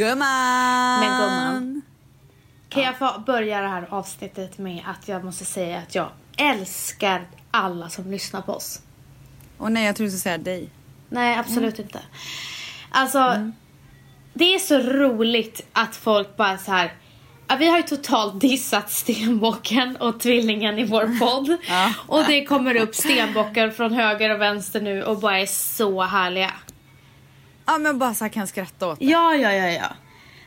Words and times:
Gumman! 0.00 1.00
Men 1.00 1.20
gumman. 1.20 1.82
Kan 2.68 2.82
jag 2.82 2.98
få 2.98 3.22
börja 3.26 3.60
det 3.60 3.68
här 3.68 3.86
avsnittet 3.90 4.58
med 4.58 4.82
att 4.86 5.08
jag 5.08 5.24
måste 5.24 5.44
säga 5.44 5.78
att 5.78 5.94
jag 5.94 6.08
älskar 6.36 7.26
alla 7.50 7.88
som 7.88 8.10
lyssnar 8.10 8.42
på 8.42 8.52
oss. 8.52 8.80
Och 9.58 9.72
nej, 9.72 9.86
jag 9.86 9.96
tror 9.96 10.04
du 10.04 10.10
skulle 10.10 10.20
säga 10.20 10.38
dig. 10.38 10.68
Nej, 11.08 11.38
absolut 11.38 11.78
inte. 11.78 12.00
Alltså, 12.90 13.50
det 14.34 14.54
är 14.54 14.58
så 14.58 14.78
roligt 14.78 15.66
att 15.72 15.96
folk 15.96 16.36
bara 16.36 16.58
så 16.58 16.72
här. 16.72 16.92
Vi 17.58 17.68
har 17.68 17.76
ju 17.76 17.82
totalt 17.82 18.40
dissat 18.40 18.90
stenbocken 18.90 19.96
och 19.96 20.20
tvillingen 20.20 20.78
i 20.78 20.84
vår 20.84 21.18
podd. 21.18 21.56
Ja. 21.68 21.92
Och 22.06 22.24
det 22.26 22.44
kommer 22.44 22.76
upp 22.76 22.94
stenbockar 22.94 23.70
från 23.70 23.92
höger 23.92 24.34
och 24.34 24.40
vänster 24.40 24.80
nu 24.80 25.02
och 25.04 25.18
bara 25.18 25.38
är 25.38 25.46
så 25.46 26.02
härliga. 26.02 26.52
Ja, 27.70 27.78
men 27.78 27.98
bara 27.98 28.14
så 28.14 28.24
här 28.24 28.28
kan 28.28 28.46
skratta 28.46 28.88
åt 28.88 28.98
det. 28.98 29.04
Ja, 29.04 29.34
ja, 29.34 29.52
ja, 29.52 29.68
ja. 29.68 29.86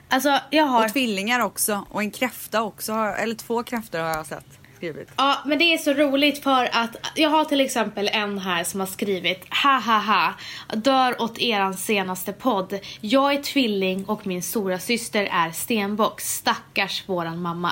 Alltså, 0.10 0.40
jag 0.50 0.66
har... 0.66 0.86
Och 0.86 0.94
tvillingar 0.94 1.40
också. 1.40 1.86
Och 1.90 2.02
en 2.02 2.12
kräfta 2.12 2.62
också. 2.62 2.94
Eller 2.94 3.36
två 3.36 3.64
kräftor 3.64 4.00
har 4.00 4.10
jag 4.10 4.26
sett 4.26 4.60
skrivit. 4.76 5.10
Ja, 5.18 5.38
men 5.46 5.58
det 5.58 5.64
är 5.64 5.78
så 5.78 5.94
roligt 5.94 6.44
för 6.44 6.70
att 6.72 7.12
jag 7.16 7.30
har 7.30 7.46
till 7.46 7.62
exempel 7.62 8.10
en 8.14 8.40
här 8.40 8.64
som 8.64 8.80
har 8.80 8.88
skrivit 8.88 9.54
ha 9.64 9.80
ha 9.80 10.00
ha 10.00 10.34
dör 10.76 11.22
åt 11.22 11.40
eran 11.40 11.74
senaste 11.74 12.34
podd. 12.34 12.80
Jag 13.02 13.34
är 13.34 13.42
tvilling 13.42 14.06
och 14.06 14.28
min 14.28 14.44
stora 14.44 14.80
syster 14.80 15.30
är 15.32 15.52
stenbock. 15.52 16.22
Stackars 16.22 17.10
våran 17.10 17.42
mamma. 17.42 17.72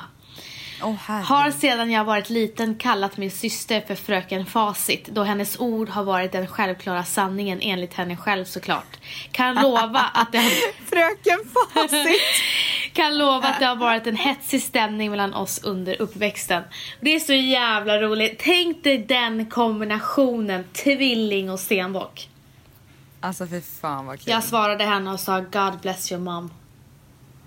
Herregud. 0.81 1.27
Har 1.27 1.51
sedan 1.51 1.91
jag 1.91 2.03
varit 2.03 2.29
liten 2.29 2.75
kallat 2.75 3.17
min 3.17 3.31
syster 3.31 3.81
för 3.81 3.95
fröken 3.95 4.45
Facit 4.45 5.07
då 5.07 5.23
hennes 5.23 5.59
ord 5.59 5.89
har 5.89 6.03
varit 6.03 6.31
den 6.31 6.47
självklara 6.47 7.03
sanningen 7.03 7.59
enligt 7.61 7.93
henne 7.93 8.17
själv 8.17 8.45
såklart. 8.45 8.97
Kan 9.31 9.55
lova 9.55 9.99
att 10.13 10.31
det 10.31 10.37
har 10.37 10.49
Fröken 10.89 11.39
Facit. 11.73 12.21
kan 12.93 13.17
lova 13.17 13.47
att 13.47 13.59
det 13.59 13.65
har 13.65 13.75
varit 13.75 14.07
en 14.07 14.15
hetsig 14.15 14.61
stämning 14.63 15.11
mellan 15.11 15.33
oss 15.33 15.63
under 15.63 16.01
uppväxten. 16.01 16.63
Det 16.99 17.15
är 17.15 17.19
så 17.19 17.33
jävla 17.33 17.97
roligt. 18.01 18.39
Tänk 18.39 18.83
dig 18.83 18.97
den 18.97 19.45
kombinationen, 19.45 20.63
tvilling 20.73 21.49
och 21.49 21.59
stenbock. 21.59 22.29
alltså 23.21 23.47
för 23.47 23.61
fan 23.81 24.05
vad 24.05 24.19
kul. 24.19 24.31
Jag 24.31 24.43
svarade 24.43 24.83
henne 24.83 25.11
och 25.11 25.19
sa 25.19 25.39
God 25.39 25.79
bless 25.81 26.11
your 26.11 26.21
mom. 26.23 26.51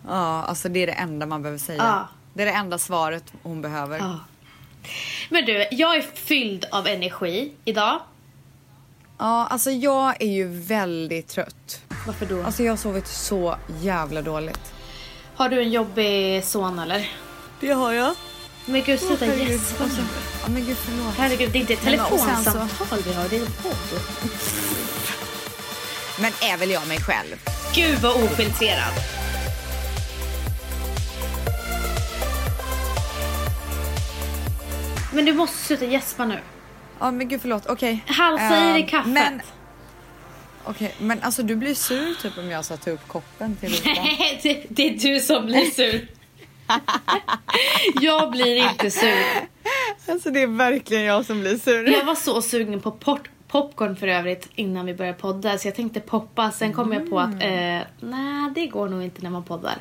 Ja, 0.08 0.42
alltså 0.42 0.68
det 0.68 0.82
är 0.82 0.86
det 0.86 0.92
enda 0.92 1.26
man 1.26 1.42
behöver 1.42 1.58
säga. 1.58 1.82
Ja. 1.82 2.08
Det 2.34 2.42
är 2.42 2.46
det 2.46 2.52
enda 2.52 2.78
svaret 2.78 3.24
hon 3.42 3.62
behöver. 3.62 3.98
Ja. 3.98 4.20
Men 5.28 5.44
du, 5.44 5.66
jag 5.70 5.96
är 5.96 6.02
fylld 6.02 6.64
av 6.70 6.86
energi 6.86 7.52
idag. 7.64 8.00
Ja, 9.18 9.46
alltså 9.46 9.70
jag 9.70 10.22
är 10.22 10.28
ju 10.32 10.48
väldigt 10.48 11.28
trött. 11.28 11.82
Varför 12.06 12.26
då? 12.26 12.42
Alltså 12.42 12.62
jag 12.62 12.72
har 12.72 12.76
sovit 12.76 13.06
så 13.06 13.56
jävla 13.80 14.22
dåligt. 14.22 14.74
Har 15.34 15.48
du 15.48 15.60
en 15.62 15.70
jobbig 15.70 16.44
son 16.44 16.78
eller? 16.78 17.10
Det 17.60 17.70
har 17.70 17.92
jag. 17.92 18.14
Men 18.66 18.82
gud, 18.82 19.00
sluta 19.00 19.24
herregud. 19.24 19.50
gäspa. 19.50 19.84
Ja 20.42 20.48
men 20.48 20.64
gud 20.64 20.76
förlåt. 20.76 21.14
Herregud, 21.16 21.50
det 21.52 21.58
är 21.58 21.60
inte 21.60 21.72
ett 21.72 21.82
telefonsamtal 21.82 22.98
vi 23.04 23.12
har, 23.12 23.28
det 23.28 23.36
är 23.36 23.40
en 23.40 23.52
podd. 23.62 24.00
Men 26.20 26.32
är 26.52 26.56
väl 26.56 26.70
jag 26.70 26.88
mig 26.88 26.98
själv? 27.00 27.36
Gud 27.74 27.98
vad 27.98 28.24
ofiltrerad. 28.24 29.23
Men 35.14 35.24
du 35.24 35.32
måste 35.32 35.56
sluta 35.58 35.84
gäspa 35.84 36.24
nu. 36.24 36.38
Ja 37.00 37.10
men 37.10 37.28
gud 37.28 37.40
förlåt, 37.40 37.66
okej. 37.66 38.04
Halsa 38.06 38.56
i 38.68 38.72
dig 38.72 38.82
Ehm, 38.82 38.86
kaffet. 38.88 39.12
Men, 39.12 39.40
okej, 40.64 40.94
men 40.98 41.22
alltså 41.22 41.42
du 41.42 41.56
blir 41.56 41.74
sur 41.74 42.14
typ 42.22 42.38
om 42.38 42.50
jag 42.50 42.64
satte 42.64 42.90
upp 42.90 43.08
koppen 43.08 43.56
till. 43.56 43.80
Nej, 43.84 44.40
det, 44.42 44.64
det 44.68 44.88
är 44.88 44.98
du 45.14 45.20
som 45.20 45.46
blir 45.46 45.64
sur. 45.70 46.08
jag 48.00 48.30
blir 48.30 48.56
inte 48.70 48.90
sur. 48.90 49.24
Alltså 50.08 50.30
det 50.30 50.40
är 50.42 50.46
verkligen 50.46 51.02
jag 51.04 51.24
som 51.26 51.40
blir 51.40 51.56
sur. 51.58 51.88
Jag 51.92 52.04
var 52.04 52.14
så 52.14 52.42
sugen 52.42 52.80
på 52.80 52.90
pop 52.90 53.18
popcorn 53.48 53.96
för 53.96 54.06
övrigt 54.08 54.48
innan 54.54 54.86
vi 54.86 54.94
började 54.94 55.18
podda 55.18 55.58
så 55.58 55.68
jag 55.68 55.74
tänkte 55.74 56.00
poppa. 56.00 56.50
Sen 56.50 56.72
kom 56.72 56.92
jag 56.92 57.10
på 57.10 57.20
att 57.20 57.32
Mm. 57.42 57.80
eh, 57.80 57.86
nej 58.00 58.50
det 58.54 58.66
går 58.66 58.88
nog 58.88 59.02
inte 59.02 59.22
när 59.22 59.30
man 59.30 59.44
poddar. 59.44 59.74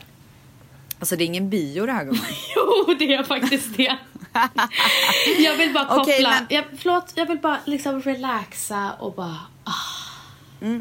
Alltså 1.03 1.15
det 1.15 1.23
är 1.23 1.25
ingen 1.25 1.49
bio 1.49 1.85
det 1.85 1.91
här 1.91 2.03
gumman. 2.03 2.25
Jo, 2.55 2.93
det 2.99 3.13
är 3.13 3.23
faktiskt 3.23 3.77
det. 3.77 3.97
jag 5.37 5.57
vill 5.57 5.73
bara 5.73 5.85
koppla. 5.85 6.01
Okej, 6.03 6.23
men- 6.23 6.45
jag, 6.49 6.65
förlåt, 6.77 7.11
jag 7.15 7.25
vill 7.25 7.39
bara 7.39 7.59
liksom 7.65 8.01
relaxa 8.01 8.91
och 8.99 9.13
bara... 9.13 9.37
Ah. 9.63 10.71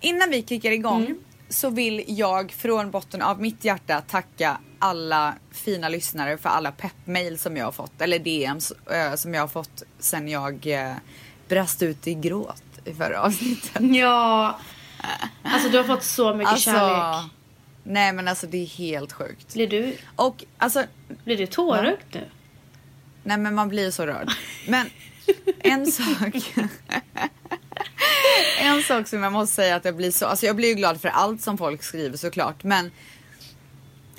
Innan 0.00 0.30
vi 0.30 0.42
kickar 0.42 0.70
igång 0.70 1.04
Mm. 1.04 1.18
så 1.48 1.70
vill 1.70 2.04
jag 2.06 2.52
från 2.52 2.90
botten 2.90 3.22
av 3.22 3.40
mitt 3.40 3.64
hjärta 3.64 4.00
tacka 4.00 4.58
alla 4.78 5.34
fina 5.52 5.88
lyssnare 5.88 6.38
för 6.38 6.48
alla 6.48 6.72
peppmail 6.72 7.38
som 7.38 7.56
jag 7.56 7.64
har 7.64 7.72
fått. 7.72 8.00
Eller 8.00 8.18
DMs 8.18 8.70
eh, 8.70 9.14
som 9.14 9.34
jag 9.34 9.42
har 9.42 9.48
fått 9.48 9.82
sen 9.98 10.28
jag 10.28 10.66
uh, 10.66 10.96
brast 11.48 11.82
ut 11.82 12.06
i 12.06 12.14
gråt 12.14 12.62
i 12.84 12.94
förra 12.94 13.22
avsnittet. 13.22 13.82
Ja. 13.96 14.58
Alltså 15.42 15.68
du 15.68 15.76
har 15.76 15.84
fått 15.84 16.04
så 16.04 16.34
mycket 16.34 16.58
kärlek. 16.60 17.30
Nej 17.88 18.12
men 18.12 18.28
alltså 18.28 18.46
det 18.46 18.58
är 18.62 18.66
helt 18.66 19.12
sjukt. 19.12 19.54
Blir 19.54 19.66
du, 19.66 19.96
Och 20.16 20.44
alltså, 20.58 20.84
blir 21.24 21.36
du 21.36 21.46
tårögd 21.46 21.98
nu? 22.12 22.24
nej 23.22 23.38
men 23.38 23.54
man 23.54 23.68
blir 23.68 23.90
så 23.90 24.06
rörd. 24.06 24.30
Men 24.68 24.86
en 25.58 25.86
sak. 25.92 26.54
en 28.60 28.82
sak 28.82 29.08
som 29.08 29.22
jag 29.22 29.32
måste 29.32 29.54
säga 29.56 29.76
att 29.76 29.84
jag 29.84 29.96
blir 29.96 30.10
så, 30.10 30.26
alltså 30.26 30.46
jag 30.46 30.56
blir 30.56 30.68
ju 30.68 30.74
glad 30.74 31.00
för 31.00 31.08
allt 31.08 31.42
som 31.42 31.58
folk 31.58 31.82
skriver 31.82 32.16
såklart. 32.16 32.64
Men 32.64 32.90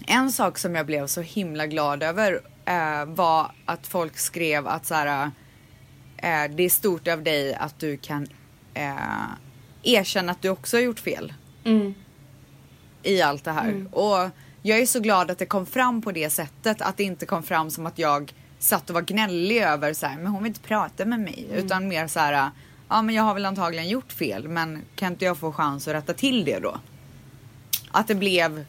en 0.07 0.31
sak 0.31 0.57
som 0.57 0.75
jag 0.75 0.85
blev 0.85 1.07
så 1.07 1.22
himla 1.22 1.67
glad 1.67 2.03
över 2.03 2.41
eh, 2.66 3.06
var 3.06 3.51
att 3.66 3.88
folk 3.88 4.17
skrev 4.17 4.67
att 4.67 4.85
så 4.85 4.94
här, 4.94 5.31
eh, 6.17 6.51
det 6.56 6.63
är 6.63 6.69
stort 6.69 7.07
av 7.07 7.23
dig 7.23 7.53
att 7.56 7.79
du 7.79 7.97
kan 7.97 8.27
eh, 8.73 8.94
erkänna 9.83 10.31
att 10.31 10.41
du 10.41 10.50
också 10.50 10.77
har 10.77 10.81
gjort 10.81 11.00
fel 11.00 11.33
Mm. 11.63 11.94
I 13.03 13.22
allt 13.22 13.44
det 13.44 13.52
här. 13.52 13.85
Och 13.91 14.30
jag 14.62 14.80
är 14.80 14.85
så 14.85 15.00
glad 15.00 15.31
att 15.31 15.38
det 15.38 15.46
kom 15.46 15.66
fram 15.66 16.02
på 16.02 16.12
det 16.12 16.30
sättet. 16.30 16.81
Att 16.81 16.97
det 16.97 17.03
inte 17.03 17.25
kom 17.25 17.44
fram 17.44 17.72
som 17.72 17.85
att 17.85 18.00
jag 18.00 18.34
satt 18.59 18.90
och 18.90 18.94
var 18.94 19.02
gnällig 19.02 19.58
över 19.58 19.94
så 19.94 20.06
här, 20.06 20.18
men 20.18 20.28
hon 20.28 20.44
vill 20.44 20.50
inte 20.50 20.68
prata 20.68 21.06
med 21.06 21.19
mig. 21.19 21.47
Utan 21.53 21.88
mer 21.88 22.07
så 22.07 22.19
här, 22.19 22.52
ja 22.90 23.02
men 23.02 23.16
jag 23.16 23.24
har 23.24 23.34
väl 23.34 23.46
antagligen 23.46 23.88
gjort 23.88 24.12
fel 24.12 24.47
men 24.47 24.81
kan 24.96 25.13
inte 25.13 25.25
jag 25.25 25.38
få 25.38 25.52
chans 25.52 25.88
att 25.88 25.94
rätta 25.94 26.13
till 26.13 26.46
det 26.46 26.59
då? 26.59 26.78
Att 27.91 28.07
det 28.07 28.16
blev 28.16 28.66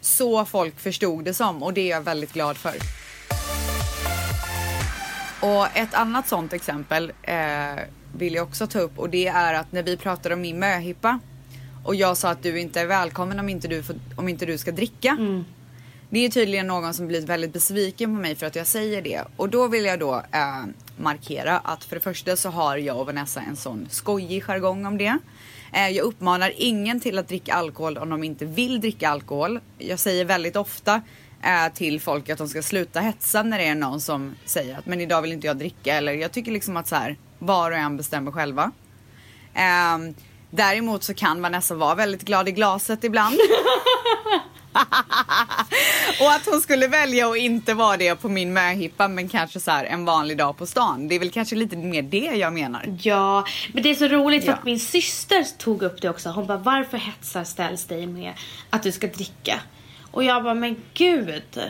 så 0.00 0.44
folk 0.44 0.80
förstod 0.80 1.24
det 1.24 1.34
som 1.34 1.62
och 1.62 1.72
det 1.72 1.80
är 1.80 1.90
jag 1.90 2.00
väldigt 2.00 2.32
glad 2.32 2.56
för. 2.56 2.74
Och 5.40 5.76
ett 5.76 5.94
annat 5.94 6.28
sånt 6.28 6.52
exempel 6.52 7.12
eh, 7.22 7.36
vill 8.16 8.34
jag 8.34 8.46
också 8.46 8.66
ta 8.66 8.78
upp 8.78 8.98
och 8.98 9.10
det 9.10 9.26
är 9.26 9.54
att 9.54 9.72
när 9.72 9.82
vi 9.82 9.96
pratade 9.96 10.34
om 10.34 10.40
min 10.40 10.58
möhippa 10.58 11.20
och 11.86 11.94
jag 11.94 12.16
sa 12.16 12.30
att 12.30 12.42
du 12.42 12.60
inte 12.60 12.80
är 12.80 12.86
välkommen 12.86 13.40
om 13.40 13.48
inte 13.48 13.68
du, 13.68 13.82
får, 13.82 13.96
om 14.16 14.28
inte 14.28 14.46
du 14.46 14.58
ska 14.58 14.72
dricka. 14.72 15.16
Det 16.10 16.24
är 16.24 16.28
tydligen 16.28 16.66
någon 16.66 16.94
som 16.94 17.06
blivit 17.06 17.28
väldigt 17.28 17.52
besviken 17.52 18.16
på 18.16 18.22
mig 18.22 18.34
för 18.34 18.46
att 18.46 18.56
jag 18.56 18.66
säger 18.66 19.02
det. 19.02 19.22
Och 19.36 19.48
då 19.48 19.68
vill 19.68 19.84
jag 19.84 19.98
då 19.98 20.14
eh, 20.14 20.64
markera 20.96 21.58
att 21.58 21.84
för 21.84 21.96
det 21.96 22.02
första 22.02 22.36
så 22.36 22.50
har 22.50 22.76
jag 22.76 23.00
och 23.00 23.06
Vanessa 23.06 23.40
en 23.40 23.56
sån 23.56 23.86
skojig 23.90 24.44
jargong 24.44 24.86
om 24.86 24.98
det. 24.98 25.18
Eh, 25.72 25.88
jag 25.88 26.04
uppmanar 26.04 26.52
ingen 26.56 27.00
till 27.00 27.18
att 27.18 27.28
dricka 27.28 27.54
alkohol 27.54 27.98
om 27.98 28.08
de 28.08 28.24
inte 28.24 28.44
vill 28.44 28.80
dricka 28.80 29.08
alkohol. 29.08 29.60
Jag 29.78 29.98
säger 29.98 30.24
väldigt 30.24 30.56
ofta 30.56 31.02
eh, 31.42 31.72
till 31.74 32.00
folk 32.00 32.28
att 32.28 32.38
de 32.38 32.48
ska 32.48 32.62
sluta 32.62 33.00
hetsa 33.00 33.42
när 33.42 33.58
det 33.58 33.64
är 33.66 33.74
någon 33.74 34.00
som 34.00 34.34
säger 34.44 34.78
att 34.78 34.86
men 34.86 35.00
idag 35.00 35.22
vill 35.22 35.32
inte 35.32 35.46
jag 35.46 35.56
dricka. 35.56 35.94
Eller 35.94 36.12
jag 36.12 36.32
tycker 36.32 36.52
liksom 36.52 36.76
att 36.76 36.88
så 36.88 36.96
här, 36.96 37.16
var 37.38 37.70
och 37.70 37.76
en 37.76 37.96
bestämmer 37.96 38.32
själva. 38.32 38.72
Däremot 40.56 41.02
så 41.02 41.14
kan 41.14 41.42
Vanessa 41.42 41.74
vara 41.74 41.94
väldigt 41.94 42.22
glad 42.22 42.48
i 42.48 42.52
glaset 42.52 43.04
ibland. 43.04 43.36
och 46.20 46.32
att 46.32 46.46
hon 46.46 46.60
skulle 46.60 46.88
välja 46.88 47.28
att 47.30 47.36
inte 47.36 47.74
vara 47.74 47.96
det 47.96 48.14
på 48.14 48.28
min 48.28 48.52
möhippa 48.52 49.08
men 49.08 49.28
kanske 49.28 49.60
så 49.60 49.70
här 49.70 49.84
en 49.84 50.04
vanlig 50.04 50.38
dag 50.38 50.56
på 50.56 50.66
stan. 50.66 51.08
Det 51.08 51.14
är 51.14 51.18
väl 51.18 51.30
kanske 51.30 51.56
lite 51.56 51.76
mer 51.76 52.02
det 52.02 52.18
jag 52.36 52.52
menar. 52.52 52.98
Ja, 53.02 53.44
men 53.72 53.82
det 53.82 53.90
är 53.90 53.94
så 53.94 54.08
roligt 54.08 54.44
för 54.44 54.52
Ja. 54.52 54.56
att 54.58 54.64
min 54.64 54.80
syster 54.80 55.44
tog 55.58 55.82
upp 55.82 56.02
det 56.02 56.08
också. 56.10 56.28
Hon 56.28 56.46
bara, 56.46 56.58
varför 56.58 56.98
hetsar 56.98 57.44
ställs 57.44 57.84
dig 57.84 58.06
med 58.06 58.32
att 58.70 58.82
du 58.82 58.92
ska 58.92 59.06
dricka? 59.06 59.60
Och 60.10 60.24
jag 60.24 60.44
bara, 60.44 60.54
men 60.54 60.76
gud. 60.94 61.60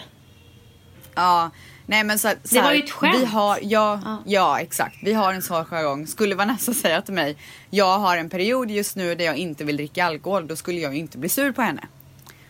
Ja, 1.14 1.50
nej 1.86 2.04
men 2.04 2.18
så, 2.18 2.28
så 2.28 2.54
Det 2.54 2.60
var 2.60 2.68
här, 2.68 2.74
ju 2.74 2.82
ett 2.82 2.90
skämt. 2.90 3.16
Vi 3.20 3.24
har, 3.24 3.58
ja, 3.62 4.00
Ja. 4.04 4.22
ja. 4.26 4.60
exakt. 4.60 4.96
Vi 5.02 5.12
har 5.12 5.32
en 5.32 5.42
sån 5.42 5.64
jargong. 5.64 6.06
Skulle 6.06 6.34
Vanessa 6.34 6.74
säga 6.74 7.02
till 7.02 7.14
mig, 7.14 7.36
jag 7.70 7.98
har 7.98 8.16
en 8.16 8.30
period 8.30 8.70
just 8.70 8.96
nu 8.96 9.14
där 9.14 9.24
jag 9.24 9.36
inte 9.36 9.64
vill 9.64 9.76
dricka 9.76 10.04
alkohol, 10.04 10.46
då 10.48 10.56
skulle 10.56 10.80
jag 10.80 10.92
ju 10.94 10.98
inte 10.98 11.18
bli 11.18 11.28
sur 11.28 11.52
på 11.52 11.62
henne. 11.62 11.82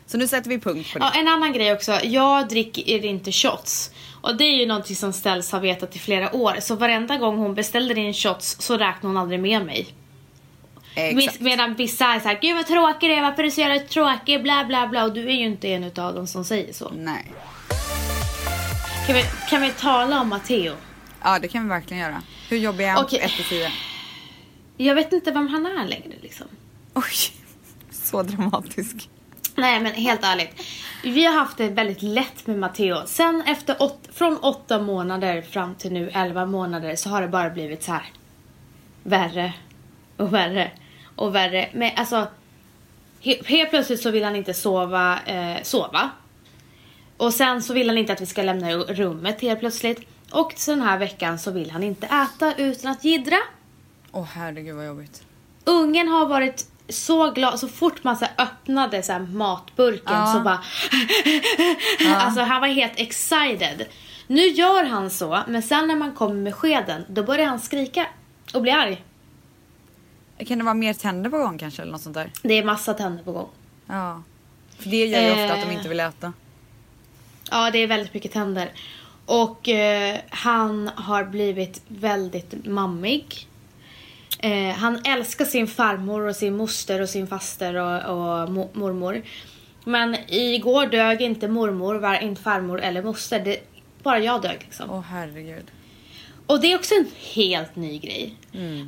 Så 0.06 0.18
nu 0.18 0.26
sätter 0.28 0.50
vi 0.50 0.58
punkt 0.60 0.92
på 0.92 0.98
det. 0.98 1.04
Ja, 1.04 1.20
en 1.20 1.28
annan 1.28 1.52
grej 1.52 1.72
också. 1.72 1.92
Jag 2.04 2.48
dricker 2.48 3.04
inte 3.04 3.32
shots. 3.32 3.90
Och 4.20 4.36
det 4.36 4.44
är 4.44 4.56
ju 4.60 4.66
någonting 4.66 4.96
som 4.96 5.12
Ställs 5.12 5.52
har 5.52 5.60
vetat 5.60 5.96
i 5.96 5.98
flera 5.98 6.36
år. 6.36 6.56
Så 6.60 6.74
varenda 6.76 7.16
gång 7.16 7.38
hon 7.38 7.54
beställde 7.54 8.00
in 8.00 8.14
shots 8.14 8.56
så 8.60 8.74
räknade 8.74 9.06
hon 9.06 9.16
aldrig 9.16 9.40
med 9.40 9.66
mig. 9.66 9.94
Exakt. 10.94 11.40
Medan 11.40 11.74
vissa 11.74 12.04
är 12.06 12.20
såhär, 12.20 12.38
gud 12.42 12.54
vad 12.56 12.66
tråkig 12.66 13.10
du 13.10 13.14
är, 13.14 13.22
varför 13.22 13.42
är 13.42 13.44
du 13.44 13.50
så 13.50 13.60
jävla 13.60 13.80
tråkig, 13.88 14.42
bla 14.42 14.64
bla 14.64 14.86
bla. 14.86 15.04
Och 15.04 15.12
du 15.12 15.26
är 15.28 15.34
ju 15.34 15.44
inte 15.44 15.68
en 15.68 15.84
utav 15.84 16.14
dem 16.14 16.26
som 16.26 16.44
säger 16.44 16.72
så. 16.72 16.92
Nej. 16.96 17.32
Kan 19.06 19.14
vi, 19.14 19.24
kan 19.50 19.62
vi 19.62 19.70
tala 19.70 20.20
om 20.20 20.28
Matteo? 20.28 20.74
Ja 21.22 21.38
det 21.38 21.48
kan 21.48 21.62
vi 21.62 21.68
verkligen 21.68 22.02
göra. 22.02 22.22
Hur 22.48 22.56
jobbig 22.56 22.84
är 22.84 22.90
han 22.90 23.04
Okej. 23.04 23.18
på 23.18 23.24
1 23.24 23.32
till 23.32 23.44
10? 23.44 23.70
Jag 24.76 24.94
vet 24.94 25.12
inte 25.12 25.30
vem 25.30 25.48
han 25.48 25.66
är 25.66 25.86
längre 25.86 26.14
liksom. 26.20 26.46
Oj, 26.94 27.32
så 27.90 28.22
dramatisk. 28.22 29.08
Nej 29.54 29.80
men 29.80 29.92
helt 29.92 30.24
ärligt. 30.24 30.62
Vi 31.02 31.24
har 31.24 31.34
haft 31.34 31.56
det 31.56 31.68
väldigt 31.68 32.02
lätt 32.02 32.46
med 32.46 32.58
Matteo. 32.58 33.02
Sen 33.06 33.42
efter 33.46 33.82
åt, 33.82 34.08
från 34.12 34.36
åtta 34.36 34.82
månader 34.82 35.42
fram 35.42 35.74
till 35.74 35.92
nu 35.92 36.10
elva 36.10 36.46
månader 36.46 36.96
så 36.96 37.08
har 37.08 37.22
det 37.22 37.28
bara 37.28 37.50
blivit 37.50 37.82
så 37.82 37.92
här 37.92 38.04
värre 39.02 39.52
och 40.16 40.34
värre 40.34 40.70
och 41.16 41.34
värre. 41.34 41.68
Men 41.74 41.90
alltså 41.96 42.26
he, 43.20 43.36
helt 43.44 43.70
plötsligt 43.70 44.02
så 44.02 44.10
vill 44.10 44.24
han 44.24 44.36
inte 44.36 44.54
sova, 44.54 45.18
eh, 45.26 45.62
sova. 45.62 46.10
Och 47.16 47.34
sen 47.34 47.62
så 47.62 47.74
vill 47.74 47.88
han 47.88 47.98
inte 47.98 48.12
att 48.12 48.20
vi 48.20 48.26
ska 48.26 48.42
lämna 48.42 48.70
rummet 48.72 49.40
helt 49.40 49.60
plötsligt. 49.60 50.00
Och 50.30 50.54
den 50.66 50.82
här 50.82 50.98
veckan 50.98 51.38
så 51.38 51.50
vill 51.50 51.70
han 51.70 51.82
inte 51.82 52.06
äta 52.06 52.54
utan 52.54 52.90
att 52.90 53.04
jiddra. 53.04 53.36
Åh 54.12 54.24
herregud 54.32 54.76
vad 54.76 54.86
jobbigt. 54.86 55.22
Ungen 55.64 56.08
har 56.08 56.26
varit 56.26 56.66
så 56.88 57.30
glad, 57.30 57.58
så 57.60 57.68
fort 57.68 58.04
man 58.04 58.16
så 58.16 58.26
öppnade 58.38 59.02
så 59.02 59.18
matburken 59.18 60.14
Ja. 60.14 60.32
så 60.32 60.40
bara... 60.40 60.60
Alltså 62.16 62.40
han 62.40 62.60
var 62.60 62.68
helt 62.68 62.92
excited. 62.96 63.86
Nu 64.26 64.42
gör 64.46 64.84
han 64.84 65.10
så, 65.10 65.38
men 65.48 65.62
sen 65.62 65.86
när 65.88 65.96
man 65.96 66.12
kommer 66.14 66.34
med 66.34 66.54
skeden, 66.54 67.04
då 67.08 67.22
börjar 67.22 67.46
han 67.46 67.60
skrika 67.60 68.06
och 68.54 68.62
bli 68.62 68.70
arg. 68.70 69.04
Kan 70.46 70.58
det 70.58 70.64
vara 70.64 70.74
mer 70.74 70.94
tänder 70.94 71.30
på 71.30 71.38
gång 71.38 71.58
kanske 71.58 71.82
eller 71.82 71.92
något 71.92 72.00
sånt 72.02 72.14
där? 72.14 72.30
Det 72.42 72.54
är 72.54 72.64
massa 72.64 72.94
tänder 72.94 73.24
på 73.24 73.32
gång. 73.32 73.48
Ja. 73.86 74.22
För 74.78 74.90
det 74.90 75.06
gör 75.06 75.20
ju 75.22 75.30
ofta 75.30 75.54
att 75.54 75.60
de 75.62 75.66
Eh. 75.70 75.74
inte 75.76 75.88
vill 75.88 76.00
äta. 76.00 76.32
Ja, 77.50 77.70
det 77.70 77.78
är 77.78 77.86
väldigt 77.86 78.14
mycket 78.14 78.32
tänder. 78.32 78.70
Och 79.26 79.68
eh, 79.68 80.16
han 80.28 80.90
har 80.94 81.24
blivit 81.24 81.82
väldigt 81.88 82.66
mammig. 82.66 83.46
Eh, 84.38 84.70
han 84.76 85.00
älskar 85.04 85.44
sin 85.44 85.66
farmor 85.66 86.28
och 86.28 86.36
sin 86.36 86.56
moster 86.56 87.00
och 87.02 87.08
sin 87.08 87.26
faster 87.26 87.74
och, 87.74 87.94
och 87.94 88.48
mo- 88.48 88.70
mormor. 88.72 89.22
Men 89.84 90.16
igår 90.28 90.86
dög 90.86 91.22
inte 91.22 91.48
mormor, 91.48 91.94
var 91.94 92.22
inte 92.22 92.42
farmor 92.42 92.80
eller 92.80 93.02
moster. 93.02 93.40
Det, 93.40 93.58
bara 94.02 94.18
jag 94.18 94.42
dög 94.42 94.58
liksom. 94.60 94.90
Åh 94.90 95.00
herregud. 95.00 95.64
Och 96.46 96.60
det 96.60 96.72
är 96.72 96.76
också 96.78 96.94
en 96.94 97.06
helt 97.34 97.76
ny 97.76 97.98
grej. 97.98 98.34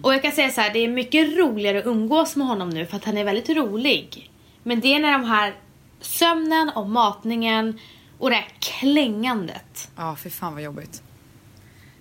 Och 0.03 0.15
jag 0.15 0.23
kan 0.23 0.33
säga 0.33 0.51
så 0.51 0.61
här, 0.61 0.73
det 0.73 0.79
är 0.79 0.89
mycket 0.89 1.39
roligare 1.39 1.79
att 1.79 1.87
umgås 1.87 2.37
med 2.37 2.47
honom 2.47 2.71
nu 2.71 2.87
för 2.87 2.97
att 2.97 3.05
han 3.05 3.19
är 3.19 3.25
väldigt 3.25 3.49
rolig. 3.49 4.31
Men 4.63 4.81
det 4.81 4.95
är 4.95 4.99
när 4.99 5.13
de 5.13 5.25
här 5.25 5.55
sömnen 6.01 6.71
och 6.75 6.89
matningen 6.91 7.79
och 8.19 8.31
det 8.31 8.37
här 8.37 8.49
klängandet. 8.59 9.91
Ja 9.97 10.17
fy 10.17 10.31
fan 10.31 10.55
vad 10.55 10.63
jobbigt. 10.63 11.03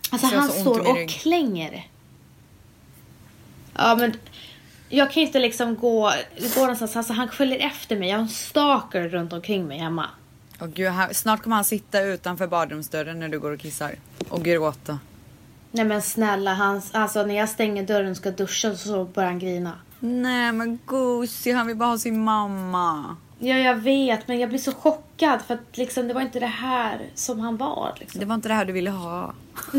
Alltså 0.09 0.27
han 0.27 0.49
står 0.49 0.79
och 0.79 1.09
klänger. 1.09 1.87
Ja 3.73 3.95
men 3.95 4.13
jag 4.89 5.11
kan 5.11 5.21
ju 5.21 5.27
inte 5.27 5.39
liksom 5.39 5.75
gå, 5.75 6.13
gå 6.55 6.61
någonstans, 6.61 6.95
alltså 6.95 7.13
han 7.13 7.29
följer 7.29 7.59
efter 7.59 7.97
mig. 7.97 8.09
Jag 8.09 8.17
har 8.17 8.23
en 8.23 8.29
stalker 8.29 9.09
runt 9.09 9.33
omkring 9.33 9.67
mig 9.67 9.77
hemma. 9.77 10.05
Åh 10.61 10.67
gud, 10.67 10.91
här, 10.91 11.13
snart 11.13 11.41
kommer 11.41 11.55
han 11.55 11.65
sitta 11.65 12.01
utanför 12.01 12.47
badrumsdörren 12.47 13.19
när 13.19 13.29
du 13.29 13.39
går 13.39 13.51
och 13.51 13.59
kissar. 13.59 13.95
Och 14.29 14.43
gråta. 14.43 14.99
Nej 15.71 15.85
men 15.85 16.01
snälla, 16.01 16.53
han, 16.53 16.81
alltså 16.91 17.25
när 17.25 17.35
jag 17.35 17.49
stänger 17.49 17.83
dörren 17.83 18.11
och 18.11 18.17
ska 18.17 18.31
duscha 18.31 18.75
så 18.75 19.05
börjar 19.05 19.29
han 19.29 19.39
grina. 19.39 19.73
Nej 19.99 20.51
men 20.51 20.79
gosig, 20.85 21.53
han 21.53 21.67
vill 21.67 21.75
bara 21.75 21.89
ha 21.89 21.97
sin 21.97 22.23
mamma. 22.23 23.15
Ja, 23.39 23.57
jag 23.57 23.75
vet, 23.75 24.27
men 24.27 24.39
jag 24.39 24.49
blir 24.49 24.59
så 24.59 24.71
chockad 24.71 25.41
för 25.47 25.53
att 25.53 25.77
liksom, 25.77 26.07
det 26.07 26.13
var 26.13 26.21
inte 26.21 26.39
det 26.39 26.45
här 26.45 26.99
som 27.15 27.39
han 27.39 27.57
var. 27.57 27.95
Liksom. 27.99 28.19
Det 28.19 28.25
var 28.25 28.35
inte 28.35 28.47
det 28.47 28.53
här 28.53 28.65
du 28.65 28.73
ville 28.73 28.89
ha. 28.89 29.33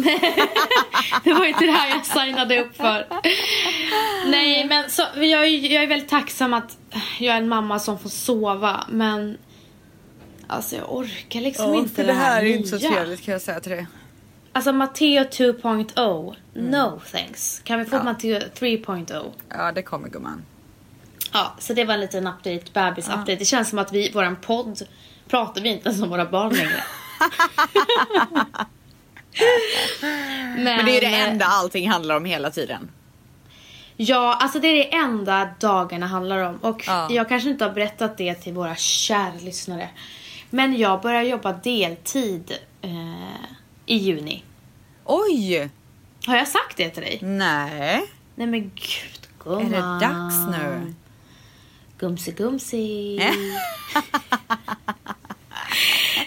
Det 1.24 1.32
var 1.34 1.44
inte 1.46 1.66
det 1.66 1.72
här 1.72 1.88
jag 1.88 2.06
signade 2.06 2.60
upp 2.60 2.76
för. 2.76 3.06
Nej, 4.30 4.64
men 4.68 4.90
så, 4.90 5.02
jag, 5.14 5.44
är, 5.44 5.72
jag 5.72 5.82
är 5.82 5.86
väldigt 5.86 6.08
tacksam 6.08 6.54
att 6.54 6.78
jag 7.18 7.34
är 7.34 7.38
en 7.38 7.48
mamma 7.48 7.78
som 7.78 7.98
får 7.98 8.10
sova, 8.10 8.84
men 8.88 9.38
alltså 10.46 10.76
jag 10.76 10.96
orkar 10.96 11.40
liksom 11.40 11.74
inte 11.74 11.94
för 11.94 12.04
det 12.04 12.12
här, 12.12 12.38
är 12.38 12.44
nya. 12.44 12.56
inte 12.56 12.68
så 12.68 12.78
trevligt 12.78 13.22
kan 13.24 13.32
jag 13.32 13.42
säga 13.42 13.60
till 13.60 13.72
dig. 13.72 13.86
Alltså 14.52 14.72
Matteo 14.72 15.22
2.0, 15.22 16.34
no 16.54 17.00
thanks. 17.12 17.60
Kan 17.64 17.78
vi 17.78 17.84
få 17.84 17.96
Ja. 17.96 18.02
Matteo 18.02 18.38
3.0? 18.38 19.30
Ja 19.48 19.72
det 19.72 19.82
kommer 19.82 20.08
gumman. 20.08 20.42
Ja, 21.32 21.54
så 21.58 21.74
det 21.74 21.84
var 21.84 21.94
en 21.94 22.00
liten 22.00 22.26
update, 22.26 22.64
bebis-update. 22.72 23.36
Det 23.38 23.44
känns 23.44 23.68
som 23.68 23.78
att 23.78 23.92
vi, 23.92 24.10
våran 24.10 24.36
podd, 24.36 24.82
pratar 25.28 25.60
vi 25.60 25.68
inte 25.68 25.88
ens 25.88 26.02
om 26.02 26.08
våra 26.10 26.24
barn 26.26 26.52
längre. 26.54 26.84
Men 30.56 30.84
det 30.86 30.96
är 30.96 31.00
det 31.00 31.06
eh, 31.06 31.28
enda 31.28 31.44
allting 31.46 31.90
handlar 31.90 32.16
om 32.16 32.24
hela 32.24 32.50
tiden. 32.50 32.90
Ja, 33.96 34.34
alltså 34.40 34.60
det 34.60 34.68
är 34.68 34.74
det 34.74 34.94
enda 34.94 35.48
dagarna 35.60 36.06
handlar 36.06 36.38
om. 36.38 36.56
Och 36.56 36.84
Ja. 36.86 37.08
jag 37.10 37.28
kanske 37.28 37.48
inte 37.50 37.64
har 37.64 37.72
berättat 37.72 38.18
det 38.18 38.34
till 38.34 38.52
våra 38.52 38.76
kära 38.76 39.32
lyssnare. 39.40 39.88
Men 40.50 40.76
jag 40.78 41.00
börjar 41.02 41.22
jobba 41.22 41.52
deltid 41.52 42.52
eh, 42.82 42.90
i 43.86 43.96
juni. 43.96 44.44
Oj! 45.04 45.70
Har 46.26 46.36
jag 46.36 46.48
sagt 46.48 46.76
det 46.76 46.90
till 46.90 47.02
dig? 47.02 47.18
Nej. 47.22 48.02
Nej 48.34 48.46
men 48.46 48.60
gud, 48.60 48.70
Är 49.44 49.44
gumman. 49.44 49.70
det 49.70 50.06
dags 50.06 50.58
nu? 50.58 50.94
Gumsi 51.98 52.32
gumsi. 52.32 53.18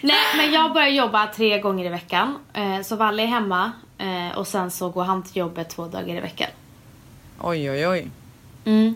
Nej 0.01 0.35
men 0.38 0.51
jag 0.53 0.73
börjar 0.73 0.88
jobba 0.88 1.27
tre 1.27 1.59
gånger 1.59 1.85
i 1.85 1.89
veckan. 1.89 2.38
Eh, 2.53 2.81
så 2.81 2.95
Valle 2.95 3.23
är 3.23 3.27
hemma 3.27 3.71
eh, 3.97 4.38
och 4.38 4.47
sen 4.47 4.71
så 4.71 4.89
går 4.89 5.03
han 5.03 5.23
till 5.23 5.38
jobbet 5.38 5.69
två 5.69 5.88
dagar 5.88 6.15
i 6.15 6.19
veckan. 6.19 6.50
Oj 7.39 7.71
oj 7.71 7.88
oj. 7.88 8.07
Mm. 8.65 8.95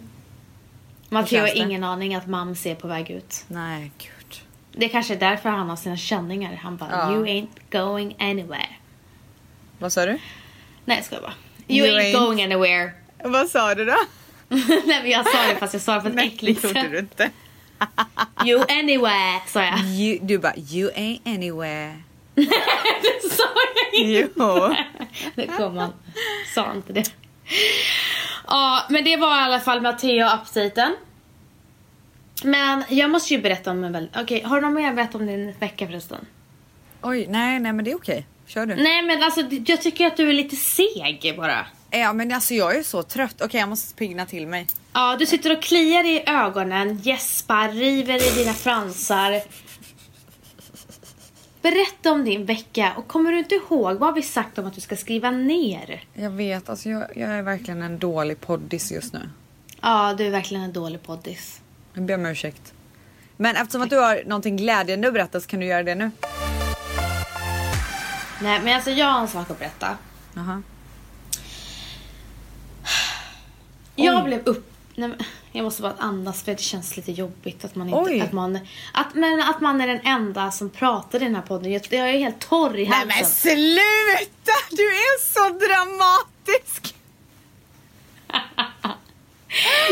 Matteo 1.10 1.39
har 1.42 1.57
ingen 1.57 1.83
aning 1.83 2.16
att 2.16 2.27
Mams 2.27 2.66
är 2.66 2.75
på 2.75 2.88
väg 2.88 3.10
ut. 3.12 3.45
Nej 3.48 3.92
gud. 3.98 4.42
Det 4.72 4.86
är 4.86 4.89
kanske 4.89 5.13
är 5.16 5.19
därför 5.19 5.50
han 5.50 5.69
har 5.69 5.75
sina 5.75 5.98
känningar. 5.98 6.56
Han 6.56 6.77
bara 6.77 6.89
Ja. 6.92 7.12
you 7.13 7.25
ain't 7.25 7.48
going 7.72 8.16
anywhere. 8.19 8.69
Vad 9.80 9.92
sa 9.94 10.06
du? 10.06 10.19
Nej 10.86 10.98
jag 10.98 11.06
skojar 11.06 11.22
bara. 11.22 11.33
You, 11.68 11.88
You 11.88 11.98
ain't, 12.00 12.13
ain't- 12.16 12.19
going 12.27 12.44
anywhere. 12.44 12.92
Vad 13.24 13.48
sa 13.50 13.75
du 13.75 13.86
då? 13.86 13.95
Nej 14.86 15.01
men 15.01 15.09
jag 15.09 15.31
sa 15.31 15.47
det 15.47 15.56
fast 15.56 15.74
jag 15.74 15.81
sa 15.81 15.95
det 15.95 16.01
på 16.01 16.07
ett 16.07 16.15
Nej 16.15 16.27
äckligt 16.27 16.62
det 16.62 16.68
gjorde 16.68 16.81
sätt. 16.81 16.92
du 16.92 17.00
inte. 17.00 17.30
You 18.45 18.65
anywhere 18.69 19.42
sa 19.47 19.63
jag. 19.63 19.80
You, 19.80 20.19
du 20.21 20.38
bara 20.38 20.56
you 20.57 20.91
ain't 20.91 21.20
anywhere. 21.25 22.01
det 22.36 23.29
sa 23.31 23.43
jag 23.91 24.01
inte. 24.01 24.34
Jo. 24.38 24.75
Det 25.36 25.48
kom 25.48 25.77
han. 25.77 25.93
Sa 26.55 26.72
inte 26.72 26.93
det. 26.93 27.12
Ja 28.48 28.86
men 28.89 29.03
det 29.03 29.17
var 29.17 29.36
i 29.38 29.39
alla 29.39 29.60
fall 29.60 29.81
Matteo-updaten. 29.81 30.96
Men 32.43 32.84
jag 32.89 33.10
måste 33.10 33.34
ju 33.34 33.41
berätta 33.41 33.72
om 33.72 33.84
en 33.84 33.91
väldigt... 33.93 34.17
Okej, 34.17 34.41
har 34.46 34.62
du 34.62 34.67
något 34.67 34.75
mer 34.75 34.89
att 34.89 34.96
berätta 34.96 35.17
om 35.17 35.25
din 35.25 35.53
vecka 35.60 35.88
förresten? 35.88 36.25
Oj 37.01 37.25
nej 37.29 37.60
nej 37.60 37.74
men 37.74 37.86
det 37.86 37.91
är 37.91 37.96
okej. 37.96 38.25
Kör 38.48 38.65
du. 38.65 38.75
Nej 38.75 39.01
men 39.01 39.24
alltså 39.24 39.41
jag 39.65 39.81
tycker 39.81 40.08
att 40.08 40.17
du 40.17 40.29
är 40.29 40.34
lite 40.34 40.55
seg 40.55 41.34
bara. 41.38 41.65
Ja 42.00 42.14
men 42.14 42.32
alltså 42.32 42.54
jag 42.54 42.75
är 42.75 42.84
så 42.84 43.04
trött. 43.04 43.42
Okej 43.42 43.60
jag 43.60 43.70
måste 43.70 43.96
pigna 43.96 44.25
till 44.25 44.48
mig. 44.48 44.68
Ja, 44.94 45.16
du 45.20 45.25
sitter 45.25 45.58
och 45.58 45.64
kliar 45.64 46.04
i 46.04 46.24
ögonen, 46.28 46.98
gäspar, 46.98 47.70
river 47.70 48.28
i 48.28 48.36
dina 48.38 48.54
fransar. 48.54 49.42
Berätta 51.62 52.12
om 52.12 52.25
din 52.25 52.46
vecka 52.46 52.94
och 52.98 53.08
kommer 53.08 53.32
du 53.32 53.40
inte 53.40 53.56
ihåg 53.56 53.98
vad 53.98 54.14
vi 54.14 54.22
sagt 54.22 54.58
om 54.58 54.66
att 54.66 54.74
du 54.74 54.82
ska 54.82 54.96
skriva 54.96 55.32
ner? 55.32 56.04
Jag 56.14 56.30
vet 56.30 56.70
alltså 56.70 56.90
jag, 56.90 57.04
jag 57.16 57.30
är 57.30 57.42
verkligen 57.42 57.82
en 57.82 58.00
dålig 58.00 58.42
poddis 58.42 58.92
just 58.92 59.14
nu. 59.14 59.30
Ja, 59.82 60.14
du 60.18 60.25
är 60.25 60.32
verkligen 60.32 60.64
en 60.64 60.74
dålig 60.74 61.04
poddis. 61.04 61.62
Jag 61.94 62.04
ber 62.04 62.16
om 62.16 62.25
ursäkt. 62.25 62.74
Men 63.38 63.56
eftersom 63.56 63.82
att 63.82 63.90
du 63.90 63.98
har 63.98 64.24
någonting 64.25 64.58
glädjande 64.58 65.08
att 65.08 65.14
berätta 65.14 65.42
så 65.42 65.48
kan 65.48 65.60
du 65.60 65.66
göra 65.66 65.84
det 65.84 65.96
nu. 65.96 66.12
Nej, 68.42 68.62
men 68.64 68.75
alltså 68.75 68.92
jag 68.92 69.06
har 69.06 69.22
en 69.22 69.28
sak 69.28 69.52
att 69.52 69.60
berätta. 69.60 69.98
Jaha. 70.34 70.64
Jag 73.96 74.24
blev 74.24 74.42
upp... 74.46 74.72
Nej, 74.96 75.12
jag 75.52 75.64
måste 75.64 75.82
bara 75.82 75.96
andas 75.98 76.44
för 76.44 76.52
det 76.52 76.62
känns 76.62 76.98
lite 76.98 77.12
jobbigt 77.12 77.66
att 77.66 77.75
man 77.75 77.90
inte... 77.90 78.00
Oj. 78.00 78.22
Att 78.22 78.32
man, 78.32 78.60
att, 78.94 79.14
men 79.14 79.42
att 79.42 79.62
man 79.62 79.82
är 79.82 79.88
den 79.88 80.00
enda 80.04 80.52
som 80.52 80.70
pratar 80.70 81.22
i 81.22 81.25
den 81.25 81.36
här 81.36 81.42
podden. 81.42 81.72
Jag, 81.72 81.82
jag 81.90 82.10
är 82.10 82.18
helt 82.18 82.40
torr 82.40 82.78
i 82.78 82.86
halsen. 82.86 83.08
Nej 83.08 83.18
men 83.18 83.25
sluta! 83.25 84.54
Du 84.72 84.84
är 84.84 85.20
så 85.20 85.50
dramatisk! 85.50 86.96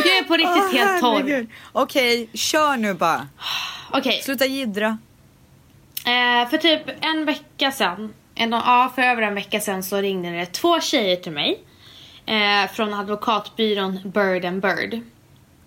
Jag 0.05 0.17
är 0.17 0.23
på 0.23 0.33
riktigt 0.33 0.57
Åh, 0.57 0.71
helt 0.71 1.01
torr. 1.01 1.47
Okej, 1.71 2.29
kör 2.33 2.77
nu 2.77 2.93
bara. 2.93 3.27
Okej, 3.91 4.21
Sluta 4.23 4.45
jiddra. 4.45 4.97
Eh, 6.05 6.49
för 6.49 6.57
typ 6.57 6.81
en 7.01 7.25
vecka 7.25 7.71
sedan, 7.71 8.13
en, 8.35 8.51
ja 8.51 8.91
för 8.95 9.01
över 9.01 9.21
en 9.21 9.35
vecka 9.35 9.59
sedan 9.59 9.83
så 9.83 9.97
ringde 9.97 10.29
det 10.29 10.45
två 10.45 10.79
tjejer 10.79 11.15
till 11.15 11.31
mig. 11.31 11.59
Eh, 12.25 12.71
från 12.73 12.93
advokatbyrån 12.93 13.99
Bird 14.05 14.45
and 14.45 14.61
Bird. 14.61 14.99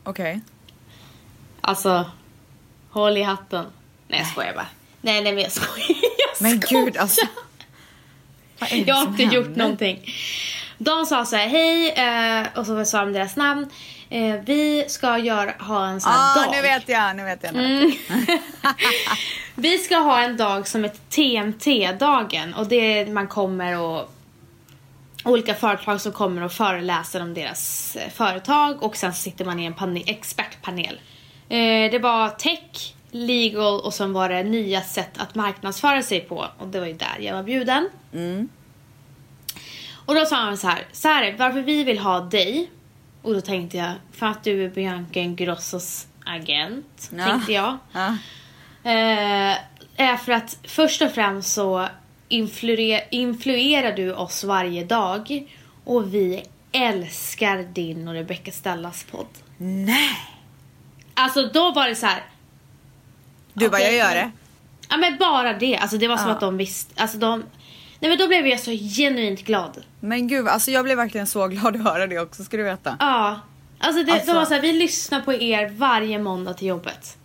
Okej. 0.04 0.40
Alltså, 1.60 2.10
håll 2.90 3.16
i 3.16 3.22
hatten. 3.22 3.66
Nej 4.08 4.18
jag 4.20 4.28
skojar 4.28 4.54
bara. 4.54 4.66
Nej 5.00 5.22
nej 5.22 5.32
men 5.32 5.42
jag 5.42 5.52
skojar. 5.52 5.86
Jag 6.38 6.42
Men 6.50 6.62
skojar. 6.62 6.84
gud 6.84 6.96
alltså. 6.96 7.26
Vad 8.58 8.72
är 8.72 8.76
det 8.76 8.82
Jag 8.88 8.94
har 8.94 9.06
inte 9.06 9.22
gjort 9.22 9.44
händer? 9.44 9.58
någonting. 9.62 10.14
De 10.78 11.06
sa 11.06 11.24
så 11.24 11.36
här, 11.36 11.48
hej, 11.48 11.90
eh, 11.90 12.58
och 12.58 12.66
så 12.66 12.84
sa 12.84 13.00
de 13.00 13.12
deras 13.12 13.36
namn. 13.36 13.66
Eh, 14.10 14.34
vi 14.44 14.84
ska 14.88 15.18
göra, 15.18 15.52
ha 15.64 15.86
en 15.86 16.00
sån 16.00 16.12
här 16.12 16.18
Ah, 16.40 16.44
dag. 16.44 16.54
nu 16.54 16.62
vet 16.62 16.88
jag, 16.88 17.16
nu 17.16 17.24
vet 17.24 17.42
jag. 17.42 17.54
Nu. 17.54 17.86
vet 17.86 17.96
jag. 18.08 18.74
Vi 19.54 19.78
ska 19.78 19.96
ha 19.96 20.20
en 20.20 20.36
dag 20.36 20.68
som 20.68 20.84
ett 20.84 21.10
TMT-dagen 21.10 22.54
och 22.54 22.66
det 22.66 22.98
är 22.98 23.06
man 23.06 23.26
kommer 23.28 23.78
och 23.78 24.12
olika 25.26 25.54
företag 25.54 26.00
som 26.00 26.12
kommer 26.12 26.42
och 26.42 26.52
föreläser 26.52 27.22
om 27.22 27.34
deras 27.34 27.96
eh, 27.96 28.10
företag 28.10 28.82
och 28.82 28.96
sen 28.96 29.14
sitter 29.14 29.44
man 29.44 29.60
i 29.60 29.64
en 29.64 29.74
pane- 29.74 30.02
expertpanel. 30.06 31.00
Eh, 31.48 31.90
det 31.90 31.98
var 32.02 32.28
tech, 32.28 32.94
legal 33.10 33.80
och 33.80 33.94
sen 33.94 34.12
var 34.12 34.28
det 34.28 34.42
nya 34.42 34.80
sätt 34.82 35.10
att 35.18 35.34
marknadsföra 35.34 36.02
sig 36.02 36.20
på 36.20 36.46
och 36.58 36.68
det 36.68 36.80
var 36.80 36.86
ju 36.86 36.92
där 36.92 37.16
jag 37.20 37.34
var 37.34 37.42
bjuden. 37.42 37.88
Och 40.06 40.14
då 40.14 40.26
sa 40.26 40.36
han 40.36 40.56
så 40.56 40.68
här, 40.68 40.86
så 40.92 41.08
här 41.08 41.34
varför 41.38 41.60
vi 41.62 41.84
vill 41.84 41.98
ha 41.98 42.20
dig 42.20 42.70
och 43.22 43.34
då 43.34 43.40
tänkte 43.40 43.76
jag, 43.76 43.92
för 44.12 44.26
att 44.26 44.44
du 44.44 44.64
är 44.64 44.68
Bianca 44.68 45.20
Ingrossos 45.20 46.06
agent, 46.26 47.10
Ja. 47.16 47.24
tänkte 47.26 47.52
jag. 47.52 47.78
Ja. 47.92 48.06
Eh, 48.90 49.56
är 49.96 50.16
för 50.16 50.32
att 50.32 50.58
först 50.64 51.02
och 51.02 51.10
främst 51.12 51.52
så 51.52 51.88
influer- 52.28 53.04
influerar 53.10 53.92
du 53.92 54.12
oss 54.12 54.44
varje 54.44 54.84
dag 54.84 55.46
och 55.84 56.14
vi 56.14 56.42
älskar 56.72 57.58
din 57.62 58.08
och 58.08 58.14
Rebecca 58.14 58.50
Stellas 58.52 59.04
podd. 59.10 59.26
Nej. 59.58 60.10
Alltså 61.14 61.46
då 61.46 61.72
var 61.72 61.88
det 61.88 61.94
så 61.94 62.06
här. 62.06 62.22
Du 63.52 63.68
bara, 63.68 63.80
jag 63.80 63.88
Okej, 63.88 63.98
gör 63.98 64.14
det. 64.14 64.30
Ja 64.90 64.96
men 64.96 65.16
bara 65.18 65.52
det, 65.52 65.76
alltså 65.76 65.98
det 65.98 66.08
var 66.08 66.16
som 66.16 66.26
Ja. 66.28 66.32
att 66.34 66.40
de 66.40 66.56
visste, 66.56 67.02
alltså 67.02 67.18
de 67.18 67.44
Nej 68.00 68.10
men 68.10 68.18
då 68.18 68.26
blev 68.28 68.46
jag 68.46 68.60
så 68.60 68.70
genuint 68.70 69.44
glad. 69.44 69.84
Men 70.00 70.28
gud, 70.28 70.48
alltså 70.48 70.70
jag 70.70 70.84
blev 70.84 70.96
verkligen 70.96 71.26
så 71.26 71.46
glad 71.48 71.76
att 71.76 71.82
höra 71.82 72.06
det 72.06 72.18
också 72.18 72.44
ska 72.44 72.56
du 72.56 72.62
veta. 72.62 72.96
Ja. 73.00 73.40
Alltså, 73.78 74.02
det, 74.02 74.12
Alltså- 74.12 74.26
de 74.26 74.36
var 74.36 74.44
så 74.44 74.54
här, 74.54 74.60
vi 74.60 74.72
lyssnar 74.72 75.20
på 75.20 75.32
er 75.34 75.68
varje 75.68 76.18
måndag 76.18 76.54
till 76.54 76.68
jobbet. 76.68 77.16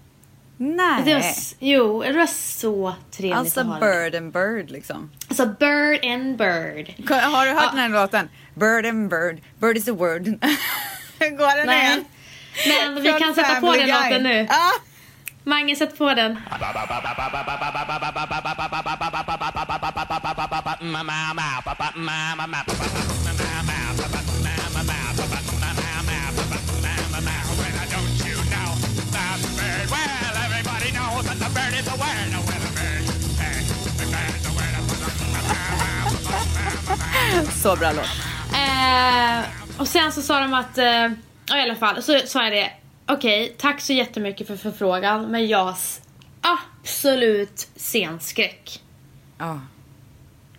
Nej. 0.63 1.01
Det 1.05 1.13
var, 1.15 1.23
jo, 1.59 2.03
det 2.03 2.13
var 2.13 2.25
så 2.27 2.93
trevligt 3.11 3.37
alltså 3.37 3.59
att 3.59 3.67
höra. 3.67 3.79
bird 3.79 4.15
and 4.15 4.33
bird 4.33 4.69
liksom. 4.71 5.09
Alltså 5.27 5.45
bird 5.45 6.05
and 6.05 6.37
bird. 6.37 7.09
Har 7.09 7.45
du 7.45 7.51
hört 7.51 7.63
Ja. 7.63 7.69
den 7.71 7.79
här 7.79 7.89
låten? 7.89 8.29
Bird 8.53 8.85
and 8.85 9.09
bird, 9.09 9.41
bird 9.59 9.77
is 9.77 9.87
a 9.87 9.93
word. 9.93 10.23
Går 11.19 11.57
den 11.57 11.65
Nej. 11.67 11.85
igen? 11.85 12.05
Men 12.93 13.03
vi 13.03 13.09
Från 13.09 13.19
kan 13.19 13.35
sätta 13.35 13.55
på 13.61 13.71
den 13.71 13.79
Guy. 13.85 13.91
låten 13.91 14.23
nu. 14.23 14.47
Ah! 14.49 14.71
Mange, 15.43 15.75
sätt 15.75 15.97
på 15.97 16.13
den. 16.13 16.37
Så 37.63 37.75
bra 37.75 37.91
låt. 37.91 38.05
Eh, 38.53 39.45
och 39.79 39.87
sen 39.87 40.11
så 40.11 40.21
sa 40.21 40.39
de 40.39 40.53
att, 40.53 40.77
eh, 40.77 41.05
i 41.57 41.61
alla 41.61 41.75
fall, 41.75 42.03
så 42.03 42.19
sa 42.25 42.43
jag 42.43 42.53
det. 42.53 42.71
Okej, 43.07 43.55
tack 43.57 43.81
så 43.81 43.93
jättemycket 43.93 44.47
för 44.47 44.57
förfrågan, 44.57 45.31
men 45.31 45.47
jag 45.47 45.75
absolut 46.41 47.67
scenskräck. 47.75 48.81
Ja. 49.37 49.59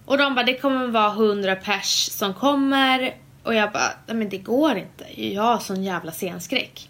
Och 0.04 0.18
de 0.18 0.34
bara, 0.34 0.46
det 0.46 0.58
kommer 0.58 0.86
vara 0.86 1.10
100 1.10 1.56
pers 1.56 2.08
som 2.10 2.34
kommer. 2.34 3.16
Och 3.42 3.54
jag 3.54 3.72
bara, 3.72 3.92
nej 4.06 4.16
men 4.16 4.28
det 4.28 4.38
går 4.38 4.76
inte. 4.76 5.22
Jag 5.22 5.42
har 5.42 5.58
sån 5.58 5.84
jävla 5.84 6.12
scenskräck. 6.12 6.88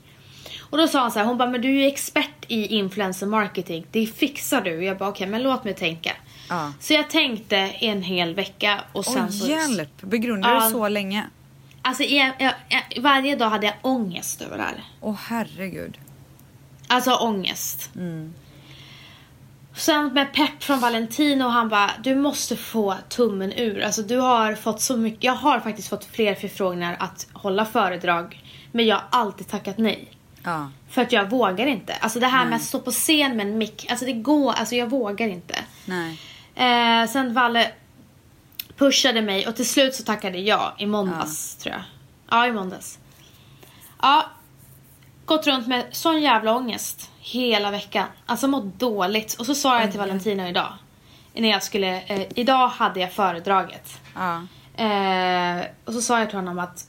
Och 0.72 0.78
då 0.78 0.88
sa 0.88 1.00
han 1.00 1.10
så 1.12 1.18
här, 1.18 1.26
hon 1.26 1.38
bara, 1.38 1.50
men 1.50 1.60
du 1.60 1.68
är 1.68 1.72
ju 1.80 1.86
expert 1.86 2.44
i 2.48 2.66
influencer 2.66 3.26
marketing. 3.26 3.86
Det 3.90 4.06
fixar 4.06 4.60
du. 4.60 4.84
Jag 4.84 4.98
bara, 4.98 5.08
okej 5.08 5.26
men 5.26 5.42
låt 5.42 5.64
mig 5.64 5.74
tänka. 5.74 6.12
Ja. 6.48 6.72
Så 6.80 6.92
jag 6.92 7.10
tänkte 7.10 7.56
en 7.56 8.02
hel 8.02 8.34
vecka 8.34 8.80
och 8.92 9.04
sen 9.04 9.24
Åh 9.24 9.28
så... 9.28 9.46
hjälp, 9.46 10.02
begrundar 10.02 10.54
Ja. 10.54 10.64
du 10.64 10.70
så 10.70 10.88
länge? 10.88 11.26
Alltså 11.82 12.02
jag, 12.02 12.32
jag, 12.38 12.52
jag, 12.68 13.02
varje 13.02 13.36
dag 13.36 13.50
hade 13.50 13.66
jag 13.66 13.74
ångest 13.82 14.42
över 14.42 14.56
det 14.56 14.62
här. 14.62 14.84
Åh 15.00 15.16
herregud. 15.28 15.98
Alltså 16.86 17.14
ångest. 17.14 17.90
Mm. 17.96 18.34
Sen 19.74 20.06
med 20.14 20.32
pepp 20.32 20.62
från 20.62 20.80
Valentino 20.80 21.44
och 21.44 21.52
han 21.52 21.68
bara, 21.68 21.90
du 22.02 22.14
måste 22.14 22.56
få 22.56 22.94
tummen 23.08 23.52
ur. 23.52 23.82
Alltså 23.82 24.02
du 24.02 24.16
har 24.16 24.54
fått 24.54 24.80
så 24.80 24.96
mycket, 24.96 25.24
jag 25.24 25.32
har 25.34 25.60
faktiskt 25.60 25.88
fått 25.88 26.04
fler 26.04 26.34
förfrågningar 26.34 26.96
att 27.00 27.26
hålla 27.32 27.64
föredrag. 27.64 28.42
Men 28.72 28.86
jag 28.86 28.96
har 28.96 29.04
alltid 29.10 29.48
tackat 29.48 29.78
nej. 29.78 30.08
Ja. 30.44 30.70
För 30.88 31.02
att 31.02 31.12
jag 31.12 31.30
vågar 31.30 31.66
inte. 31.66 31.94
Alltså 31.94 32.20
det 32.20 32.26
här 32.26 32.44
med 32.46 32.56
att 32.56 32.62
stå 32.62 32.78
på 32.78 32.90
scen 32.90 33.36
med 33.36 33.46
en 33.46 33.58
mick, 33.58 33.86
alltså 33.90 34.04
det 34.04 34.12
går, 34.12 34.52
alltså 34.52 34.74
jag 34.74 34.86
vågar 34.86 35.28
inte. 35.28 35.54
Nej. 35.84 36.18
Eh, 36.54 37.08
sen 37.08 37.34
Valle 37.34 37.70
pushade 38.76 39.22
mig 39.22 39.46
och 39.48 39.56
till 39.56 39.68
slut 39.68 39.94
så 39.94 40.02
tackade 40.02 40.38
jag 40.38 40.72
i 40.78 40.86
måndags 40.86 41.56
tror 41.56 41.74
jag. 41.74 41.82
Ja, 42.30 42.46
i 42.46 42.52
måndags. 42.52 42.98
Ja, 44.02 44.26
gått 45.24 45.46
runt 45.46 45.66
med 45.66 45.84
sån 45.90 46.22
jävla 46.22 46.56
ångest 46.56 47.10
hela 47.18 47.70
veckan. 47.70 48.06
Alltså 48.26 48.48
mått 48.48 48.78
dåligt. 48.78 49.34
Och 49.34 49.46
så 49.46 49.54
sa 49.54 49.80
jag 49.80 49.90
till 49.90 50.00
Valentina 50.00 50.48
idag. 50.48 50.72
När 51.34 51.50
jag 51.50 51.62
skulle, 51.62 52.00
eh, 52.00 52.26
idag 52.34 52.68
hade 52.68 53.00
jag 53.00 53.12
föredraget. 53.12 54.00
Ja. 54.14 54.46
Eh, 54.84 55.64
och 55.84 55.92
så 55.92 56.02
sa 56.02 56.18
jag 56.18 56.28
till 56.28 56.38
honom 56.38 56.58
att 56.58 56.86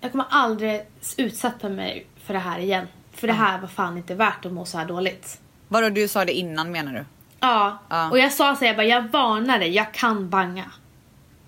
jag 0.00 0.12
kommer 0.12 0.26
aldrig 0.30 0.82
utsätta 1.16 1.68
mig 1.68 2.06
för 2.24 2.34
det 2.34 2.40
här 2.40 2.58
igen. 2.58 2.88
För 3.16 3.26
det 3.26 3.32
här 3.32 3.58
var 3.58 3.68
fan 3.68 3.96
inte 3.96 4.14
värt 4.14 4.44
att 4.44 4.52
må 4.52 4.64
så 4.64 4.78
här 4.78 4.84
dåligt. 4.86 5.40
Vadå 5.68 5.88
du 5.90 6.08
sa 6.08 6.24
det 6.24 6.32
innan 6.32 6.72
menar 6.72 6.92
du? 6.92 7.04
Ja, 7.40 7.78
Ja. 7.88 8.10
och 8.10 8.18
jag 8.18 8.32
sa 8.32 8.54
så 8.56 8.60
här, 8.60 8.66
jag, 8.66 8.76
bara, 8.76 8.86
jag 8.86 9.08
varnar 9.08 9.58
dig, 9.58 9.70
jag 9.74 9.94
kan 9.94 10.30
banga. 10.30 10.64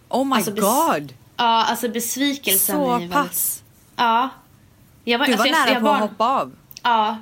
Oh 0.09 0.25
my 0.25 0.35
Alltså, 0.37 0.51
god! 0.51 1.15
Ja, 1.37 1.65
alltså 1.65 1.89
besvikelsen 1.89 2.77
Så 2.77 2.87
är 2.89 2.91
väldigt- 2.99 3.13
pass. 3.13 3.63
Ja. 3.97 4.29
Jag 5.05 5.19
var, 5.19 5.27
Du 5.27 5.33
var 5.33 5.39
alltså, 5.39 5.49
jag, 5.49 5.67
nära 5.67 5.71
jag 5.75 5.79
på 5.83 5.87
var- 5.87 5.95
att 5.95 6.01
hoppa 6.01 6.25
av. 6.41 6.53
Ja. 6.83 7.17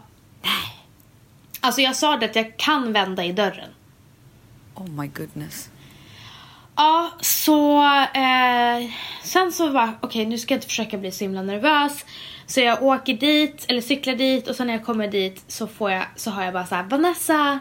Alltså 1.60 1.80
jag 1.80 1.96
sa 1.96 2.16
det 2.16 2.26
att 2.26 2.36
jag 2.36 2.56
kan 2.56 2.92
vända 2.92 3.24
i 3.24 3.32
dörren. 3.32 3.70
Oh 4.74 4.88
my 4.88 5.06
goodness. 5.06 5.70
Ja, 6.76 7.10
så 7.20 7.82
eh, 8.14 8.90
sen 9.22 9.52
så 9.52 9.68
var 9.70 9.98
okej 10.00 10.26
nu 10.26 10.38
ska 10.38 10.54
jag 10.54 10.56
inte 10.58 10.66
försöka 10.66 10.98
bli 10.98 11.12
så 11.12 11.24
himla 11.24 11.42
nervös. 11.42 12.04
Så 12.46 12.60
jag 12.60 12.82
åker 12.82 13.14
dit, 13.14 13.64
eller 13.68 13.80
cyklar 13.80 14.14
dit 14.14 14.48
och 14.48 14.56
sen 14.56 14.66
när 14.66 14.74
jag 14.74 14.84
kommer 14.84 15.08
dit 15.08 15.44
så 15.48 15.66
får 15.66 15.90
jag, 15.90 16.04
så 16.16 16.30
har 16.30 16.44
jag 16.44 16.52
bara 16.52 16.66
så 16.66 16.74
här 16.74 16.82
Vanessa. 16.82 17.58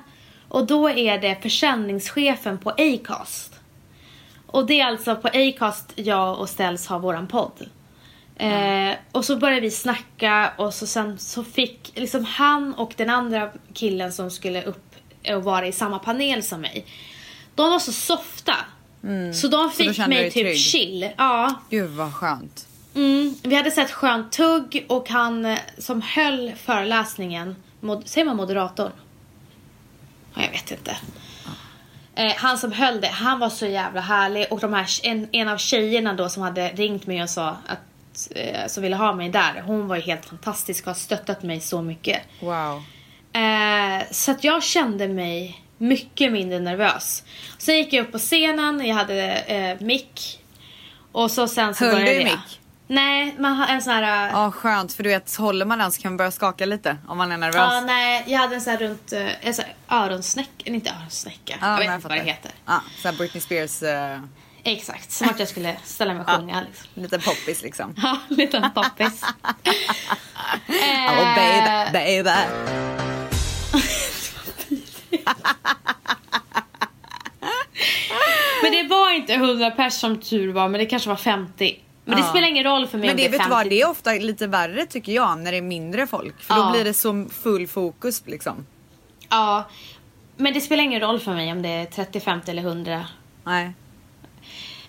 Och 0.47 0.67
då 0.67 0.89
är 0.89 1.17
det 1.17 1.41
försäljningschefen 1.41 2.57
på 2.57 2.69
Acast. 2.69 3.53
Och 4.47 4.65
det 4.65 4.81
är 4.81 4.85
alltså 4.85 5.15
på 5.15 5.27
Acast 5.27 5.93
jag 5.95 6.39
och 6.39 6.49
Ställs 6.49 6.87
har 6.87 6.99
våran 6.99 7.27
podd. 7.27 7.69
Eh, 8.35 8.95
och 9.11 9.25
så 9.25 9.37
började 9.37 9.61
vi 9.61 9.71
snacka 9.71 10.53
och 10.57 10.73
så 10.73 10.87
sen 10.87 11.19
så 11.19 11.43
fick 11.43 11.91
liksom 11.95 12.25
han 12.25 12.73
och 12.73 12.93
den 12.97 13.09
andra 13.09 13.51
killen 13.73 14.11
som 14.11 14.31
skulle 14.31 14.63
upp 14.63 14.95
och 15.33 15.43
vara 15.43 15.67
i 15.67 15.71
samma 15.71 15.99
panel 15.99 16.43
som 16.43 16.61
mig. 16.61 16.85
De 17.55 17.69
var 17.69 17.79
så 17.79 17.91
softa. 17.91 18.55
Så 19.01 19.07
de 19.07 19.07
Mm. 19.07 19.33
Så 19.33 19.47
då 19.47 19.69
fick 19.69 19.97
du 19.97 20.07
mig 20.07 20.31
typ 20.31 20.43
trygg? 20.43 20.57
chill. 20.57 21.09
Ja. 21.17 21.53
Gud 21.69 21.89
vad 21.89 22.13
skönt. 22.13 22.67
Mm, 22.95 23.35
vi 23.43 23.55
hade 23.55 23.71
sett 23.71 23.91
skönt 23.91 24.31
tugg 24.31 24.85
och 24.89 25.09
han 25.09 25.45
eh, 25.45 25.59
som 25.77 26.01
höll 26.01 26.51
föreläsningen, 26.63 27.55
mod, 27.81 28.07
säger 28.07 28.25
man 28.25 28.37
moderator? 28.37 28.91
Ja, 30.35 30.41
jag 30.43 30.51
vet 30.51 30.71
inte. 30.71 30.97
Eh, 32.15 32.33
han 32.35 32.57
som 32.57 32.71
höll 32.71 33.01
det, 33.01 33.07
han 33.07 33.39
var 33.39 33.49
så 33.49 33.65
jävla 33.65 34.01
härlig 34.01 34.47
och 34.51 34.59
de 34.59 34.73
här, 34.73 34.87
en, 35.03 35.27
en 35.31 35.47
av 35.47 35.57
tjejerna 35.57 36.13
då 36.13 36.29
som 36.29 36.43
hade 36.43 36.69
ringt 36.69 37.07
mig 37.07 37.23
och 37.23 37.29
sa 37.29 37.57
att, 37.67 38.31
eh, 38.35 38.67
som 38.67 38.83
ville 38.83 38.95
ha 38.95 39.13
mig 39.13 39.29
där, 39.29 39.63
hon 39.65 39.87
var 39.87 39.95
ju 39.95 40.01
helt 40.01 40.25
fantastisk 40.25 40.83
och 40.83 40.89
har 40.89 40.95
stöttat 40.99 41.43
mig 41.43 41.61
så 41.61 41.81
mycket. 41.81 42.21
Wow. 42.39 42.83
Eh, 43.33 44.03
så 44.11 44.31
att 44.31 44.43
jag 44.43 44.63
kände 44.63 45.07
mig 45.07 45.61
mycket 45.77 46.31
mindre 46.31 46.59
nervös. 46.59 47.23
Sen 47.57 47.77
gick 47.77 47.93
jag 47.93 48.05
upp 48.05 48.11
på 48.11 48.17
scenen, 48.19 48.85
jag 48.85 48.95
hade 48.95 49.23
eh, 49.33 49.81
mick. 49.85 50.39
Och 51.11 51.31
så 51.31 51.47
sen 51.47 51.75
så 51.75 51.85
Höll 51.85 51.93
började 51.93 52.11
du 52.11 52.21
jag. 52.21 52.31
mick? 52.31 52.59
Nej, 52.87 53.35
man 53.39 53.53
har 53.53 53.67
en 53.67 53.81
sån 53.81 53.93
här... 53.93 54.29
Ja 54.29 54.51
skönt 54.51 54.93
för 54.93 55.03
du 55.03 55.09
vet 55.09 55.35
håller 55.35 55.65
man 55.65 55.79
den 55.79 55.91
så 55.91 56.01
kan 56.01 56.11
man 56.11 56.17
börja 56.17 56.31
skaka 56.31 56.65
lite 56.65 56.97
om 57.07 57.17
man 57.17 57.31
är 57.31 57.37
nervös. 57.37 57.55
Ja, 57.55 57.81
nej, 57.81 58.23
jag 58.27 58.39
hade 58.39 58.55
en 58.55 58.61
sån 58.61 58.71
här 58.71 58.79
runt, 58.79 59.13
eh, 59.13 59.47
en 59.47 59.53
sån 59.53 59.65
här 59.87 59.97
öronsnäcka, 60.05 60.49
inte 60.65 60.89
öronsnäcka, 60.99 61.55
Ja, 61.61 61.67
jag 61.71 61.77
vet 61.77 61.87
men 61.87 61.95
inte 61.95 62.07
vad 62.07 62.17
det 62.17 62.23
heter. 62.23 62.51
Ja, 62.65 62.81
så 63.01 63.07
här 63.07 63.15
Britney 63.15 63.41
Spears. 63.41 63.83
eh, 63.83 64.19
Exakt, 64.63 65.11
som 65.11 65.29
att 65.29 65.39
jag 65.39 65.47
skulle 65.47 65.75
ställa 65.83 66.13
mig 66.13 66.23
och 66.23 66.29
sjunga. 66.39 66.61
Liksom. 66.61 66.87
Lite 66.93 67.19
poppis 67.19 67.61
liksom. 67.61 67.95
Ja, 68.03 68.17
liten 68.29 68.71
poppis. 68.71 69.21
Oh 71.07 71.35
baby, 71.35 71.91
baby. 71.93 72.31
Men 78.63 78.71
det 78.71 78.83
var 78.89 79.13
inte 79.15 79.33
100 79.33 79.71
pers 79.71 79.93
som 79.93 80.19
tur 80.19 80.53
var, 80.53 80.69
men 80.69 80.79
det 80.79 80.85
kanske 80.85 81.09
var 81.09 81.15
50. 81.15 81.79
Men 82.05 82.15
det 82.17 82.21
Ja. 82.23 82.29
spelar 82.29 82.47
ingen 82.47 82.63
roll 82.63 82.87
för 82.87 82.97
mig 82.97 83.07
Men 83.07 83.17
det 83.17 83.23
det 83.23 83.27
är 83.27 83.31
vet 83.31 83.39
50. 83.41 83.49
du 83.49 83.55
vad, 83.55 83.69
det 83.69 83.81
är 83.81 83.89
ofta 83.89 84.11
lite 84.13 84.47
värre 84.47 84.85
tycker 84.85 85.11
jag 85.11 85.39
när 85.39 85.51
det 85.51 85.57
är 85.57 85.61
mindre 85.61 86.07
folk. 86.07 86.41
För 86.41 86.55
då 86.55 86.61
Ja. 86.61 86.71
blir 86.71 86.83
det 86.83 86.93
så 86.93 87.25
full 87.31 87.67
fokus 87.67 88.23
liksom. 88.25 88.65
Ja, 89.29 89.63
men 90.37 90.53
det 90.53 90.61
spelar 90.61 90.83
ingen 90.83 91.01
roll 91.01 91.19
för 91.19 91.33
mig 91.33 91.51
om 91.51 91.61
det 91.61 91.69
är 91.69 91.85
30, 91.85 92.19
50 92.19 92.51
eller 92.51 92.61
100. 92.61 93.05
Nej. 93.43 93.73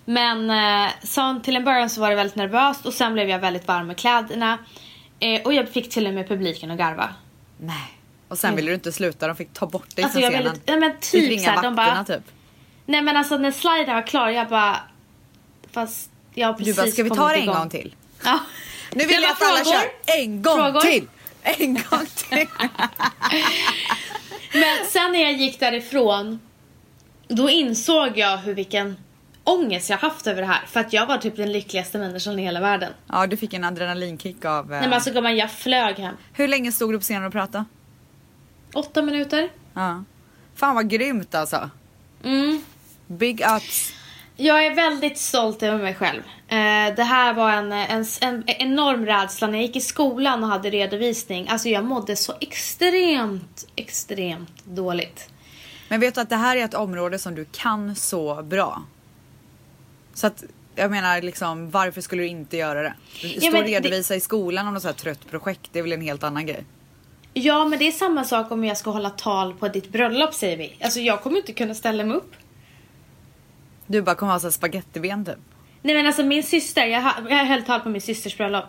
Men 0.04 0.50
eh, 0.50 0.90
så 1.02 1.40
till 1.44 1.56
en 1.56 1.64
början 1.64 1.90
så 1.90 2.00
var 2.00 2.10
det 2.10 2.16
väldigt 2.16 2.36
nervöst 2.36 2.86
och 2.86 2.94
sen 2.94 3.12
blev 3.12 3.28
jag 3.28 3.38
väldigt 3.38 3.68
varm 3.68 3.86
med 3.86 3.96
kläderna. 3.96 4.58
Eh, 5.20 5.42
och 5.42 5.54
jag 5.54 5.68
fick 5.68 5.90
till 5.90 6.06
och 6.06 6.14
med 6.14 6.28
publiken 6.28 6.70
att 6.70 6.78
garva. 6.78 7.08
Nej. 7.60 7.92
Och 8.28 8.38
sen 8.38 8.56
ville 8.56 8.70
du 8.70 8.74
inte 8.74 8.92
sluta, 8.92 9.26
de 9.26 9.36
fick 9.36 9.52
ta 9.52 9.66
bort 9.66 9.96
dig 9.96 10.04
Alltså 10.04 10.18
från 10.20 10.22
jag 10.22 10.32
scenen. 10.32 10.52
ville, 10.52 10.62
ja, 10.66 10.76
men 10.76 10.92
typ 11.00 11.30
ringa 11.30 11.42
såhär, 11.44 11.62
de 11.62 11.74
bara, 11.74 12.04
typ. 12.04 12.22
Nej 12.86 13.02
men 13.02 13.16
alltså 13.16 13.36
när 13.36 13.50
sliden 13.50 13.94
var 13.94 14.06
klar, 14.06 14.28
jag 14.28 14.48
bara, 14.48 14.76
fast 15.72 16.10
jag 16.36 16.46
har 16.48 16.52
Du 16.52 16.58
precis 16.58 16.76
bara, 16.76 16.86
ska 16.86 17.02
vi 17.02 17.10
ta 17.10 17.28
det 17.28 17.34
en 17.34 17.42
igång." 17.42 17.54
gång 17.56 17.68
till? 17.70 17.94
Ja. 18.24 18.38
Nu 18.92 19.04
vill 19.06 19.22
jag 19.22 19.30
att 19.30 19.42
alla 19.42 19.64
kör 19.64 19.90
en 20.06 20.42
gång 20.42 20.56
Frågor. 20.56 20.80
till! 20.80 21.08
En 21.42 21.74
gång 21.74 22.06
till! 22.16 22.46
Men 24.52 24.86
sen 24.88 25.12
när 25.12 25.22
jag 25.22 25.32
gick 25.32 25.60
därifrån, 25.60 26.40
då 27.28 27.50
insåg 27.50 28.18
jag 28.18 28.36
hur 28.38 28.54
vilken 28.54 28.96
ångest 29.44 29.90
jag 29.90 29.98
haft 29.98 30.26
över 30.26 30.42
det 30.42 30.48
här. 30.48 30.66
För 30.66 30.80
att 30.80 30.92
jag 30.92 31.06
var 31.06 31.18
typ 31.18 31.36
den 31.36 31.52
lyckligaste 31.52 31.98
människan 31.98 32.38
i 32.38 32.42
hela 32.42 32.60
världen. 32.60 32.92
ja, 33.08 33.26
du 33.26 33.36
fick 33.36 33.54
en 33.54 33.64
adrenalinkick 33.64 34.44
av... 34.44 34.64
eh, 34.64 34.70
Nej 34.70 34.80
men 34.80 34.92
alltså 34.92 35.10
gumman, 35.10 35.36
jag 35.36 35.50
flög 35.50 35.96
hem. 35.98 36.14
Hur 36.32 36.48
länge 36.48 36.72
stod 36.72 36.92
du 36.92 36.98
på 36.98 37.02
scenen 37.02 37.24
och 37.24 37.32
pratade? 37.32 37.64
Åtta 38.74 39.02
minuter. 39.02 39.48
Ja. 39.74 40.04
Fan 40.54 40.74
vad 40.74 40.90
grymt 40.90 41.34
alltså. 41.34 41.70
Mm. 42.24 42.64
Big 43.06 43.40
ups. 43.56 43.92
Jag 44.36 44.66
är 44.66 44.74
väldigt 44.74 45.18
stolt 45.18 45.62
över 45.62 45.78
mig 45.82 45.94
själv. 45.94 46.22
Eh, 46.48 46.94
det 46.96 47.02
här 47.02 47.34
var 47.34 47.50
en, 47.50 47.72
en, 47.72 48.04
en 48.20 48.44
enorm 48.46 49.06
rädsla 49.06 49.46
när 49.46 49.58
jag 49.58 49.66
gick 49.66 49.76
i 49.76 49.80
skolan 49.80 50.42
och 50.44 50.50
hade 50.50 50.70
redovisning. 50.70 51.48
Alltså 51.48 51.68
jag 51.68 51.84
mådde 51.84 52.16
så 52.16 52.34
extremt, 52.40 53.66
extremt 53.76 54.64
dåligt. 54.64 55.28
Men 55.88 56.00
vet 56.00 56.14
du 56.14 56.20
att 56.20 56.28
det 56.30 56.36
här 56.36 56.56
är 56.56 56.64
ett 56.64 56.74
område 56.74 57.18
som 57.18 57.34
du 57.34 57.44
kan 57.52 57.96
så 57.96 58.42
bra. 58.42 58.82
Så 60.14 60.26
att 60.26 60.44
jag 60.74 60.90
menar 60.90 61.22
liksom 61.22 61.70
varför 61.70 62.00
skulle 62.00 62.22
du 62.22 62.28
inte 62.28 62.56
göra 62.56 62.82
det? 62.82 62.94
Du 63.22 63.28
Ja, 63.28 63.48
och 63.58 63.64
det- 63.64 63.70
redovisa 63.70 64.14
i 64.14 64.20
skolan 64.20 64.66
om 64.66 64.74
något 64.74 64.82
så 64.82 64.88
här 64.88 64.94
trött 64.94 65.30
projekt. 65.30 65.60
Det 65.72 65.78
är 65.78 65.82
väl 65.82 65.92
en 65.92 66.00
helt 66.00 66.22
annan 66.24 66.46
grej. 66.46 66.64
Ja, 67.34 67.64
men 67.64 67.78
det 67.78 67.88
är 67.88 67.92
samma 67.92 68.24
sak 68.24 68.50
om 68.50 68.64
jag 68.64 68.76
ska 68.76 68.90
hålla 68.90 69.10
tal 69.10 69.54
på 69.54 69.68
ditt 69.68 69.88
bröllop 69.88 70.34
säger 70.34 70.56
vi. 70.56 70.76
Alltså 70.80 71.00
jag 71.00 71.22
kommer 71.22 71.36
inte 71.36 71.52
kunna 71.52 71.74
ställa 71.74 72.04
mig 72.04 72.16
upp. 72.16 72.32
Du 73.86 74.02
bara 74.02 74.14
kommer 74.16 74.32
ha 74.32 74.40
så 74.40 74.52
spagettiben 74.52 75.24
typ. 75.24 75.36
Nej 75.82 75.94
men 75.94 76.06
alltså 76.06 76.22
min 76.22 76.42
syster, 76.42 76.86
jag, 76.86 77.12
jag 77.30 77.44
höll 77.44 77.62
tal 77.62 77.80
på 77.80 77.88
min 77.88 78.00
systers 78.00 78.36
bröllop. 78.36 78.64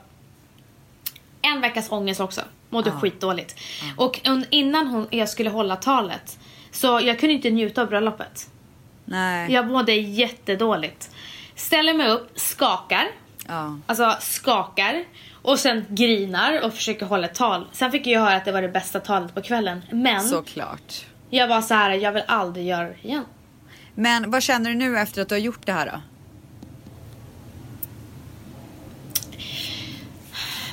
En 1.41 1.62
veckas 1.62 1.91
ångest 1.91 2.19
också. 2.19 2.41
Mådde 2.69 2.91
skitdåligt. 2.91 3.55
Och 3.97 4.19
un- 4.24 4.45
innan 4.50 4.88
hon, 4.88 5.07
jag 5.09 5.29
skulle 5.29 5.50
hålla 5.50 5.75
talet 5.75 6.39
så 6.71 7.00
jag 7.03 7.19
kunde 7.19 7.33
inte 7.36 7.50
njuta 7.50 7.81
av 7.81 7.88
bröllopet. 7.88 8.50
Nej. 9.05 9.51
Jag 9.53 9.67
mådde 9.67 9.93
jättedåligt. 9.93 11.12
Ställer 11.55 11.93
mig 11.93 12.09
upp, 12.09 12.29
skakar. 12.39 13.07
Ja. 13.47 13.79
Alltså 13.86 14.15
skakar. 14.19 15.03
Och 15.41 15.59
sen 15.59 15.86
grinar 15.89 16.62
och 16.65 16.74
försöker 16.74 17.05
hålla 17.05 17.27
ett 17.27 17.36
tal. 17.36 17.67
Sen 17.71 17.91
fick 17.91 18.07
jag 18.07 18.21
höra 18.21 18.36
att 18.36 18.45
det 18.45 18.51
var 18.51 18.62
det 18.62 18.69
bästa 18.69 19.00
talet 19.00 19.33
på 19.36 19.41
kvällen. 19.41 19.81
Men 19.91 20.24
Såklart. 20.24 21.05
jag 21.29 21.47
var 21.47 21.62
så 21.62 21.74
här, 21.74 21.91
jag 21.91 22.12
vill 22.12 22.24
aldrig 22.27 22.65
göra 22.67 22.83
det 22.89 22.95
igen. 23.07 23.25
Men 23.99 24.31
vad 24.31 24.43
känner 24.43 24.69
du 24.69 24.75
nu 24.75 24.97
efter 24.97 25.21
att 25.21 25.29
du 25.29 25.36
har 25.36 25.39
gjort 25.39 25.65
det 25.65 25.71
här 25.71 25.86
då? 25.86 26.01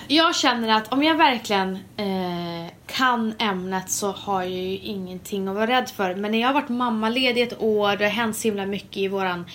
Jag 0.09 0.37
känner 0.37 0.69
att 0.77 0.93
om 0.93 1.03
jag 1.03 1.15
verkligen 1.15 1.75
eh, 1.97 2.73
kan 2.87 3.35
ämnet 3.39 3.91
så 3.91 4.13
har 4.13 4.43
jag 4.43 4.51
ju 4.51 4.79
ingenting 4.79 5.49
att 5.49 5.55
vara 5.55 5.67
rädd 5.67 5.91
för. 5.91 6.15
Men 6.15 6.31
när 6.33 6.41
jag 6.41 6.49
har 6.49 6.55
varit 6.55 6.69
mammaledig 6.69 7.43
ett 7.43 7.61
år, 7.63 7.97
det 7.97 8.05
har 8.05 8.11
hänt 8.11 8.37
så 8.37 8.49
himla 8.49 8.67
mycket 8.67 8.97
i 8.97 9.09
våran, 9.09 9.47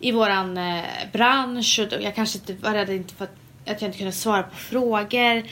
i 0.00 0.12
våran 0.12 0.58
eh, 0.58 0.84
bransch 1.12 1.80
och 1.82 2.02
jag 2.02 2.14
kanske 2.14 2.38
inte 2.38 2.54
var 2.54 2.72
rädd 2.72 2.90
inte 2.90 3.14
för 3.14 3.24
att, 3.24 3.36
att 3.66 3.82
jag 3.82 3.88
inte 3.88 3.98
kunde 3.98 4.12
svara 4.12 4.42
på 4.42 4.56
frågor. 4.56 5.42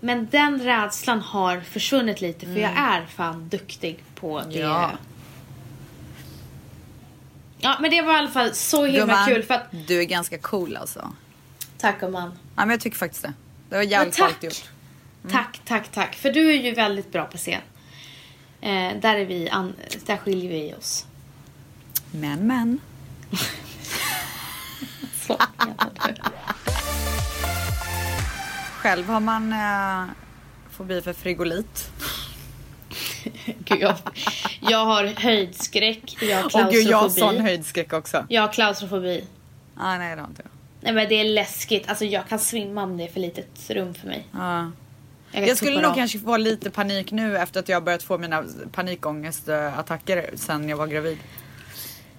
Men 0.00 0.28
den 0.30 0.60
rädslan 0.62 1.20
har 1.20 1.60
försvunnit 1.60 2.20
lite 2.20 2.46
för 2.46 2.58
jag 2.58 2.72
är 2.76 3.06
fan 3.06 3.48
duktig 3.48 4.04
på 4.14 4.40
det. 4.40 4.58
Ja. 4.58 4.90
Ja 7.64 7.76
men 7.80 7.90
det 7.90 8.02
var 8.02 8.12
i 8.14 8.16
alla 8.16 8.30
fall 8.30 8.54
så 8.54 8.84
himla 8.84 9.00
Gumman, 9.00 9.26
kul 9.26 9.42
för 9.42 9.54
att... 9.54 9.62
du 9.86 10.00
är 10.00 10.04
ganska 10.04 10.38
cool 10.38 10.76
alltså. 10.76 11.12
Tack 11.78 12.00
gumman. 12.00 12.28
Ja, 12.30 12.38
men 12.56 12.70
jag 12.70 12.80
tycker 12.80 12.96
faktiskt 12.96 13.22
det. 13.22 13.32
Det 13.68 13.76
var 13.76 13.82
jävligt 13.82 14.14
tack. 14.14 14.28
coolt 14.30 14.42
gjort. 14.42 14.70
Tack, 15.30 15.60
tack, 15.64 15.88
tack. 15.92 16.14
För 16.14 16.32
du 16.32 16.50
är 16.50 16.62
ju 16.62 16.74
väldigt 16.74 17.12
bra 17.12 17.24
på 17.24 17.36
scen. 17.38 17.60
Eh, 18.60 18.96
där, 19.00 19.16
är 19.16 19.24
vi 19.24 19.48
an- 19.50 19.74
där 20.06 20.16
skiljer 20.16 20.50
vi 20.50 20.74
oss. 20.74 21.06
Men 22.10 22.46
men. 22.46 22.80
Så. 25.26 25.38
Själv 28.78 29.06
har 29.06 29.20
man 29.20 29.52
eh, 29.52 30.04
fobi 30.70 31.02
för 31.02 31.12
frigolit. 31.12 31.90
Gud, 33.64 33.80
jag, 33.80 33.94
jag 34.60 34.84
har 34.84 35.04
höjdskräck, 35.20 36.16
jag 36.22 36.36
har 36.36 36.44
Och 36.66 36.72
gud 36.72 36.84
jag 36.86 36.96
har 36.98 37.08
sån 37.08 37.14
klaustrofobi. 37.16 37.38
höjdskräck 37.38 37.92
också. 37.92 38.26
Jag 38.28 38.42
har 38.42 38.52
klaustrofobi. 38.52 39.24
Ah, 39.76 39.98
nej 39.98 40.14
det 40.16 40.20
har 40.22 40.28
inte 40.28 40.42
jag. 40.44 40.50
Nej 40.80 40.92
men 40.92 41.08
det 41.08 41.14
är 41.14 41.24
läskigt. 41.24 41.88
Alltså 41.88 42.04
jag 42.04 42.28
kan 42.28 42.38
svimma 42.38 42.82
om 42.82 42.96
det 42.96 43.04
är 43.04 43.08
för 43.08 43.20
litet 43.20 43.70
rum 43.70 43.94
för 43.94 44.06
mig. 44.06 44.26
Ja. 44.32 44.70
kan 45.32 45.46
Jag 45.46 45.56
skulle 45.56 45.80
nog 45.80 45.90
av. 45.90 45.94
kanske 45.94 46.18
få 46.18 46.36
lite 46.36 46.70
panik 46.70 47.12
nu 47.12 47.38
efter 47.38 47.60
att 47.60 47.68
jag 47.68 47.84
börjat 47.84 48.02
få 48.02 48.18
mina 48.18 48.44
panikångestattacker 48.72 50.30
sen 50.34 50.68
jag 50.68 50.76
var 50.76 50.86
gravid. 50.86 51.18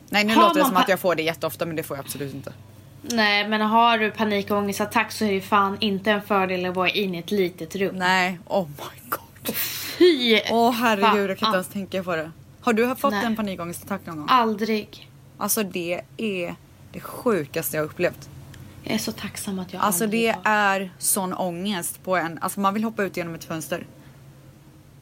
Nej 0.09 0.23
nu 0.23 0.33
Har 0.33 0.41
låter 0.41 0.59
det 0.59 0.65
som 0.65 0.77
att 0.77 0.89
jag 0.89 0.99
får 0.99 1.15
det 1.15 1.23
jätteofta 1.23 1.65
men 1.65 1.75
det 1.75 1.83
får 1.83 1.97
jag 1.97 2.05
absolut 2.05 2.33
inte. 2.33 2.53
Nej 3.01 3.47
men 3.47 3.61
har 3.61 3.97
du 3.97 4.11
panikångestattack 4.11 5.11
så 5.11 5.25
är 5.25 5.31
det 5.31 5.41
fan 5.41 5.77
inte 5.79 6.11
en 6.11 6.21
fördel 6.21 6.65
att 6.65 6.75
vara 6.75 6.89
inne 6.89 7.17
i 7.17 7.19
ett 7.19 7.31
litet 7.31 7.75
rum. 7.75 7.95
Nej, 7.95 8.39
oh 8.47 8.67
my 8.67 9.09
god. 9.09 9.19
Fy! 9.53 10.41
Åh 10.51 10.71
herregud 10.71 11.29
jag 11.29 11.37
kan 11.37 11.47
inte 11.47 11.55
ens 11.57 11.67
tänka 11.67 12.03
på 12.03 12.15
det. 12.15 12.31
Har 12.61 12.73
du 12.73 12.95
fått 12.95 13.11
Nej. 13.11 13.25
en 13.25 13.35
panikångestattack 13.35 14.05
någon 14.05 14.17
gång? 14.17 14.25
Aldrig. 14.29 15.11
Alltså 15.37 15.63
det 15.63 16.01
är 16.17 16.55
det 16.91 16.99
sjukaste 16.99 17.77
jag 17.77 17.83
upplevt. 17.85 18.29
Jag 18.83 18.93
är 18.93 18.97
så 18.97 19.11
tacksam 19.11 19.59
att 19.59 19.73
jag 19.73 19.81
Alltså 19.81 20.07
det 20.07 20.27
har. 20.27 20.41
är 20.43 20.93
sån 20.97 21.33
ångest 21.33 22.03
på 22.03 22.15
en, 22.17 22.39
alltså 22.41 22.59
man 22.59 22.73
vill 22.73 22.83
hoppa 22.83 23.03
ut 23.03 23.17
genom 23.17 23.35
ett 23.35 23.43
fönster. 23.43 23.85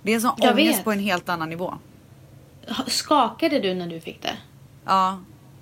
Det 0.01 0.13
är 0.13 0.19
sån 0.19 0.31
Jag 0.37 0.53
ångest 0.53 0.77
vet. 0.77 0.83
på 0.83 0.91
en 0.91 0.99
helt 0.99 1.29
annan 1.29 1.49
nivå. 1.49 1.73
Skakade 2.87 3.59
du 3.59 3.73
när 3.73 3.87
du 3.87 3.99
fick 4.01 4.21
det? 4.21 4.37
Ja. 4.85 5.19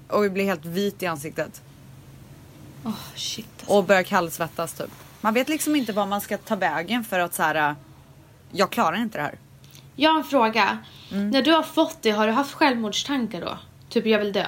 Och 0.07 0.23
vi 0.23 0.29
blir 0.29 0.45
helt 0.45 0.65
vit 0.65 1.03
i 1.03 1.05
ansiktet. 1.05 1.61
Åh 2.85 2.91
shit 3.15 3.45
alltså. 3.59 3.73
Och 3.77 3.83
börjar 3.83 4.03
kallsvettas 4.03 4.73
typ. 4.73 4.91
Man 5.21 5.33
vet 5.33 5.49
liksom 5.49 5.75
inte 5.75 5.93
vad 5.93 6.07
man 6.07 6.21
ska 6.21 6.37
ta 6.37 6.55
vägen 6.55 7.03
för 7.03 7.19
att 7.19 7.33
så 7.33 7.43
här. 7.43 7.75
Jag 8.51 8.69
klarar 8.69 8.97
inte 8.97 9.17
det 9.17 9.23
här. 9.23 9.37
Jag 9.95 10.11
har 10.11 10.17
en 10.17 10.23
fråga. 10.23 10.77
Mm. 11.11 11.29
När 11.29 11.41
du 11.41 11.51
har 11.51 11.63
fått 11.63 11.97
det, 12.01 12.11
har 12.11 12.27
du 12.27 12.33
haft 12.33 12.53
självmordstankar 12.53 13.41
då? 13.41 13.57
Typ 13.89 14.05
jag 14.05 14.19
vill 14.19 14.33
dö. 14.33 14.47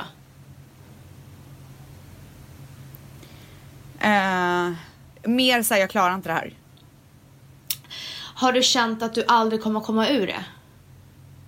Eh, 3.99 4.71
mer 5.23 5.63
såhär, 5.63 5.81
jag 5.81 5.89
klarar 5.89 6.15
inte 6.15 6.29
det 6.29 6.33
här. 6.33 6.53
Har 8.35 8.51
du 8.51 8.63
känt 8.63 9.03
att 9.03 9.13
du 9.13 9.23
aldrig 9.27 9.63
kommer 9.63 9.79
komma 9.79 10.09
ur 10.09 10.27
det? 10.27 10.45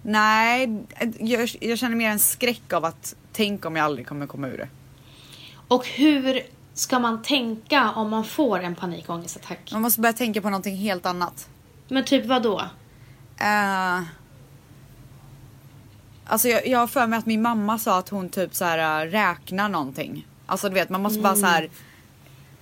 Nej, 0.02 0.84
jag, 1.20 1.50
jag 1.62 1.78
känner 1.80 1.96
mer 1.96 2.10
en 2.10 2.20
skräck 2.20 2.74
av 2.74 2.86
att 2.86 3.16
tänk 3.32 3.66
om 3.66 3.76
jag 3.76 3.86
aldrig 3.86 4.08
kommer 4.08 4.28
komma 4.28 4.48
ur 4.48 4.58
det. 4.58 4.68
Och 5.68 5.88
hur 5.88 6.42
ska 6.74 7.00
man 7.00 7.22
tänka 7.22 7.92
om 7.92 8.10
man 8.10 8.24
får 8.24 8.60
en 8.60 8.76
panikångestattack? 8.76 9.70
Man 9.72 9.82
måste 9.82 10.02
börja 10.02 10.14
tänka 10.14 10.42
på 10.42 10.50
någonting 10.50 10.76
helt 10.76 11.06
annat. 11.06 11.50
Men 11.88 12.06
typ 12.06 12.26
vad 12.26 12.44
då? 12.44 12.62
Eh, 13.38 14.02
alltså 16.26 16.48
jag, 16.48 16.68
jag 16.68 16.80
har 16.80 16.88
för 16.88 17.08
mig 17.08 17.20
att 17.20 17.26
min 17.26 17.42
mamma 17.42 17.80
sa 17.80 18.00
att 18.00 18.10
hon 18.10 18.30
typ 18.30 18.56
så 18.56 18.66
här 18.66 19.06
äh, 19.06 19.10
räknar 19.10 19.70
någonting. 19.70 20.28
Alltså 20.46 20.70
du 20.70 20.74
vet 20.74 20.90
man 20.90 21.02
måste 21.02 21.20
bara 21.20 21.36
så 21.36 21.46
här 21.46 21.70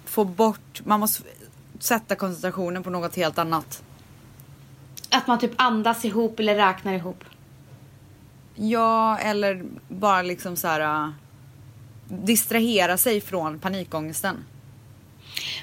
få 0.05 0.25
bort, 0.25 0.81
man 0.85 0.99
måste 0.99 1.23
sätta 1.79 2.15
koncentrationen 2.15 2.83
på 2.83 2.89
något 2.89 3.15
helt 3.15 3.37
annat. 3.37 3.83
Att 5.09 5.27
man 5.27 5.39
typ 5.39 5.51
andas 5.55 6.05
ihop 6.05 6.39
eller 6.39 6.55
räknar 6.55 6.93
ihop? 6.93 7.23
Ja 8.55 9.17
eller 9.17 9.63
bara 9.87 10.21
liksom 10.21 10.55
så 10.55 10.67
här. 10.67 11.05
äh, 11.05 11.09
distrahera 12.07 12.97
sig 12.97 13.21
från 13.21 13.59
panikångesten. 13.59 14.45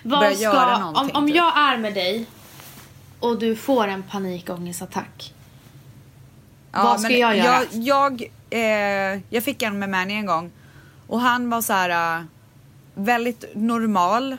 Vad 0.03 0.21
Börja 0.21 0.51
ska, 0.51 0.85
om, 0.85 1.11
om 1.15 1.27
typ. 1.27 1.37
jag 1.37 1.59
är 1.59 1.77
med 1.77 1.95
dig 1.95 2.27
och 3.21 3.39
du 3.39 3.57
får 3.57 3.87
en 3.89 4.03
panikångestattack. 4.03 5.35
Vad 6.73 7.01
ska 7.01 7.13
jag 7.17 7.37
göra? 7.37 7.63
Jag, 7.73 8.21
jag, 8.21 8.31
eh, 9.15 9.21
jag 9.31 9.45
fick 9.45 9.63
en 9.63 9.79
med 9.79 9.89
Manny 9.91 10.15
en 10.15 10.27
gång 10.27 10.51
och 11.07 11.21
han 11.21 11.51
var 11.51 11.63
så 11.63 11.73
här 11.73 12.19
eh, 12.19 12.25
väldigt 12.95 13.45
normal 13.55 14.37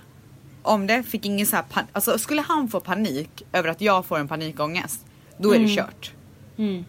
om 0.64 0.88
det. 0.88 1.04
Fick 1.04 1.26
ingen 1.26 1.46
så 1.48 1.56
här 1.56 1.64
pan- 1.74 1.88
alltså 1.94 2.18
skulle 2.18 2.42
han 2.42 2.68
få 2.68 2.80
panik 2.80 3.44
över 3.54 3.70
att 3.70 3.82
jag 3.82 4.06
får 4.06 4.20
en 4.20 4.28
panikångest, 4.28 5.06
då 5.38 5.56
är 5.56 5.60
det 5.60 5.76
kört. 5.76 6.12
Mm. 6.58 6.86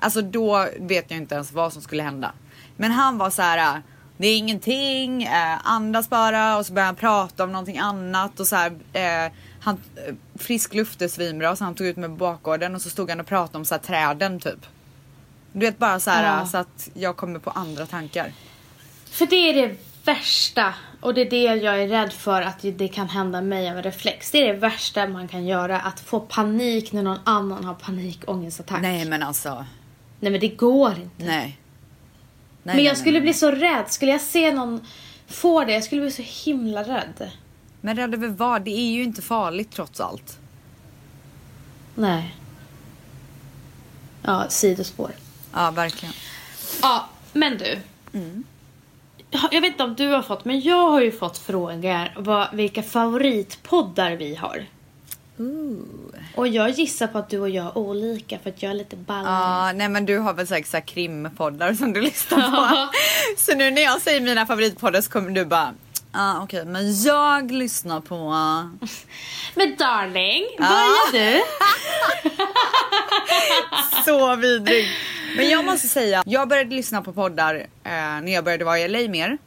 Alltså 0.00 0.22
då 0.22 0.66
vet 0.80 1.10
jag 1.10 1.18
inte 1.20 1.34
ens 1.34 1.52
vad 1.52 1.72
som 1.72 1.82
skulle 1.82 2.02
hända. 2.02 2.32
Men 2.76 2.92
han 2.92 3.18
var 3.18 3.30
så 3.30 3.42
här. 3.42 3.74
äh, 3.76 3.80
Det 4.20 4.26
är 4.28 4.38
ingenting, 4.38 5.22
eh, 5.22 5.58
andas 5.68 6.08
bara 6.10 6.56
och 6.58 6.66
så 6.66 6.72
började 6.72 6.86
han 6.88 6.96
prata 6.96 7.44
om 7.44 7.52
någonting 7.52 7.78
annat 7.78 8.40
och 8.40 8.46
så 8.46 8.56
här, 8.56 8.72
eh, 8.92 9.32
han, 9.68 9.80
eh, 10.06 10.14
frisk 10.34 10.74
luft 10.74 11.02
är 11.02 11.08
svinbra 11.08 11.56
så 11.56 11.64
han 11.64 11.74
tog 11.74 11.86
ut 11.86 11.96
mig 11.96 12.08
på 12.08 12.14
bakgården 12.14 12.74
och 12.74 12.82
så 12.82 12.90
stod 12.90 13.10
han 13.10 13.20
och 13.20 13.26
pratade 13.26 13.58
om 13.58 13.64
så 13.64 13.74
här, 13.74 13.82
träden 13.82 14.40
typ. 14.40 14.66
Du 15.52 15.60
vet 15.60 15.78
bara 15.78 16.00
så 16.00 16.10
här 16.10 16.38
Ja. 16.38 16.46
så 16.46 16.56
att 16.56 16.90
jag 16.94 17.16
kommer 17.16 17.38
på 17.38 17.50
andra 17.50 17.86
tankar. 17.86 18.32
För 19.10 19.26
det 19.26 19.36
är 19.36 19.54
det 19.68 19.76
värsta 20.04 20.74
och 21.00 21.14
det 21.14 21.20
är 21.20 21.30
det 21.30 21.42
jag 21.42 21.82
är 21.82 21.88
rädd 21.88 22.12
för 22.12 22.42
att 22.42 22.58
det 22.62 22.88
kan 22.88 23.08
hända 23.08 23.40
mig 23.40 23.70
av 23.70 23.76
en 23.76 23.82
reflex. 23.82 24.30
Det 24.30 24.38
är 24.38 24.52
det 24.52 24.58
värsta 24.58 25.06
man 25.08 25.28
kan 25.28 25.46
göra, 25.46 25.80
att 25.80 26.00
få 26.00 26.20
panik 26.20 26.92
när 26.92 27.02
någon 27.02 27.18
annan 27.24 27.64
har 27.64 27.74
panikångestattack. 27.74 28.82
Nej 28.82 29.04
men 29.04 29.22
alltså, 29.22 29.66
Nej 30.20 30.32
men 30.32 30.40
det 30.40 30.48
går 30.48 30.90
inte. 30.90 31.24
nej. 31.24 31.58
nej 32.62 32.76
men 32.76 32.84
jag 32.84 32.92
nej, 32.92 32.96
skulle 32.96 33.18
nej. 33.18 33.20
bli 33.22 33.34
så 33.34 33.50
rädd. 33.50 33.84
Skulle 33.88 34.12
jag 34.12 34.20
se 34.20 34.52
någon 34.52 34.86
få 35.26 35.64
det, 35.64 35.72
jag 35.72 35.84
skulle 35.84 36.00
bli 36.00 36.10
så 36.10 36.22
himla 36.22 36.82
rädd. 36.82 37.30
Men 37.80 37.96
rädd 37.96 38.14
över 38.14 38.28
vad? 38.28 38.62
Det 38.62 38.70
är 38.70 38.90
ju 38.90 39.02
inte 39.02 39.22
farligt 39.22 39.70
trots 39.72 40.00
allt. 40.00 40.38
Nej. 41.94 42.34
Ja, 44.22 44.46
sidospår. 44.48 45.10
Ja 45.54 45.70
verkligen. 45.70 46.14
Ja, 46.82 47.08
men 47.32 47.58
du. 47.58 47.78
Ja, 49.30 49.48
Jag 49.52 49.60
vet 49.60 49.72
inte 49.72 49.84
om 49.84 49.94
du 49.94 50.08
har 50.08 50.22
fått, 50.22 50.44
men 50.44 50.60
jag 50.60 50.90
har 50.90 51.00
ju 51.00 51.12
fått 51.12 51.38
frågor 51.38 52.20
vad, 52.20 52.48
vilka 52.54 52.82
favoritpoddar 52.82 54.12
vi 54.12 54.34
har. 54.34 54.66
Och 56.34 56.48
jag 56.48 56.70
gissar 56.70 57.06
på 57.06 57.18
att 57.18 57.28
du 57.30 57.38
och 57.40 57.48
jag 57.50 57.66
är 57.66 57.78
olika 57.78 58.38
för 58.38 58.50
att 58.50 58.62
jag 58.62 58.70
är 58.70 58.74
lite 58.74 58.96
ballare. 58.96 59.66
Ja, 59.66 59.72
nej 59.72 59.88
men 59.88 60.06
du 60.06 60.18
har 60.18 60.34
väl 60.34 60.46
säkert 60.46 60.70
så 60.70 60.80
krimpoddar 60.80 61.74
som 61.74 61.92
du 61.92 62.00
lyssnar 62.10 62.50
på. 62.50 62.92
så 63.38 63.54
nu 63.56 63.70
när 63.70 63.82
jag 63.82 64.00
säger 64.02 64.20
mina 64.20 64.46
favoritpoddar 64.46 65.00
så 65.00 65.10
kommer 65.10 65.30
du 65.30 65.44
bara, 65.44 65.74
ah, 66.12 66.42
okej 66.42 66.64
men 66.64 67.02
jag 67.02 67.50
lyssnar 67.50 68.00
på... 68.00 68.30
Men 69.54 69.76
darling, 69.76 70.44
börjar 70.58 71.12
du? 71.12 71.40
Så 74.04 74.36
vidrig. 74.36 74.88
Men 75.36 75.48
jag 75.48 75.64
måste 75.64 75.88
säga, 75.88 76.22
jag 76.26 76.48
började 76.48 76.74
lyssna 76.74 77.02
på 77.02 77.12
poddar 77.12 77.54
eh, 77.54 77.90
när 77.92 78.32
jag 78.32 78.44
började 78.44 78.64
vara 78.64 78.78
i 78.78 78.88
LA 78.88 79.10
mer. 79.10 79.38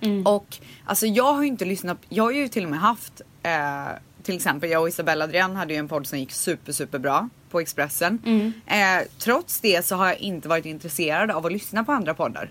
Mm. 0.00 0.26
Och 0.26 0.56
alltså 0.84 1.06
jag 1.06 1.32
har 1.32 1.42
ju 1.42 1.48
inte 1.48 1.64
lyssnat, 1.64 1.98
jag 2.08 2.24
har 2.24 2.30
ju 2.30 2.48
till 2.48 2.64
och 2.64 2.70
med 2.70 2.80
haft 2.80 3.20
eh, 3.42 3.86
till 4.22 4.36
exempel 4.36 4.70
jag 4.70 4.82
och 4.82 4.88
Isabella 4.88 5.24
Adrian 5.24 5.56
hade 5.56 5.72
ju 5.72 5.78
en 5.78 5.88
podd 5.88 6.06
som 6.06 6.18
gick 6.18 6.32
super 6.32 6.72
super 6.72 6.98
bra 6.98 7.28
på 7.50 7.60
Expressen. 7.60 8.18
Mm. 8.24 8.52
Eh, 8.66 9.06
trots 9.18 9.60
det 9.60 9.86
så 9.86 9.96
har 9.96 10.06
jag 10.06 10.18
inte 10.18 10.48
varit 10.48 10.66
intresserad 10.66 11.30
av 11.30 11.46
att 11.46 11.52
lyssna 11.52 11.84
på 11.84 11.92
andra 11.92 12.14
poddar. 12.14 12.50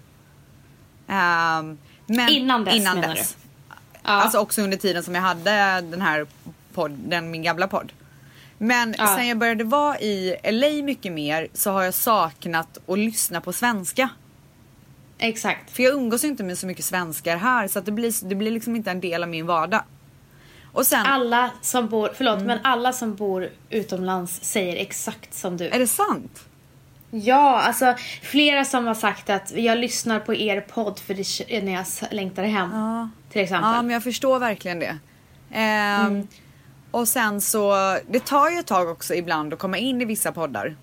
Ehm, 1.07 1.77
men 2.05 2.29
Innan 2.29 2.63
dess, 2.63 2.75
innan 2.75 2.99
menar 2.99 3.15
dess. 3.15 3.37
Ja. 3.69 3.75
Alltså 4.11 4.37
också 4.37 4.61
under 4.61 4.77
tiden 4.77 5.03
som 5.03 5.15
jag 5.15 5.21
hade 5.21 5.81
den 5.81 6.01
här 6.01 6.25
podden, 6.73 7.31
min 7.31 7.43
gamla 7.43 7.67
podd. 7.67 7.91
Men 8.57 8.95
Ja. 8.97 9.15
sen 9.17 9.27
jag 9.27 9.37
började 9.37 9.63
vara 9.63 9.99
i 9.99 10.35
LA 10.43 10.83
mycket 10.85 11.11
mer 11.13 11.47
så 11.53 11.71
har 11.71 11.83
jag 11.83 11.93
saknat 11.93 12.77
att 12.87 12.99
lyssna 12.99 13.41
på 13.41 13.53
svenska. 13.53 14.09
Exakt. 15.17 15.71
För 15.71 15.83
jag 15.83 15.93
umgås 15.93 16.23
ju 16.23 16.27
inte 16.27 16.43
med 16.43 16.57
så 16.57 16.67
mycket 16.67 16.85
svenskar 16.85 17.37
här 17.37 17.67
så 17.67 17.79
att 17.79 17.85
det 17.85 17.91
blir, 17.91 18.27
det 18.29 18.35
blir 18.35 18.51
liksom 18.51 18.75
inte 18.75 18.91
en 18.91 18.99
del 19.01 19.23
av 19.23 19.29
min 19.29 19.45
vardag. 19.45 19.81
Och 20.71 20.87
sen, 20.87 21.05
Alla 21.05 21.51
som 21.61 21.87
bor, 21.87 22.11
förlåt, 22.15 22.35
Mm. 22.35 22.47
men 22.47 22.59
alla 22.63 22.93
som 22.93 23.15
bor 23.15 23.49
utomlands 23.69 24.39
säger 24.43 24.75
exakt 24.75 25.33
som 25.33 25.57
du. 25.57 25.67
är 25.69 25.79
det 25.79 25.87
sant? 25.87 26.45
Ja, 27.11 27.61
alltså 27.61 27.95
flera 28.21 28.65
som 28.65 28.87
har 28.87 28.93
sagt 28.93 29.29
att 29.29 29.51
jag 29.55 29.77
lyssnar 29.77 30.19
på 30.19 30.35
er 30.35 30.61
podd 30.61 30.99
för 30.99 31.13
det 31.13 31.55
är 31.57 31.61
när 31.61 31.73
jag 31.73 31.85
längtar 32.11 32.43
hem. 32.43 32.69
Ja. 32.73 33.09
Till 33.31 33.41
exempel. 33.41 33.71
Ja 33.71 33.81
men 33.81 33.91
jag 33.91 34.03
förstår 34.03 34.39
verkligen 34.39 34.79
det. 34.79 34.97
Ehm, 35.51 36.27
Och 36.91 37.07
sen 37.07 37.41
så, 37.41 37.73
det 38.07 38.25
tar 38.25 38.49
ju 38.49 38.59
ett 38.59 38.67
tag 38.67 38.89
också 38.89 39.13
ibland 39.13 39.53
att 39.53 39.59
komma 39.59 39.77
in 39.77 40.01
i 40.01 40.05
vissa 40.05 40.31
poddar. 40.31 40.75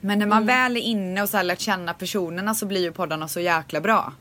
Men 0.00 0.18
när 0.18 0.26
man 0.26 0.46
väl 0.46 0.76
är 0.76 0.80
inne 0.80 1.22
och 1.22 1.28
så 1.28 1.36
här 1.36 1.44
lärt 1.44 1.60
känna 1.60 1.94
personerna 1.94 2.54
så 2.54 2.66
blir 2.66 2.80
ju 2.80 2.92
poddarna 2.92 3.28
så 3.28 3.40
jäkla 3.40 3.80
bra. 3.80 4.12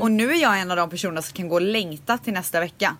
Och 0.00 0.10
nu 0.10 0.30
är 0.32 0.42
jag 0.42 0.60
en 0.60 0.70
av 0.70 0.76
de 0.76 0.90
personerna 0.90 1.22
som 1.22 1.34
kan 1.34 1.48
gå 1.48 1.54
och 1.54 1.60
längta 1.60 2.18
till 2.18 2.32
nästa 2.32 2.60
vecka. 2.60 2.96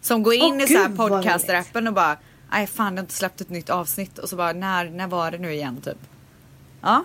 Som 0.00 0.22
går 0.22 0.34
in 0.34 0.54
Åh, 0.54 0.62
i 0.62 0.66
så 0.66 0.78
här 0.78 0.88
podcaster-appen 0.88 1.88
och 1.88 1.94
bara 1.94 2.16
Nej 2.52 2.66
fan 2.66 2.94
det 2.94 2.98
har 3.00 3.02
inte 3.02 3.14
släppt 3.14 3.40
ett 3.40 3.50
nytt 3.50 3.70
avsnitt 3.70 4.18
och 4.18 4.28
så 4.28 4.36
bara 4.36 4.52
när, 4.52 4.84
när 4.90 5.06
var 5.06 5.30
det 5.30 5.38
nu 5.38 5.52
igen 5.52 5.80
typ? 5.80 5.98
Ja. 6.82 7.04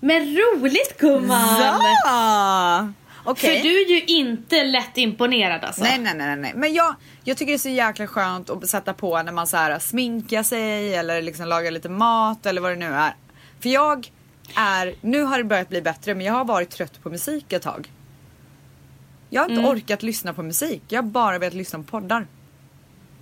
Men 0.00 0.36
roligt 0.36 0.98
gumman! 0.98 1.60
Ja! 2.04 2.92
Okej. 3.24 3.56
För 3.58 3.68
du 3.68 3.80
är 3.82 3.88
ju 3.90 4.04
inte 4.04 4.64
lätt 4.64 4.96
imponerad 4.98 5.64
alltså. 5.64 5.82
Nej, 5.82 5.98
nej, 5.98 6.14
nej, 6.14 6.36
nej. 6.36 6.52
Men 6.56 6.74
jag, 6.74 6.94
jag 7.24 7.36
tycker 7.36 7.52
det 7.52 7.56
är 7.56 7.58
så 7.58 7.68
jäkla 7.68 8.06
skönt 8.06 8.50
att 8.50 8.68
sätta 8.68 8.94
på 8.94 9.22
när 9.22 9.32
man 9.32 9.46
så 9.46 9.56
här 9.56 9.78
sminkar 9.78 10.42
sig 10.42 10.94
eller 10.94 11.22
liksom 11.22 11.48
lagar 11.48 11.70
lite 11.70 11.88
mat 11.88 12.46
eller 12.46 12.60
vad 12.60 12.70
det 12.72 12.76
nu 12.76 12.94
är. 12.94 13.14
För 13.60 13.68
jag 13.68 14.10
är, 14.56 14.94
nu 15.00 15.22
har 15.22 15.38
det 15.38 15.44
börjat 15.44 15.68
bli 15.68 15.82
bättre 15.82 16.14
men 16.14 16.26
jag 16.26 16.32
har 16.32 16.44
varit 16.44 16.70
trött 16.70 17.02
på 17.02 17.10
musik 17.10 17.52
ett 17.52 17.62
tag. 17.62 17.92
Jag 19.30 19.42
har 19.42 19.48
inte 19.48 19.60
Mm. 19.60 19.70
orkat 19.72 20.02
lyssna 20.02 20.34
på 20.34 20.42
musik. 20.42 20.82
Jag 20.88 21.02
har 21.02 21.08
bara 21.08 21.38
velat 21.38 21.54
lyssna 21.54 21.78
på 21.78 21.84
poddar. 21.84 22.26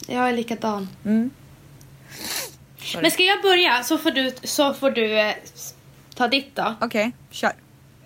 Jag 0.07 0.29
är 0.29 0.33
likadan. 0.33 0.89
Mm. 1.05 1.31
Sorry. 2.85 3.03
Men 3.03 3.11
ska 3.11 3.23
jag 3.23 3.42
börja 3.42 3.83
så 3.83 3.99
får 3.99 4.11
du, 4.11 4.33
så 4.42 4.75
får 4.75 4.90
du 4.90 5.18
eh, 5.18 5.35
ta 6.14 6.29
ditt 6.29 6.57
då. 6.57 6.75
Okej, 6.81 7.12
kör. 7.31 7.53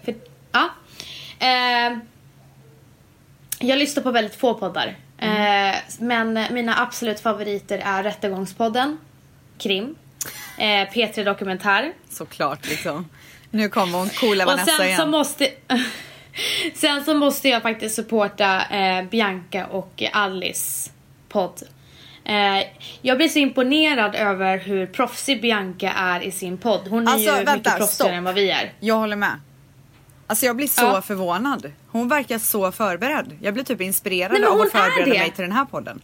För, 0.05 0.15
ja. 0.53 0.71
Eh, 1.39 1.99
jag 3.59 3.79
lyssnar 3.79 4.03
på 4.03 4.11
väldigt 4.11 4.37
få 4.37 4.55
poddar. 4.55 4.97
Eh, 5.19 5.77
men 5.99 6.47
mina 6.51 6.83
absolut 6.83 7.21
favoriter 7.21 7.79
är 7.85 8.03
Rättegångspodden, 8.03 8.99
Krim, 9.59 9.95
eh, 10.59 10.65
P3 10.65 11.25
Dokumentär. 11.25 11.93
Såklart 12.11 12.69
liksom. 12.69 13.09
Nu 13.51 13.69
kommer 13.69 13.99
hon 13.99 14.09
coola 14.09 14.45
Och 14.45 14.51
Vanessa 14.51 14.77
sen 14.77 14.87
igen. 14.87 14.99
så 14.99 15.07
måste... 15.07 15.51
sen 16.75 17.05
så 17.05 17.15
måste 17.15 17.49
jag 17.49 17.63
faktiskt 17.63 17.95
supporta 17.95 18.65
eh, 18.67 19.05
Bianca 19.05 19.67
och 19.67 20.03
Alice 20.13 20.91
podd. 21.29 21.63
Eh, 22.29 22.67
jag 23.03 23.17
blir 23.17 23.29
så 23.29 23.39
imponerad 23.39 24.15
över 24.15 24.59
hur 24.59 24.87
proffsig 24.87 25.43
Bianca 25.43 25.91
är 25.93 26.21
i 26.21 26.31
sin 26.31 26.59
podd. 26.59 26.89
Hon 26.89 27.09
är 27.09 27.13
Alltså, 27.13 27.31
ju 27.31 27.37
vänta, 27.37 27.53
mycket 27.55 27.65
proffsigare 27.77 27.89
stopp. 27.89 28.09
än 28.11 28.25
vad 28.25 28.35
vi 28.35 28.51
är. 28.51 28.73
Jag 28.81 28.95
håller 28.95 29.17
med. 29.17 29.41
Alltså 30.27 30.47
jag 30.47 30.57
blir 30.57 30.67
så 30.67 30.83
Ja. 30.83 31.03
förvånad. 31.03 31.73
Hon 31.91 32.09
verkar 32.09 32.39
så 32.39 32.73
förberedd. 32.73 33.39
Jag 33.41 33.55
blir 33.55 33.65
typ 33.65 33.81
inspirerad 33.81 34.33
Nej, 34.41 34.45
av 34.49 34.61
att 34.61 34.71
förbereda 34.73 35.19
mig 35.19 35.31
till 35.31 35.43
den 35.43 35.53
här 35.53 35.65
podden. 35.65 36.01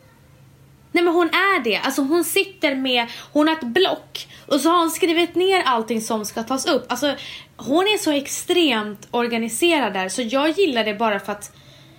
Nej 0.92 1.04
men 1.04 1.14
hon 1.14 1.26
är 1.28 1.64
det. 1.64 1.76
Alltså 1.78 2.02
hon 2.02 2.24
sitter 2.24 2.74
med, 2.74 3.06
hon 3.32 3.48
har 3.48 3.54
ett 3.56 3.62
block 3.66 4.28
och 4.46 4.61
så 4.61 4.68
har 4.70 4.78
hon 4.78 4.90
skrivit 4.90 5.35
ner 5.35 5.62
allting 5.66 6.00
som 6.00 6.24
ska 6.24 6.42
tas 6.42 6.66
upp. 6.66 6.85
Alltså 6.92 7.14
hon 7.56 7.85
är 7.85 7.98
så 7.98 8.11
extremt 8.11 9.08
organiserad 9.11 9.92
där 9.92 10.08
så 10.08 10.22
jag 10.22 10.50
gillar 10.50 10.85
det 10.85 10.94
bara 10.94 11.20
för 11.20 11.32
att 11.32 11.52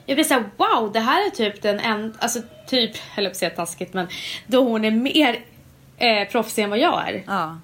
jag 0.06 0.16
blir 0.18 0.26
såhär 0.26 0.44
wow 0.58 0.92
det 0.92 1.00
här 1.00 1.26
är 1.26 1.30
typ 1.30 1.62
den 1.62 1.80
enda, 1.80 2.18
alltså 2.20 2.40
typ, 2.74 2.96
eller 3.16 3.30
på 3.30 3.32
att 3.32 3.38
säga 3.38 3.50
taskigt 3.50 3.94
men 3.94 4.08
då 4.48 4.64
hon 4.64 4.86
är 4.86 4.92
mer 4.92 5.40
eh, 5.98 6.28
proffsig 6.28 6.64
än 6.64 6.70
vad 6.70 6.80
jag 6.80 7.10
är. 7.10 7.24
Ja. 7.28 7.60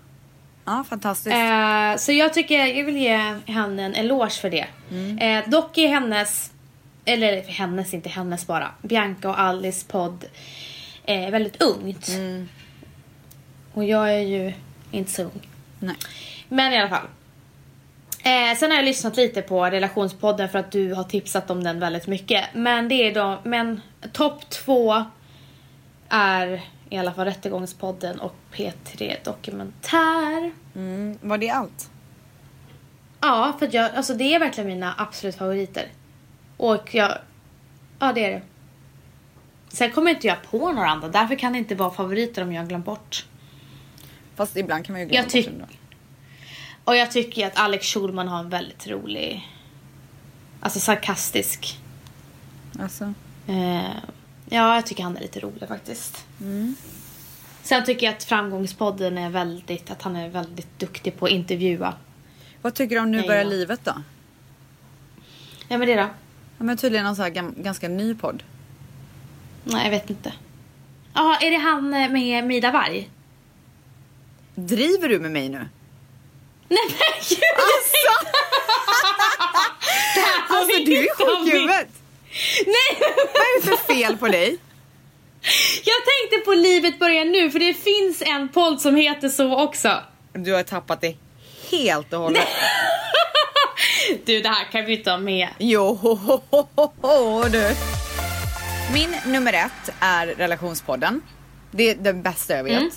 Ja, 0.66 0.86
fantastiskt. 0.90 1.36
Eh, 1.36 1.96
så 1.98 2.12
jag 2.12 2.34
tycker, 2.34 2.66
jag 2.66 2.86
vill 2.86 2.98
ge 2.98 3.18
henne 3.46 3.84
en 3.84 3.96
eloge 3.96 4.30
för 4.30 4.50
det. 4.50 4.68
Eh, 5.20 5.50
dock 5.50 5.78
är 5.78 5.88
hennes, 5.88 6.52
eller 7.06 7.42
hennes, 7.44 7.94
inte 7.94 8.10
hennes 8.10 8.48
bara, 8.48 8.72
Bianca 8.82 9.30
och 9.30 9.40
Alice 9.40 9.86
podd 9.88 10.26
eh, 11.06 11.30
väldigt 11.30 11.62
ungt. 11.62 12.10
Och 13.74 13.86
jag 13.86 14.14
är 14.14 14.20
ju 14.20 14.54
inte 14.92 15.12
så 15.12 15.24
ung. 15.24 15.48
Nej. 15.80 15.96
Men 16.50 16.74
i 16.74 16.78
alla 16.78 16.90
fall. 16.90 17.08
Eh, 18.30 18.56
sen 18.58 18.72
har 18.72 18.78
jag 18.78 18.86
lyssnat 18.86 19.18
lite 19.18 19.42
på 19.42 19.66
relationspodden 19.66 20.50
för 20.50 20.60
att 20.60 20.72
du 20.72 20.94
har 20.94 21.04
tipsat 21.04 21.50
om 21.50 21.64
den 21.64 21.80
väldigt 21.80 22.08
mycket. 22.08 22.46
Men 22.54 22.88
det 22.88 22.96
är 22.96 23.14
då, 23.14 23.40
men 23.44 23.82
topp 24.12 24.50
två 24.50 25.04
är 26.10 26.62
i 26.90 26.98
alla 26.98 27.14
fall 27.14 27.26
Rättegångspodden 27.26 28.20
och 28.20 28.36
P3 28.54 29.16
Dokumentär. 29.24 30.52
Mm, 30.76 31.18
var 31.22 31.38
det 31.38 31.50
allt? 31.50 31.90
Ja, 33.22 33.56
för 33.60 33.68
att 33.68 33.74
jag, 33.74 33.92
alltså 33.96 34.14
det 34.14 34.36
är 34.36 34.40
verkligen 34.40 34.68
mina 34.68 34.94
absolut 34.98 35.36
favoriter. 35.36 35.88
Och 36.58 36.96
jag, 36.96 37.18
ja 38.00 38.14
det 38.14 38.26
är 38.26 38.32
det. 38.32 38.42
Sen 39.70 39.92
kommer 39.92 40.12
inte 40.12 40.28
jag 40.28 40.44
på 40.52 40.72
några 40.72 40.88
andra, 40.90 41.08
därför 41.08 41.36
kan 41.36 41.54
det 41.54 41.60
inte 41.60 41.76
vara 41.76 41.92
favoriter 41.92 42.42
om 42.42 42.54
jag 42.54 42.68
glömt 42.68 42.86
bort. 42.86 43.26
Fast 44.36 44.58
ibland 44.58 44.86
kan 44.86 44.94
man 44.94 45.02
ju 45.02 45.08
glömma 45.08 45.28
Jag 45.34 45.60
bort. 45.60 45.70
Och 46.90 46.96
jag 46.96 47.12
tycker 47.12 47.42
ju 47.42 47.48
att 47.48 47.58
Alex 47.58 47.88
Schulman 47.88 48.28
har 48.28 48.40
en 48.40 48.50
väldigt 48.50 48.88
rolig, 48.88 49.50
alltså 50.60 50.80
sarkastisk. 50.80 51.80
Alltså. 52.80 53.14
Eh, 53.48 53.96
ja, 54.50 54.76
jag 54.76 54.86
tycker 54.86 55.04
han 55.04 55.18
är 55.18 55.22
lite 55.22 55.40
rolig 55.40 55.68
faktiskt. 55.68 56.26
Sen 57.64 57.86
tycker 57.86 58.06
jag 58.06 58.16
att 58.16 58.24
Framgångspodden 58.24 59.18
är 59.18 59.30
väldigt, 59.30 59.92
att 59.92 60.02
han 60.02 60.16
är 60.16 60.30
väldigt 60.30 60.80
duktig 60.80 61.18
på 61.18 61.26
att 61.26 61.32
intervjua. 61.32 61.94
Vad 62.62 62.74
tycker 62.74 62.96
du 62.96 63.02
om 63.02 63.12
Nu 63.12 63.22
börjar 63.22 63.44
ja. 63.44 63.50
livet 63.50 63.80
då? 63.84 63.94
Ja 65.68 65.78
men 65.78 65.88
det 65.88 65.96
då? 65.96 66.10
Ja, 66.58 66.64
men 66.64 66.78
tydligen 66.78 67.06
en 67.06 67.16
så 67.16 67.22
här 67.22 67.62
ganska 67.64 67.88
ny 67.88 68.16
podd. 68.16 68.44
Nej, 69.64 69.84
jag 69.84 69.92
vet 69.92 70.10
inte. 70.10 70.34
Jaha, 71.14 71.38
är 71.38 71.52
det 71.52 71.58
han 71.58 71.94
eh, 71.94 72.10
med 72.10 72.46
Mida 72.46 72.72
Varg? 72.72 73.10
Driver 74.56 75.10
du 75.10 75.20
med 75.20 75.32
mig 75.32 75.50
nu? 75.50 75.68
Nej 76.70 76.80
men 76.88 77.24
gud! 77.30 77.40
Alltså! 80.50 80.56
alltså 80.56 80.78
du 80.86 80.98
är 80.98 81.16
sjuk 81.16 81.48
i 81.48 81.52
huvudet! 81.58 81.88
Nej! 82.66 83.02
Vad 83.34 83.42
är 83.42 83.62
det 83.62 83.68
för 83.68 83.94
fel 83.94 84.18
på 84.18 84.28
dig? 84.28 84.58
Jag 85.84 85.96
tänkte 86.06 86.46
på 86.46 86.54
Livet 86.54 87.00
börjar 87.00 87.26
nu 87.26 87.52
för 87.52 87.60
det 87.60 87.74
finns 87.74 88.22
en 88.22 88.50
podd 88.50 88.82
som 88.82 88.96
heter 88.96 89.30
så 89.30 89.60
också. 89.64 90.04
Du 90.34 90.54
har 90.54 90.64
tappat 90.64 91.02
det 91.02 91.16
helt 91.72 92.14
och 92.14 92.20
hållet. 92.20 92.48
Du, 94.26 94.42
det 94.42 94.50
här 94.50 94.72
kan 94.72 94.86
vi 94.86 94.98
inte 94.98 95.12
ha 95.12 95.18
med. 95.18 95.48
Jo, 95.58 95.94
ho, 95.94 96.16
ho, 96.50 96.92
ho, 97.02 97.44
du. 97.44 97.76
Min 98.94 99.16
nummer 99.26 99.54
ett 99.54 99.96
är 100.00 100.28
relationspodden. 100.28 101.22
Det 101.72 101.90
är 101.90 101.96
den 101.96 102.22
bästa 102.22 102.56
jag 102.56 102.64
vet. 102.64 102.78
Mm. 102.78 102.90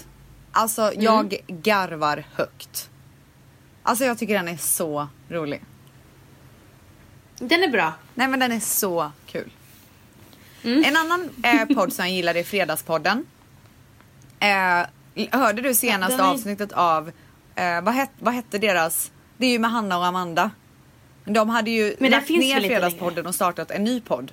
Alltså 0.52 0.92
jag 0.98 1.37
garvar 1.48 2.24
högt. 2.37 2.90
Alltså 3.83 4.05
jag 4.05 4.18
tycker 4.18 4.35
den 4.35 4.49
är 4.49 4.57
så 4.57 5.09
rolig. 5.29 5.62
Den 7.38 7.62
är 7.62 7.68
bra. 7.68 7.92
Nej 8.14 8.29
men 8.29 8.40
den 8.40 8.53
är 8.53 8.61
så 8.61 9.12
kul. 9.27 9.51
Mm. 10.62 10.85
En 10.85 10.97
annan 10.97 11.31
eh, 11.42 11.64
podd 11.77 11.92
som 11.92 12.05
jag 12.05 12.14
gillar 12.14 12.35
är 12.35 12.45
Fredagspodden. 12.45 13.27
Eh, 14.40 14.87
hörde 15.31 15.62
du 15.62 15.75
senaste 15.75 16.16
den 16.16 16.27
är- 16.27 16.31
avsnittet 16.31 16.73
av, 16.73 17.12
eh, 17.55 17.81
vad, 17.83 17.95
het, 17.95 18.11
vad 18.18 18.35
hette 18.35 18.59
deras, 18.59 19.11
det 19.37 19.47
är 19.47 19.51
ju 19.51 19.59
med 19.59 19.71
Hanna 19.71 19.99
och 19.99 20.07
Amanda. 20.07 20.51
De 21.25 21.49
hade 21.49 21.71
ju 21.71 21.97
Men 21.99 22.11
lagt 22.11 22.29
ner 22.29 22.61
Fredagspodden 22.61 23.27
och 23.27 23.35
startat 23.35 23.71
en 23.71 23.85
ny 23.85 24.01
podd. 24.01 24.33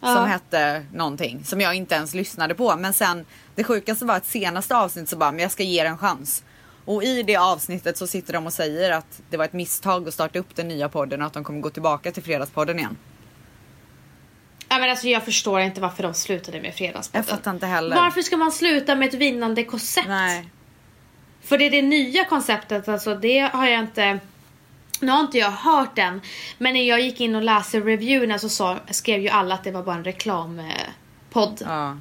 Ja. 0.00 0.14
Som 0.14 0.26
hette 0.26 0.86
någonting 0.92 1.44
som 1.44 1.60
jag 1.60 1.74
inte 1.74 1.94
ens 1.94 2.14
lyssnade 2.14 2.54
på. 2.54 2.76
Men 2.76 2.92
sen 2.92 3.24
det 3.54 3.64
sjukaste 3.64 4.04
var 4.04 4.16
att 4.16 4.26
senaste 4.26 4.76
avsnittet 4.76 5.08
så 5.08 5.16
bara, 5.16 5.32
men 5.32 5.40
jag 5.40 5.52
ska 5.52 5.62
ge 5.62 5.80
er 5.80 5.84
en 5.84 5.98
chans. 5.98 6.42
Och 6.84 7.04
i 7.04 7.22
det 7.22 7.36
avsnittet 7.36 7.96
så 7.96 8.06
sitter 8.06 8.32
de 8.32 8.46
och 8.46 8.52
säger 8.52 8.90
att 8.90 9.22
det 9.30 9.36
var 9.36 9.44
ett 9.44 9.52
misstag 9.52 10.08
att 10.08 10.14
starta 10.14 10.38
upp 10.38 10.56
den 10.56 10.68
nya 10.68 10.88
podden 10.88 11.20
och 11.20 11.26
att 11.26 11.32
de 11.32 11.44
kommer 11.44 11.60
gå 11.60 11.70
tillbaka 11.70 12.12
till 12.12 12.22
Fredagspodden 12.22 12.78
igen. 12.78 12.96
Ja, 14.68 14.78
men 14.78 14.90
alltså, 14.90 15.08
jag 15.08 15.24
förstår 15.24 15.60
inte 15.60 15.80
varför 15.80 16.02
de 16.02 16.14
slutade 16.14 16.60
med 16.60 16.74
Fredagspodden. 16.74 17.24
Jag 17.28 17.36
fattar 17.36 17.50
inte 17.50 17.66
heller. 17.66 17.96
Varför 17.96 18.22
ska 18.22 18.36
man 18.36 18.52
sluta 18.52 18.94
med 18.94 19.08
ett 19.08 19.14
vinnande 19.14 19.64
koncept? 19.64 20.08
Nej. 20.08 20.48
För 21.42 21.58
det 21.58 21.64
är 21.64 21.70
det 21.70 21.82
nya 21.82 22.24
konceptet, 22.24 22.88
alltså 22.88 23.14
det 23.14 23.38
har 23.38 23.66
jag 23.66 23.80
inte... 23.80 24.18
Nu 25.00 25.12
har 25.12 25.20
inte 25.20 25.38
jag 25.38 25.50
hört 25.50 25.96
den, 25.96 26.20
men 26.58 26.74
när 26.74 26.82
jag 26.82 27.00
gick 27.00 27.20
in 27.20 27.34
och 27.34 27.42
läste 27.42 27.80
reviewerna 27.80 28.38
så 28.38 28.48
sa, 28.48 28.78
skrev 28.90 29.20
ju 29.20 29.28
alla 29.28 29.54
att 29.54 29.64
det 29.64 29.70
var 29.70 29.82
bara 29.82 29.96
en 29.96 30.04
reklampodd. 30.04 31.62
Ja. 31.64 31.96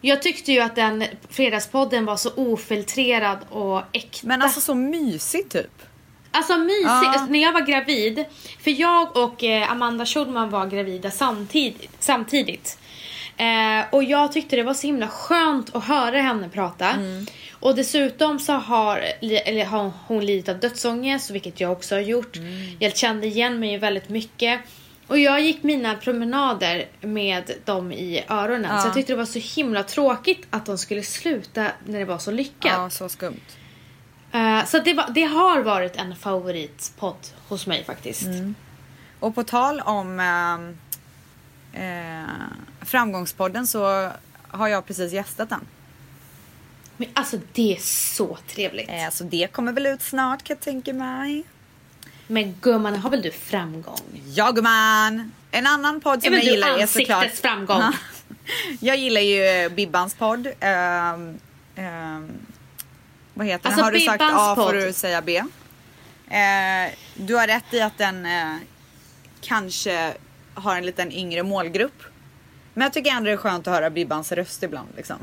Jag 0.00 0.22
tyckte 0.22 0.52
ju 0.52 0.60
att 0.60 0.76
den 0.76 1.04
fredagspodden 1.30 2.04
var 2.04 2.16
så 2.16 2.30
ofiltrerad 2.36 3.38
och 3.50 3.82
äkta. 3.92 4.26
Men 4.26 4.42
alltså 4.42 4.60
så 4.60 4.74
mysigt 4.74 5.52
typ. 5.52 5.82
Alltså 6.30 6.58
mysigt. 6.58 6.84
Ja. 6.84 7.08
Alltså, 7.08 7.26
när 7.32 7.42
jag 7.42 7.52
var 7.52 7.60
gravid, 7.60 8.24
för 8.60 8.80
jag 8.80 9.16
och 9.16 9.44
eh, 9.44 9.72
Amanda 9.72 10.06
Schulman 10.06 10.50
var 10.50 10.66
gravida 10.66 11.10
samtidigt. 11.10 11.90
samtidigt. 11.98 12.78
Eh, 13.36 13.84
och 13.90 14.04
jag 14.04 14.32
tyckte 14.32 14.56
det 14.56 14.62
var 14.62 14.74
så 14.74 14.86
himla 14.86 15.08
skönt 15.08 15.76
att 15.76 15.84
höra 15.84 16.20
henne 16.20 16.48
prata. 16.48 16.90
Mm. 16.90 17.26
Och 17.52 17.74
dessutom 17.74 18.38
så 18.38 18.52
har, 18.52 19.04
eller 19.20 19.64
har 19.64 19.92
hon 20.06 20.26
lidit 20.26 20.48
av 20.48 20.58
dödsångest, 20.58 21.30
vilket 21.30 21.60
jag 21.60 21.72
också 21.72 21.94
har 21.94 22.02
gjort. 22.02 22.36
Mm. 22.36 22.76
Jag 22.78 22.96
kände 22.96 23.26
igen 23.26 23.60
mig 23.60 23.78
väldigt 23.78 24.08
mycket. 24.08 24.60
Och 25.10 25.18
jag 25.18 25.40
gick 25.40 25.62
mina 25.62 25.94
promenader 25.94 26.88
med 27.00 27.50
dem 27.64 27.92
i 27.92 28.24
öronen. 28.28 28.70
Ja. 28.74 28.80
Så 28.80 28.86
jag 28.86 28.94
tyckte 28.94 29.12
det 29.12 29.16
var 29.16 29.24
så 29.24 29.38
himla 29.38 29.82
tråkigt 29.82 30.46
att 30.50 30.66
de 30.66 30.78
skulle 30.78 31.02
sluta 31.02 31.66
när 31.86 31.98
det 31.98 32.04
var 32.04 32.18
så 32.18 32.30
lyckat. 32.30 32.72
Ja, 32.72 32.90
så 32.90 33.08
skumt. 33.08 33.40
Eh, 34.32 34.64
så 34.64 34.78
det, 34.78 34.94
var, 34.94 35.10
det 35.10 35.22
har 35.22 35.60
varit 35.60 35.96
en 35.96 36.16
favoritpodd 36.16 37.26
hos 37.48 37.66
mig 37.66 37.84
faktiskt. 37.84 38.22
Mm. 38.22 38.54
Och 39.20 39.34
på 39.34 39.44
tal 39.44 39.80
om 39.80 40.20
ehm, 40.20 40.78
eh, 41.72 42.34
Framgångspodden 42.80 43.66
så 43.66 44.10
har 44.48 44.68
jag 44.68 44.86
precis 44.86 45.12
gästat 45.12 45.48
den. 45.48 45.66
Men 46.96 47.08
alltså 47.14 47.38
det 47.52 47.76
är 47.76 47.80
så 47.80 48.38
trevligt. 48.48 48.88
Eh, 48.88 49.10
så 49.10 49.24
det 49.24 49.52
kommer 49.52 49.72
väl 49.72 49.86
ut 49.86 50.02
snart 50.02 50.42
kan 50.42 50.54
jag 50.54 50.64
tänka 50.64 50.92
mig. 50.92 51.44
Men 52.30 52.54
gumman, 52.60 52.96
har 52.96 53.10
väl 53.10 53.22
du 53.22 53.30
framgång? 53.30 54.22
Ja 54.34 54.50
gumman! 54.50 55.32
En 55.50 55.66
annan 55.66 56.00
podd 56.00 56.22
som 56.22 56.32
jag 56.32 56.42
du 56.42 56.50
gillar 56.50 56.78
är 56.78 56.86
såklart... 56.86 57.30
framgång? 57.30 57.80
Ja. 57.80 57.92
jag 58.80 58.96
gillar 58.96 59.20
ju 59.20 59.68
Bibbans 59.70 60.14
podd. 60.14 60.46
Ehm, 60.60 61.38
ehm, 61.76 62.30
vad 63.34 63.46
heter 63.46 63.66
Alltså, 63.66 63.76
den? 63.76 63.84
Har 63.84 63.92
du 63.92 64.00
sagt 64.00 64.22
A 64.22 64.54
får 64.56 64.72
du 64.72 64.92
säga 64.92 65.22
B. 65.22 65.36
Eh, 65.36 66.92
du 67.14 67.34
har 67.34 67.46
rätt 67.46 67.74
i 67.74 67.80
att 67.80 67.98
den 67.98 68.26
eh, 68.26 68.56
kanske 69.40 70.14
har 70.54 70.76
en 70.76 70.86
liten 70.86 71.12
yngre 71.12 71.42
målgrupp. 71.42 72.02
Men 72.74 72.82
jag 72.82 72.92
tycker 72.92 73.10
ändå 73.10 73.26
det 73.26 73.32
är 73.32 73.36
skönt 73.36 73.66
att 73.66 73.74
höra 73.74 73.90
Bibbans 73.90 74.32
röst 74.32 74.62
ibland. 74.62 74.88
Liksom. 74.96 75.16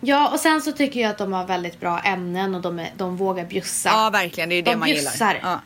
Ja, 0.00 0.28
och 0.28 0.40
sen 0.40 0.62
så 0.62 0.72
tycker 0.72 1.00
jag 1.00 1.10
att 1.10 1.18
de 1.18 1.32
har 1.32 1.46
väldigt 1.46 1.80
bra 1.80 2.00
ämnen 2.00 2.54
och 2.54 2.62
de, 2.62 2.78
är, 2.78 2.92
de 2.96 3.16
vågar 3.16 3.44
bjussa. 3.44 3.88
Ja 3.88 4.10
verkligen, 4.10 4.48
det 4.48 4.54
är 4.54 4.62
det 4.62 4.70
De 4.70 4.76
man 4.76 4.86
bjussar. 4.86 5.34
gillar. 5.34 5.50
Ja. 5.50 5.60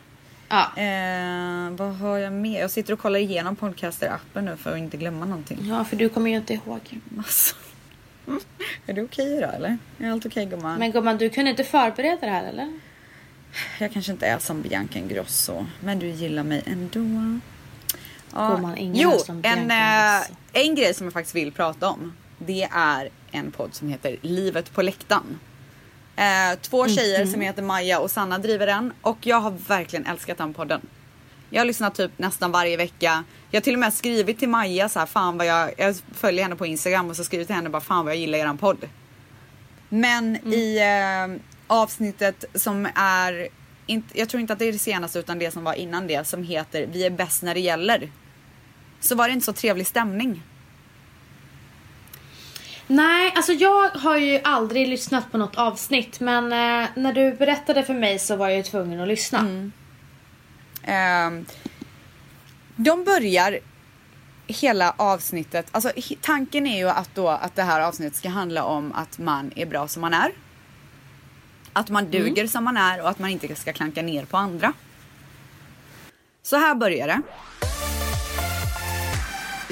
Ja. 0.51 0.81
Eh, 0.81 1.69
vad 1.71 1.95
har 1.95 2.17
jag 2.17 2.33
med? 2.33 2.63
Jag 2.63 2.71
sitter 2.71 2.93
och 2.93 2.99
kollar 2.99 3.19
igenom 3.19 3.55
podcaster-appen 3.55 4.41
nu 4.41 4.57
för 4.57 4.71
att 4.71 4.77
inte 4.77 4.97
glömma 4.97 5.25
någonting. 5.25 5.57
ja, 5.61 5.85
för 5.85 5.95
du 5.95 6.09
kommer 6.09 6.29
ju 6.29 6.37
inte 6.37 6.53
ihåg. 6.53 6.99
Alltså. 7.17 7.55
Är 8.85 8.93
det 8.93 9.03
okej 9.03 9.41
då 9.41 9.47
eller? 9.47 9.77
Är 9.97 10.11
allt 10.11 10.25
okej 10.25 10.45
gumman? 10.45 10.79
Men 10.79 10.91
gumman, 10.91 11.17
du 11.17 11.29
kunde 11.29 11.51
inte 11.51 11.63
förbereda 11.63 12.17
det 12.21 12.31
här 12.31 12.43
eller? 12.43 12.79
Jag 13.79 13.93
kanske 13.93 14.11
inte 14.11 14.27
är 14.27 14.39
som 14.39 14.61
Bianca 14.61 14.99
Ingrosso, 14.99 15.65
men 15.79 15.99
du 15.99 16.07
gillar 16.07 16.43
mig 16.43 16.63
ändå. 16.65 17.39
Ja. 18.33 18.55
Gumman, 18.55 18.77
ingen 18.77 18.95
jo, 18.95 19.11
som 19.19 19.41
en, 19.43 19.71
eh, 19.71 20.27
en 20.53 20.75
grej 20.75 20.93
som 20.93 21.05
jag 21.05 21.13
faktiskt 21.13 21.35
vill 21.35 21.51
prata 21.51 21.89
om. 21.89 22.13
Det 22.37 22.63
är 22.71 23.09
en 23.31 23.51
podd 23.51 23.73
som 23.73 23.87
heter 23.87 24.17
Livet 24.21 24.73
på 24.73 24.81
läktaren. 24.81 25.39
Eh, 26.21 26.59
två 26.61 26.87
tjejer 26.87 27.23
Mhm. 27.23 27.31
som 27.31 27.41
heter 27.41 27.61
Maja 27.63 27.99
och 27.99 28.11
Sanna 28.11 28.37
driver 28.37 28.67
den 28.67 28.93
och 29.01 29.17
jag 29.21 29.39
har 29.39 29.51
verkligen 29.67 30.05
älskat 30.05 30.37
den 30.37 30.53
podden. 30.53 30.81
Jag 31.49 31.59
har 31.61 31.65
lyssnat 31.65 31.95
typ 31.95 32.11
nästan 32.17 32.51
varje 32.51 32.77
vecka. 32.77 33.23
Jag 33.51 33.59
har 33.59 33.63
till 33.63 33.73
och 33.73 33.79
med 33.79 33.93
skrivit 33.93 34.39
till 34.39 34.49
Maja 34.49 34.89
så 34.89 34.99
här, 34.99 35.05
fan 35.05 35.37
vad 35.37 35.47
jag, 35.47 35.71
jag 35.77 35.95
följer 36.13 36.43
henne 36.43 36.55
på 36.55 36.65
Instagram 36.65 37.09
och 37.09 37.15
så 37.15 37.23
skrivit 37.23 37.47
till 37.47 37.55
henne 37.55 37.69
bara 37.69 37.81
fan 37.81 38.05
vad 38.05 38.13
jag 38.13 38.19
gillar 38.19 38.37
eran 38.39 38.57
podd. 38.57 38.87
Men 39.89 40.35
Mm. 40.35 40.53
i 40.53 40.77
eh, 40.79 41.41
avsnittet 41.67 42.45
som 42.55 42.87
är, 42.95 43.47
inte, 43.85 44.19
jag 44.19 44.29
tror 44.29 44.41
inte 44.41 44.53
att 44.53 44.59
det 44.59 44.65
är 44.65 44.71
det 44.73 44.79
senaste 44.79 45.19
utan 45.19 45.39
det 45.39 45.51
som 45.51 45.63
var 45.63 45.73
innan 45.73 46.07
det 46.07 46.27
som 46.27 46.43
heter 46.43 46.87
Vi 46.91 47.05
är 47.05 47.09
bäst 47.09 47.43
när 47.43 47.53
det 47.53 47.59
gäller. 47.59 48.11
Så 48.99 49.15
var 49.15 49.27
det 49.27 49.33
inte 49.33 49.45
så 49.45 49.53
trevlig 49.53 49.87
stämning. 49.87 50.43
Nej, 52.91 53.33
alltså 53.35 53.53
jag 53.53 53.89
har 53.89 54.17
ju 54.17 54.39
aldrig 54.43 54.87
lyssnat 54.87 55.31
på 55.31 55.37
något 55.37 55.57
avsnitt 55.57 56.19
men 56.19 56.43
eh, 56.43 56.89
när 56.95 57.13
du 57.13 57.33
berättade 57.33 57.83
för 57.83 57.93
mig 57.93 58.19
så 58.19 58.35
var 58.35 58.49
jag 58.49 58.57
ju 58.57 58.63
tvungen 58.63 58.99
att 58.99 59.07
lyssna. 59.07 59.39
Mm. 59.39 59.71
Ehm, 60.83 61.45
de 62.75 63.03
börjar 63.03 63.59
hela 64.47 64.93
avsnittet, 64.97 65.67
alltså 65.71 65.91
tanken 66.21 66.67
är 66.67 66.77
ju 66.77 66.89
att 66.89 67.15
då 67.15 67.27
att 67.27 67.55
det 67.55 67.63
här 67.63 67.81
avsnittet 67.81 68.15
ska 68.15 68.29
handla 68.29 68.63
om 68.63 68.93
att 68.93 69.17
man 69.17 69.51
är 69.55 69.65
bra 69.65 69.87
som 69.87 70.01
man 70.01 70.13
är. 70.13 70.31
Att 71.73 71.89
man 71.89 72.11
duger 72.11 72.47
som 72.47 72.63
man 72.63 72.77
är 72.77 73.01
och 73.01 73.09
att 73.09 73.19
man 73.19 73.29
inte 73.29 73.55
ska 73.55 73.73
klanka 73.73 74.01
ner 74.01 74.25
på 74.25 74.37
andra. 74.37 74.73
Så 76.43 76.57
här 76.57 76.75
börjar 76.75 77.07
det. 77.07 77.21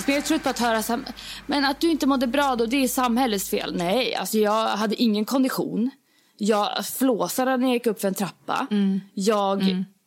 Jag 0.09 0.17
är 0.17 0.21
trött 0.21 0.43
på 0.43 0.49
att 0.49 0.59
höra 0.59 0.83
sam- 0.83 1.05
men 1.47 1.65
att 1.65 1.79
du 1.81 1.91
inte 1.91 2.07
mådde 2.07 2.27
bra 2.27 2.55
då, 2.55 2.65
det 2.65 2.83
är 2.83 2.87
samhällets 2.87 3.49
fel. 3.49 3.75
Nej, 3.75 4.15
alltså 4.15 4.37
jag 4.37 4.67
hade 4.67 4.95
ingen 4.95 5.25
kondition. 5.25 5.91
Jag 6.37 6.85
flåsade 6.85 7.57
när 7.57 7.67
jag 7.67 7.73
gick 7.73 7.87
upp 7.87 8.01
för 8.01 8.07
en 8.07 8.13
trappa. 8.13 8.67
Jag 9.13 9.63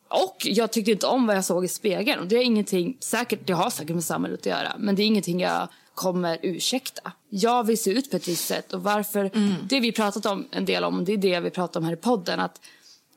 Och 0.09 0.37
jag 0.43 0.71
tyckte 0.71 0.91
inte 0.91 1.07
om 1.07 1.27
vad 1.27 1.35
jag 1.35 1.45
såg 1.45 1.65
i 1.65 1.67
spegeln. 1.67 2.19
Och 2.19 2.27
det 2.27 2.35
är 2.35 2.43
ingenting, 2.43 2.97
säkert, 2.99 3.47
det 3.47 3.53
har 3.53 3.69
säkert 3.69 3.95
med 3.95 4.03
samhället 4.03 4.39
att 4.39 4.45
göra. 4.45 4.73
Men 4.77 4.95
det 4.95 5.03
är 5.03 5.05
ingenting 5.05 5.39
jag 5.39 5.67
kommer 5.95 6.37
ursäkta. 6.41 7.11
Jag 7.29 7.63
vill 7.63 7.77
se 7.77 7.91
ut 7.91 8.11
på 8.11 8.17
ett 8.17 8.27
visst 8.27 8.47
sätt. 8.47 8.73
Och 8.73 8.83
varför, 8.83 9.31
det 9.69 9.79
vi 9.79 9.91
pratat 9.91 10.25
om 10.25 10.47
en 10.51 10.65
del 10.65 10.83
om, 10.83 11.05
det 11.05 11.13
är 11.13 11.17
det 11.17 11.39
vi 11.39 11.49
pratar 11.49 11.79
om 11.79 11.85
här 11.85 11.93
i 11.93 11.95
podden. 11.95 12.39
Att 12.39 12.61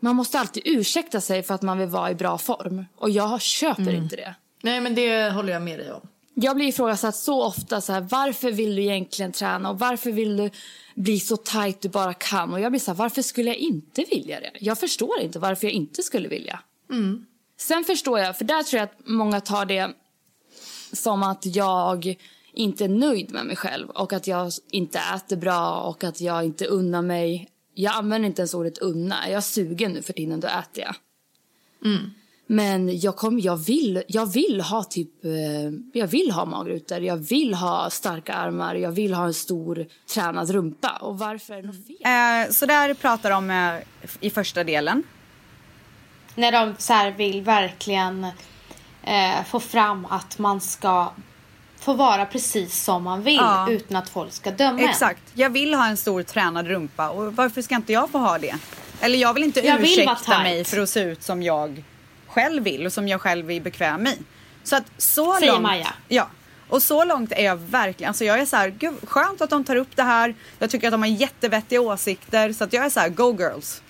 man 0.01 0.17
måste 0.17 0.39
alltid 0.41 0.63
ursäkta 0.67 1.21
sig 1.21 1.43
för 1.43 1.55
att 1.55 1.63
man 1.63 1.79
vill 1.79 1.89
vara 1.89 2.11
i 2.11 2.15
bra 2.15 2.39
form. 2.39 2.85
Och 2.97 3.11
jag 3.11 3.41
köper 3.43 3.83
inte 3.95 4.17
det. 4.17 4.35
Nej, 4.63 4.81
men 4.81 4.95
det 4.95 5.31
håller 5.31 5.53
jag 5.53 5.63
med 5.63 5.79
dig 5.79 5.93
om. 5.93 6.01
Jag 6.39 6.57
blir 6.57 6.67
ifrågasatt 6.67 7.17
så 7.17 7.45
ofta. 7.45 7.81
Så 7.81 7.93
här, 7.93 8.01
varför 8.01 8.53
vill 8.53 8.77
du 8.77 8.83
egentligen 8.83 9.33
träna? 9.33 9.71
Och 9.71 9.79
varför 9.79 10.13
vill 10.13 10.37
du 10.37 10.51
bli 10.95 11.21
så 11.21 11.37
tight 11.37 11.81
du 11.81 11.89
bara 11.89 12.15
kan? 12.15 12.53
Och 12.53 12.61
jag 12.61 12.73
blir 12.73 12.81
så 12.81 12.91
här, 12.91 12.99
varför 12.99 13.23
skulle 13.23 13.51
jag 13.51 13.57
inte 13.57 14.05
vilja 14.11 14.41
det? 14.41 14.51
Jag 14.61 14.79
förstår 14.79 15.21
inte 15.21 15.39
varför 15.39 15.67
jag 15.67 15.73
inte 15.73 16.03
skulle 16.03 16.29
vilja. 16.29 16.61
Sen 17.59 17.85
förstår 17.85 18.19
jag, 18.19 18.39
för 18.39 18.45
där 18.45 18.63
tror 18.63 18.79
jag 18.79 18.85
att 18.85 18.99
många 19.07 19.41
tar 19.41 19.67
det 19.67 19.95
som 20.93 21.23
att 21.23 21.47
jag 21.47 22.17
inte 22.53 22.85
är 22.85 22.89
nöjd 22.89 23.33
med 23.33 23.47
mig 23.47 23.57
själv 23.57 23.91
och 23.91 24.13
att 24.13 24.27
jag 24.27 24.53
inte 24.71 25.01
äter 25.15 25.37
bra 25.37 25.81
och 25.81 26.05
att 26.05 26.21
jag 26.21 26.45
inte 26.45 26.67
unnar 26.67 27.03
mig. 27.03 27.49
Jag 27.75 27.95
använder 27.95 28.29
inte 28.29 28.43
ens 28.43 28.55
ordet 28.55 28.79
unna. 28.79 29.17
Jag 29.25 29.37
är 29.37 29.41
sugen 29.41 29.93
nu 29.93 30.03
för 30.03 30.13
tiden, 30.13 30.41
då 30.41 30.49
äter 30.49 30.85
jag. 30.85 30.95
Men 32.49 32.99
jag, 33.01 33.17
kom, 33.17 33.39
jag, 33.41 33.57
vill, 33.57 34.03
jag 34.09 34.27
vill 34.33 34.61
ha 34.61 34.85
typ 34.85 35.25
eh, 35.25 35.31
jag 36.01 36.07
vill 36.07 36.31
ha 36.31 36.45
magrutor, 36.45 36.99
jag 36.99 37.17
vill 37.17 37.55
ha 37.55 37.91
starka 37.91 38.35
armar, 38.35 38.75
jag 38.75 38.91
vill 38.91 39.15
ha 39.15 39.25
en 39.25 39.35
stor 39.35 39.87
tränad 40.15 40.51
rumpa. 40.51 40.99
Och 41.01 41.19
varför 41.19 41.55
är 41.55 41.63
det 41.63 41.67
något 41.67 41.87
fel? 41.87 42.47
Eh, 42.47 42.53
så 42.53 42.67
där 42.67 42.95
pratar 42.95 43.31
de 43.31 43.51
eh, 43.51 44.09
i 44.21 44.31
första 44.31 44.65
delen. 44.65 45.03
När 46.35 46.53
de 46.53 46.75
så 46.79 46.93
här 46.93 47.11
vill 47.11 47.43
verkligen 47.43 48.25
eh, 49.05 49.45
få 49.49 49.61
fram 49.61 50.05
att 50.11 50.39
man 50.39 50.61
ska 50.61 51.13
få 51.79 51.93
vara 51.93 52.27
precis 52.27 52.83
som 52.85 53.03
man 53.05 53.23
vill 53.23 53.37
Ja. 53.37 53.71
utan 53.71 53.97
att 53.97 54.09
folk 54.09 54.33
ska 54.33 54.51
döma 54.51 54.81
en. 54.81 54.89
Exakt. 54.89 55.23
Jag 55.35 55.51
vill 55.51 55.75
ha 55.75 55.87
en 55.89 55.97
stor 55.97 56.23
tränad 56.23 56.67
rumpa 56.67 57.11
och 57.11 57.37
varför 57.37 57.63
ska 57.63 57.75
inte 57.77 57.93
jag 57.93 58.11
få 58.11 58.19
ha 58.19 58.39
det? 58.39 58.55
Eller 59.01 59.19
jag 59.19 59.35
vill 59.35 59.45
inte 59.45 59.61
Jag 59.61 59.79
vill 59.79 59.91
ursäkta 59.93 60.15
tight. 60.15 60.43
mig 60.43 60.65
för 60.65 60.79
att 60.81 60.89
se 60.89 61.01
ut 61.01 61.23
som 61.23 61.43
jag 61.43 61.85
själv 62.37 62.63
vill 62.63 62.87
och 62.87 62.93
som 62.93 63.09
jag 63.09 63.21
själv 63.21 63.51
är 63.51 63.61
bekväm 63.61 64.07
i. 64.07 64.19
Så 64.65 64.77
att 64.77 64.85
så 64.99 65.35
Säger 65.35 65.53
långt. 65.53 65.63
Maja. 65.63 65.95
Ja. 66.09 66.29
Och 66.69 66.83
så 66.83 67.05
långt 67.05 67.33
är 67.33 67.45
jag 67.45 67.57
verkligen, 67.57 68.09
alltså 68.09 68.25
jag 68.25 68.41
är 68.41 68.47
så 68.47 68.57
här, 68.57 68.69
gud 68.69 68.95
skönt 69.09 69.41
att 69.41 69.51
de 69.51 69.65
tar 69.65 69.77
upp 69.77 69.97
det 69.97 70.03
här. 70.03 70.35
Jag 70.59 70.71
tycker 70.71 70.87
att 70.89 70.93
de 70.93 71.03
har 71.03 71.09
jättevettiga 71.09 71.81
åsikter 71.81 72.53
så 72.53 72.65
att 72.65 72.73
jag 72.73 72.85
är 72.85 72.91
så 72.91 73.01
här, 73.01 73.09
go 73.09 73.37
girls. 73.39 73.83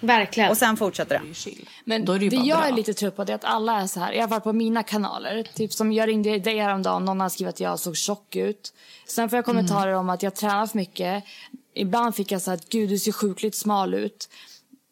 Verkligen. 0.00 0.50
Och 0.50 0.56
sen 0.56 0.76
fortsätter 0.76 1.18
det. 1.18 1.50
Men 1.84 2.04
Då 2.04 2.12
är 2.12 2.18
det 2.18 2.28
det 2.28 2.36
jag 2.36 2.58
bra. 2.58 2.68
är 2.68 2.72
lite 2.72 2.94
trött 2.94 3.16
på 3.16 3.24
det 3.24 3.32
är 3.32 3.34
att 3.34 3.44
alla 3.44 3.80
är 3.82 3.86
så 3.86 4.00
här. 4.00 4.12
I 4.12 4.18
alla 4.20 4.28
fall 4.28 4.40
på 4.40 4.52
mina 4.52 4.82
kanaler. 4.82 5.42
Typ 5.54 5.72
som 5.72 5.92
jag 5.92 6.08
ringde 6.08 6.38
dig 6.38 6.58
häromdagen. 6.58 7.04
Någon 7.04 7.20
har 7.20 7.28
skrivit 7.28 7.54
att 7.54 7.60
jag 7.60 7.78
såg 7.78 7.96
tjock 7.96 8.36
ut. 8.36 8.72
Sen 9.06 9.28
får 9.28 9.36
jag 9.36 9.44
kommentarer 9.44 9.92
om 9.92 10.10
att 10.10 10.22
jag 10.22 10.34
tränar 10.34 10.66
för 10.66 10.76
mycket. 10.76 11.24
Ibland 11.74 12.14
fick 12.16 12.32
jag 12.32 12.42
så 12.42 12.50
här 12.50 12.56
att 12.58 12.68
gud 12.68 12.88
du 12.88 12.98
ser 12.98 13.12
sjukligt 13.12 13.54
smal 13.56 13.94
ut. 13.94 14.28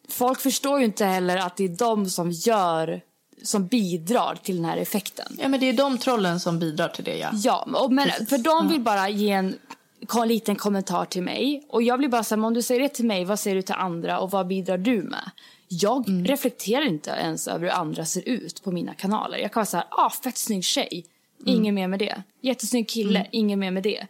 Folk 0.09 0.39
förstår 0.39 0.79
ju 0.79 0.85
inte 0.85 1.05
heller 1.05 1.37
att 1.37 1.57
det 1.57 1.63
är 1.63 1.69
de 1.69 2.09
som 2.09 2.31
gör 2.31 3.01
som 3.43 3.67
bidrar 3.67 4.35
till 4.43 4.55
den 4.55 4.65
här 4.65 4.77
effekten. 4.77 5.37
Ja, 5.41 5.47
men 5.47 5.59
det 5.59 5.65
är 5.69 5.73
de 5.73 5.97
trollen 5.97 6.39
som 6.39 6.59
bidrar 6.59 6.87
till 6.87 7.03
det, 7.03 7.17
ja. 7.17 7.29
Ja, 7.33 7.67
och 7.73 7.93
men 7.93 8.09
för 8.29 8.37
de 8.37 8.67
vill 8.69 8.81
bara 8.81 9.09
ge 9.09 9.31
en 9.31 9.55
ko- 10.07 10.23
liten 10.25 10.55
kommentar 10.55 11.05
till 11.05 11.23
mig. 11.23 11.65
Och 11.69 11.83
jag 11.83 11.99
blir 11.99 12.09
bara 12.09 12.23
så 12.23 12.35
här, 12.35 12.43
om 12.45 12.53
du 12.53 12.61
säger 12.61 12.81
det 12.81 12.89
till 12.89 13.05
mig, 13.05 13.25
vad 13.25 13.39
säger 13.39 13.55
du 13.55 13.61
till 13.61 13.75
andra 13.75 14.19
och 14.19 14.31
vad 14.31 14.47
bidrar 14.47 14.77
du 14.77 15.01
med? 15.03 15.31
Jag 15.67 16.09
Mm. 16.09 16.25
reflekterar 16.25 16.85
inte 16.87 17.09
ens 17.09 17.47
över 17.47 17.59
hur 17.59 17.69
andra 17.73 18.05
ser 18.05 18.27
ut 18.29 18.63
på 18.63 18.71
mina 18.71 18.93
kanaler. 18.93 19.37
Jag 19.37 19.51
kan 19.53 19.59
vara 19.59 19.65
så 19.65 19.77
här, 19.77 19.85
ah, 19.89 20.09
fett 20.09 20.37
snygg 20.37 20.63
tjej. 20.63 21.05
Inget 21.45 21.59
Mm. 21.61 21.75
mer 21.75 21.87
med 21.87 21.99
det. 21.99 22.23
Jättesnygg 22.41 22.89
kille, 22.89 23.27
inget 23.31 23.57
mer 23.59 23.71
med 23.71 23.83
det. 23.83 24.07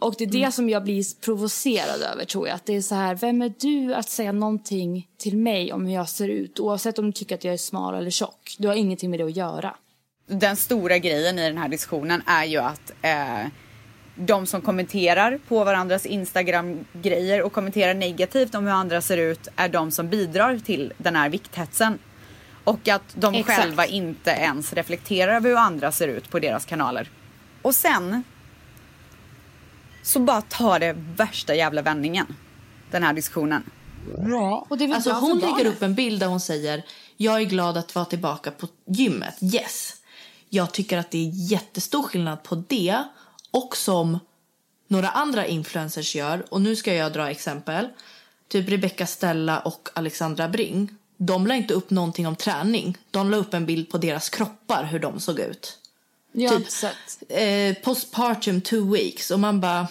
Och 0.00 0.14
det 0.18 0.24
är 0.24 0.28
det 0.28 0.38
Mm. 0.38 0.52
som 0.52 0.68
jag 0.70 0.82
blir 0.84 1.20
provocerad 1.20 2.02
över 2.02 2.24
tror 2.24 2.48
jag. 2.48 2.54
Att 2.54 2.66
det 2.66 2.76
är 2.76 2.80
så 2.82 2.94
här, 2.94 3.14
vem 3.14 3.42
är 3.42 3.52
du 3.58 3.94
att 3.94 4.08
säga 4.10 4.32
någonting 4.32 5.08
till 5.18 5.36
mig 5.36 5.72
om 5.72 5.86
hur 5.86 5.94
jag 5.94 6.08
ser 6.08 6.28
ut? 6.28 6.60
Oavsett 6.60 6.98
om 6.98 7.06
du 7.06 7.12
tycker 7.12 7.34
att 7.34 7.44
jag 7.44 7.54
är 7.54 7.58
smal 7.58 7.94
eller 7.94 8.10
tjock. 8.10 8.56
Du 8.58 8.68
har 8.68 8.74
ingenting 8.74 9.10
med 9.10 9.20
det 9.20 9.24
att 9.24 9.36
göra. 9.36 9.74
den 10.26 10.56
stora 10.56 10.98
grejen 10.98 11.38
i 11.38 11.42
den 11.42 11.58
här 11.58 11.68
diskussionen 11.68 12.22
är 12.26 12.44
ju 12.44 12.58
att 12.58 12.92
eh, 13.02 13.46
de 14.14 14.46
som 14.46 14.60
kommenterar 14.60 15.38
på 15.48 15.64
varandras 15.64 16.06
Instagram-grejer 16.06 17.42
och 17.42 17.52
kommenterar 17.52 17.94
negativt 17.94 18.54
om 18.54 18.64
hur 18.64 18.72
andra 18.72 19.00
ser 19.00 19.16
ut 19.16 19.48
är 19.56 19.68
de 19.68 19.90
som 19.90 20.08
bidrar 20.08 20.58
till 20.58 20.92
den 20.98 21.16
här 21.16 21.28
vikthetsen. 21.28 21.98
Och 22.64 22.88
att 22.88 23.02
de 23.14 23.34
Exakt. 23.34 23.60
själva 23.60 23.86
inte 23.86 24.30
ens 24.30 24.72
reflekterar 24.72 25.36
över 25.36 25.50
hur 25.50 25.56
andra 25.56 25.92
ser 25.92 26.08
ut 26.08 26.30
på 26.30 26.38
deras 26.38 26.64
kanaler. 26.64 27.08
Och 27.62 27.74
sen 27.74 28.22
så 30.02 30.20
bara 30.20 30.42
tar 30.42 30.78
det 30.78 30.92
värsta 31.16 31.54
jävla 31.54 31.82
vändningen, 31.82 32.26
den 32.90 33.02
här 33.02 33.12
diskussionen. 33.12 33.62
Och 34.68 34.78
det 34.78 34.92
Alltså 34.92 35.12
hon 35.12 35.38
lägger 35.38 35.66
upp 35.66 35.82
en 35.82 35.94
bild 35.94 36.20
där 36.20 36.26
hon 36.26 36.40
säger 36.40 36.84
jag 37.16 37.40
är 37.40 37.44
glad 37.44 37.76
att 37.76 37.94
vara 37.94 38.04
tillbaka 38.04 38.50
på 38.50 38.68
gymmet. 38.86 39.38
Yes. 39.42 39.96
Jag 40.48 40.72
tycker 40.72 40.98
att 40.98 41.10
det 41.10 41.18
är 41.18 41.30
jättestor 41.34 42.02
skillnad 42.02 42.42
på 42.42 42.54
det 42.68 43.02
och 43.50 43.76
som 43.76 44.18
några 44.88 45.08
andra 45.08 45.46
influencers 45.46 46.16
gör. 46.16 46.44
Och 46.48 46.60
nu 46.60 46.76
ska 46.76 46.94
jag 46.94 47.12
dra 47.12 47.30
exempel. 47.30 47.88
Typ 48.48 48.68
Rebecca 48.68 49.06
Stella 49.06 49.60
och 49.60 49.88
Alexandra 49.94 50.48
Bring. 50.48 50.88
De 51.16 51.46
la 51.46 51.54
inte 51.54 51.74
upp 51.74 51.90
någonting 51.90 52.26
om 52.26 52.36
träning. 52.36 52.98
De 53.10 53.30
la 53.30 53.36
upp 53.36 53.54
en 53.54 53.66
bild 53.66 53.90
på 53.90 53.98
deras 53.98 54.28
kroppar, 54.28 54.84
hur 54.84 54.98
de 54.98 55.20
såg 55.20 55.38
ut. 55.38 55.78
Jag 56.32 56.50
har 56.50 56.56
typ- 56.56 56.66
inte 56.66 56.72
sett. 56.72 57.22
Eh, 57.28 57.82
postpartum 57.84 58.60
two 58.60 58.92
weeks. 58.92 59.30
Och 59.30 59.40
man 59.40 59.60
bara... 59.60 59.88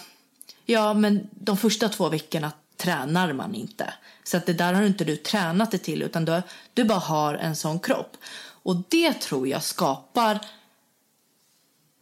Ja, 0.65 0.93
men 0.93 1.27
de 1.31 1.57
första 1.57 1.89
två 1.89 2.09
veckorna 2.09 2.51
tränar 2.77 3.33
man 3.33 3.55
inte. 3.55 3.93
Så 4.23 4.37
att 4.37 4.45
det 4.45 4.53
där 4.53 4.73
har 4.73 4.83
inte 4.83 5.03
du 5.03 5.15
tränat 5.15 5.71
dig 5.71 5.79
till 5.79 6.01
utan 6.01 6.25
du, 6.25 6.41
du 6.73 6.83
bara 6.83 6.99
har 6.99 7.33
en 7.33 7.55
sån 7.55 7.79
kropp. 7.79 8.17
Och 8.63 8.75
det 8.89 9.13
tror 9.13 9.47
jag 9.47 9.63
skapar 9.63 10.39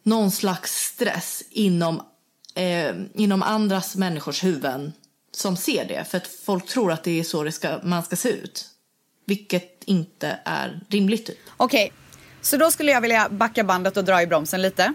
någon 0.04 0.32
slags 0.32 0.86
stress 0.86 1.43
inom, 1.50 2.02
eh, 2.56 2.95
inom 3.13 3.43
andras 3.43 3.95
människors 3.95 4.43
huvuden 4.43 4.93
som 5.32 5.58
ser 5.58 5.86
det. 5.86 6.04
För 6.04 6.17
att 6.17 6.28
folk 6.28 6.67
tror 6.67 6.91
att 6.91 7.04
det 7.04 7.19
är 7.19 7.23
så 7.23 7.43
det 7.43 7.52
ska, 7.52 7.80
man 7.84 8.04
ska 8.04 8.15
se 8.15 8.30
ut. 8.30 8.65
Vilket 9.26 9.84
inte 9.84 10.39
är 10.45 10.80
rimligt. 10.89 11.26
Typ. 11.26 11.39
Okej, 11.58 11.91
så 12.41 12.58
då 12.58 12.71
skulle 12.71 12.91
jag 12.91 13.02
vilja 13.02 13.28
backa 13.30 13.63
bandet 13.63 13.97
och 13.97 14.04
dra 14.04 14.21
i 14.21 14.28
bromsen 14.28 14.62
lite. 14.62 14.93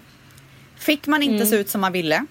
Fick 0.77 1.07
man 1.07 1.23
inte 1.23 1.47
se 1.47 1.57
ut 1.57 1.71
som 1.71 1.81
man 1.81 1.93
ville? 1.93 2.27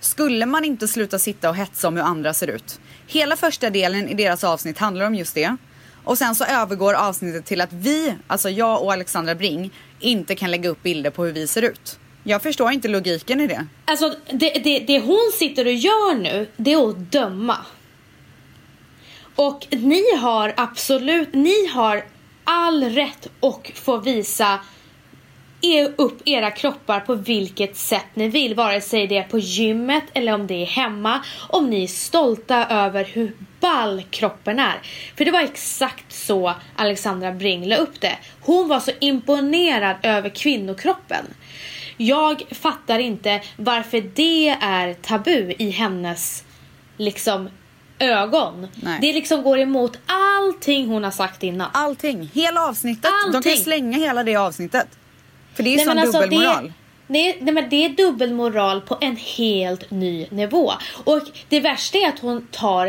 Skulle 0.00 0.46
man 0.46 0.64
inte 0.64 0.88
sluta 0.88 1.18
sitta 1.18 1.50
och 1.50 1.56
hetsa 1.56 1.88
om 1.88 1.96
hur 1.96 2.02
andra 2.02 2.34
ser 2.34 2.46
ut? 2.46 2.80
Hela 3.06 3.36
första 3.36 3.70
delen 3.70 4.08
i 4.08 4.14
deras 4.14 4.44
avsnitt 4.44 4.78
handlar 4.78 5.06
om 5.06 5.14
just 5.14 5.34
det. 5.34 5.56
Och 6.04 6.18
sen 6.18 6.34
så 6.34 6.44
övergår 6.44 6.94
avsnittet 6.94 7.44
till 7.46 7.60
att 7.60 7.72
vi, 7.72 8.14
alltså 8.26 8.50
jag 8.50 8.82
och 8.82 8.92
Alexandra 8.92 9.34
Bring, 9.34 9.70
inte 10.00 10.34
kan 10.34 10.50
lägga 10.50 10.68
upp 10.68 10.82
bilder 10.82 11.10
på 11.10 11.24
hur 11.24 11.32
vi 11.32 11.46
ser 11.46 11.62
ut. 11.62 11.98
Jag 12.24 12.42
förstår 12.42 12.72
inte 12.72 12.88
logiken 12.88 13.40
i 13.40 13.46
det. 13.46 13.66
Alltså 13.84 14.14
det, 14.32 14.50
det, 14.64 14.78
det 14.78 15.00
hon 15.00 15.32
sitter 15.34 15.66
och 15.66 15.72
gör 15.72 16.14
nu, 16.14 16.48
det 16.56 16.72
är 16.72 16.90
att 16.90 17.12
döma. 17.12 17.56
Och 19.34 19.66
ni 19.70 20.16
har 20.16 20.54
absolut, 20.56 21.34
ni 21.34 21.66
har 21.66 22.04
all 22.46 22.84
rätt 22.84 23.28
och 23.40 23.72
få 23.74 23.96
visa 23.96 24.60
er 25.62 25.92
upp 25.96 26.22
era 26.24 26.50
kroppar 26.50 27.00
på 27.00 27.14
vilket 27.14 27.76
sätt 27.76 28.06
ni 28.14 28.28
vill. 28.28 28.54
Vare 28.54 28.80
sig 28.80 29.06
det 29.06 29.18
är 29.18 29.22
på 29.22 29.38
gymmet 29.38 30.04
eller 30.14 30.34
om 30.34 30.46
det 30.46 30.54
är 30.54 30.66
hemma. 30.66 31.24
Om 31.48 31.70
ni 31.70 31.82
är 31.82 31.86
stolta 31.86 32.66
över 32.66 33.04
hur 33.04 33.36
ball 33.60 34.02
kroppen 34.10 34.58
är. 34.58 34.80
För 35.16 35.24
det 35.24 35.30
var 35.30 35.40
exakt 35.40 36.12
så 36.12 36.54
Alexandra 36.76 37.32
Bring 37.32 37.66
la 37.66 37.76
upp 37.76 38.00
det. 38.00 38.18
Hon 38.40 38.68
var 38.68 38.80
så 38.80 38.90
imponerad 39.00 39.96
över 40.02 40.28
kvinnokroppen. 40.28 41.24
Jag 41.96 42.42
fattar 42.50 42.98
inte 42.98 43.40
varför 43.56 44.00
det 44.14 44.48
är 44.48 44.94
tabu 44.94 45.54
i 45.58 45.70
hennes 45.70 46.44
liksom 46.96 47.48
ögon. 47.98 48.66
Nej. 48.74 48.98
Det 49.00 49.12
liksom 49.12 49.42
går 49.42 49.58
emot 49.58 49.98
allting 50.06 50.88
hon 50.88 51.04
har 51.04 51.10
sagt 51.10 51.42
innan. 51.42 51.70
Allting, 51.74 52.30
hela 52.34 52.68
avsnittet. 52.68 53.10
De 53.24 53.32
kan 53.32 53.36
Allting. 53.36 53.56
slänga 53.56 53.98
hela 53.98 54.24
det 54.24 54.36
avsnittet. 54.36 54.86
För 55.54 55.62
det 55.62 55.74
är 55.74 55.78
ju 55.78 55.84
sån 55.84 55.98
alltså, 55.98 56.20
dubbelmoral. 56.20 56.64
Det, 56.66 56.72
nej, 57.06 57.38
nej, 57.40 57.54
men 57.54 57.68
det 57.68 57.84
är 57.84 57.88
dubbelmoral 57.88 58.80
på 58.80 58.98
en 59.00 59.16
helt 59.16 59.90
ny 59.90 60.26
nivå. 60.30 60.72
Och 61.04 61.20
det 61.48 61.60
värsta 61.60 61.98
är 61.98 62.08
att 62.08 62.18
hon 62.18 62.46
tar 62.50 62.86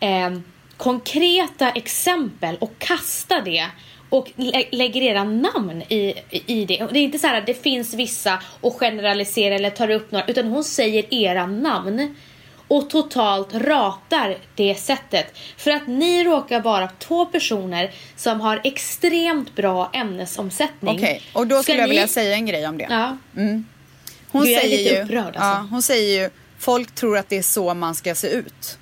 eh, 0.00 0.30
konkreta 0.76 1.70
exempel 1.70 2.56
och 2.60 2.72
kastar 2.78 3.40
det 3.40 3.66
och 4.10 4.30
lä- 4.36 4.68
lägger 4.72 5.02
era 5.02 5.24
namn 5.24 5.82
i, 5.88 6.14
i 6.46 6.64
det. 6.64 6.86
Det 6.92 6.98
är 6.98 7.02
inte 7.02 7.18
så 7.18 7.26
här 7.26 7.38
att 7.38 7.46
det 7.46 7.62
finns 7.62 7.94
vissa 7.94 8.38
och 8.60 8.74
generaliserar 8.74 9.54
eller 9.54 9.70
tar 9.70 9.90
upp 9.90 10.10
några 10.12 10.26
utan 10.26 10.46
hon 10.46 10.64
säger 10.64 11.14
era 11.14 11.46
namn 11.46 12.14
och 12.68 12.90
totalt 12.90 13.54
ratar 13.54 14.36
det 14.54 14.74
sättet. 14.74 15.38
För 15.56 15.70
att 15.70 15.86
ni 15.86 16.24
råkar 16.24 16.60
vara 16.60 16.88
två 16.98 17.26
personer 17.26 17.90
som 18.16 18.40
har 18.40 18.60
extremt 18.64 19.54
bra 19.56 19.90
ämnesomsättning. 19.92 20.96
Okej, 20.96 21.22
och 21.32 21.46
då 21.46 21.56
Ska 21.56 21.62
skulle 21.62 21.78
jag 21.78 21.84
ni- 21.88 21.90
vilja 21.90 22.08
säga 22.08 22.34
en 22.34 22.46
grej 22.46 22.66
om 22.68 22.78
det. 22.78 22.86
Ja. 22.90 23.16
Hon 24.30 24.44
Du, 24.44 24.54
säger 24.54 24.78
lite 24.78 24.94
ju, 24.94 25.02
upprörd, 25.02 25.26
alltså. 25.26 25.40
ja, 25.40 25.66
hon 25.70 25.82
säger 25.82 26.22
ju, 26.22 26.30
folk 26.58 26.94
tror 26.94 27.18
att 27.18 27.28
det 27.28 27.36
är 27.38 27.42
så 27.42 27.74
man 27.74 27.94
ska 27.94 28.14
se 28.14 28.28
ut. 28.28 28.78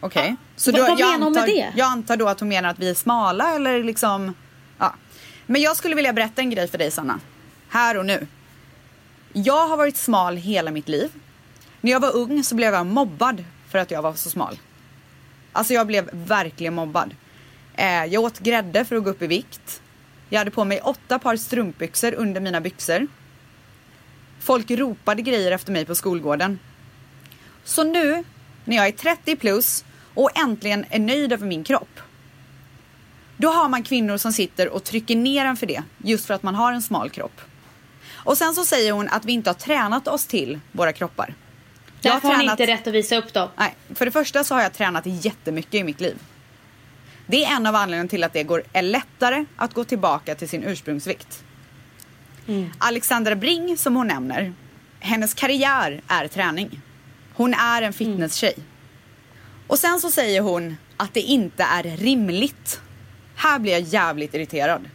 Okej. 0.00 0.36
Så 0.56 0.72
Vad- 0.72 0.80
då, 0.80 0.86
vad 0.86 0.98
menar 0.98 1.12
hon 1.12 1.32
med 1.32 1.42
antar, 1.42 1.46
det? 1.54 1.72
Jag 1.76 1.86
antar 1.86 2.16
då 2.16 2.28
att 2.28 2.40
hon 2.40 2.48
menar 2.48 2.68
att 2.68 2.78
vi 2.78 2.90
är 2.90 2.94
smala 2.94 3.54
eller 3.54 3.84
liksom, 3.84 4.34
ja. 4.78 4.94
Men 5.46 5.62
jag 5.62 5.76
skulle 5.76 5.94
vilja 5.94 6.12
berätta 6.12 6.40
en 6.42 6.50
grej 6.50 6.68
för 6.68 6.78
dig 6.78 6.90
Sanna. 6.90 7.20
Här 7.68 7.96
och 7.96 8.06
nu. 8.06 8.26
Jag 9.32 9.68
har 9.68 9.76
varit 9.76 9.96
smal 9.96 10.36
hela 10.36 10.70
mitt 10.70 10.88
liv. 10.88 11.10
När 11.84 11.90
jag 11.90 12.00
var 12.00 12.16
ung 12.16 12.44
så 12.44 12.54
blev 12.54 12.74
jag 12.74 12.86
mobbad 12.86 13.44
för 13.68 13.78
att 13.78 13.90
jag 13.90 14.02
var 14.02 14.14
så 14.14 14.30
smal. 14.30 14.58
Alltså 15.52 15.74
jag 15.74 15.86
blev 15.86 16.10
verkligen 16.12 16.74
mobbad. 16.74 17.14
Eh, 17.74 18.04
jag 18.04 18.24
åt 18.24 18.38
grädde 18.38 18.84
för 18.84 18.96
att 18.96 19.04
gå 19.04 19.10
upp 19.10 19.22
i 19.22 19.26
vikt. 19.26 19.82
Jag 20.28 20.38
hade 20.38 20.50
på 20.50 20.64
mig 20.64 20.80
åtta 20.80 21.18
par 21.18 21.36
strumpbyxor 21.36 22.14
under 22.14 22.40
mina 22.40 22.60
byxor. 22.60 23.06
Folk 24.40 24.70
ropade 24.70 25.22
grejer 25.22 25.52
efter 25.52 25.72
mig 25.72 25.84
på 25.84 25.94
skolgården. 25.94 26.58
Så 27.64 27.84
nu, 27.84 28.24
när 28.64 28.76
jag 28.76 28.86
är 28.86 28.92
30 28.92 29.36
plus 29.36 29.84
och 30.14 30.38
äntligen 30.38 30.84
är 30.90 30.98
nöjd 30.98 31.32
över 31.32 31.46
min 31.46 31.64
kropp. 31.64 32.00
Då 33.36 33.48
har 33.48 33.68
man 33.68 33.82
kvinnor 33.82 34.16
som 34.16 34.32
sitter 34.32 34.68
och 34.68 34.84
trycker 34.84 35.16
ner 35.16 35.44
en 35.44 35.56
för 35.56 35.66
det, 35.66 35.82
just 35.98 36.26
för 36.26 36.34
att 36.34 36.42
man 36.42 36.54
har 36.54 36.72
en 36.72 36.82
smal 36.82 37.10
kropp. 37.10 37.40
Och 38.12 38.38
sen 38.38 38.54
så 38.54 38.64
säger 38.64 38.92
hon 38.92 39.08
att 39.08 39.24
vi 39.24 39.32
inte 39.32 39.50
har 39.50 39.54
tränat 39.54 40.08
oss 40.08 40.26
till 40.26 40.60
våra 40.72 40.92
kroppar. 40.92 41.34
Därför 42.12 42.28
har 42.28 42.36
ni 42.36 42.44
inte 42.44 42.66
rätt 42.66 42.86
att 42.86 42.94
visa 42.94 43.16
upp 43.16 43.32
dem. 43.32 43.48
Nej, 43.56 43.74
för 43.94 44.04
det 44.04 44.10
första 44.12 44.44
så 44.44 44.54
har 44.54 44.62
jag 44.62 44.72
tränat 44.72 45.06
jättemycket 45.06 45.74
i 45.74 45.84
mitt 45.84 46.00
liv. 46.00 46.18
Det 47.26 47.44
är 47.44 47.56
en 47.56 47.66
av 47.66 47.74
anledningarna 47.74 48.08
till 48.08 48.24
att 48.24 48.32
det 48.32 48.42
går, 48.42 48.62
är 48.72 48.82
lättare 48.82 49.44
att 49.56 49.74
gå 49.74 49.84
tillbaka 49.84 50.34
till 50.34 50.48
sin 50.48 50.64
ursprungsvikt. 50.64 51.44
Alexandra 52.78 53.36
Bring, 53.36 53.76
som 53.76 53.96
hon 53.96 54.06
nämner, 54.06 54.52
hennes 55.00 55.34
karriär 55.34 56.02
är 56.08 56.28
träning. 56.28 56.80
Hon 57.34 57.54
är 57.54 57.82
en 57.82 57.92
fitnesstjej. 57.92 58.54
Och 59.66 59.78
sen 59.78 60.00
så 60.00 60.10
säger 60.10 60.40
hon 60.40 60.76
att 60.96 61.14
det 61.14 61.20
inte 61.20 61.62
är 61.62 61.82
rimligt. 61.82 62.80
Här 63.36 63.58
blir 63.58 63.72
jag 63.72 63.80
jävligt 63.80 64.34
irriterad. 64.34 64.88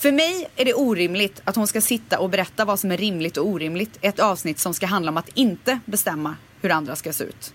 För 0.00 0.12
mig 0.12 0.48
är 0.56 0.64
det 0.64 0.74
orimligt 0.74 1.40
att 1.44 1.56
hon 1.56 1.66
ska 1.66 1.80
sitta 1.80 2.18
och 2.18 2.30
berätta 2.30 2.64
vad 2.64 2.80
som 2.80 2.92
är 2.92 2.96
rimligt 2.96 3.36
och 3.36 3.46
orimligt 3.46 3.98
i 4.02 4.06
ett 4.06 4.20
avsnitt 4.20 4.58
som 4.58 4.74
ska 4.74 4.86
handla 4.86 5.10
om 5.10 5.16
att 5.16 5.28
inte 5.28 5.80
bestämma 5.84 6.36
hur 6.60 6.70
andra 6.70 6.96
ska 6.96 7.12
se 7.12 7.24
ut. 7.24 7.54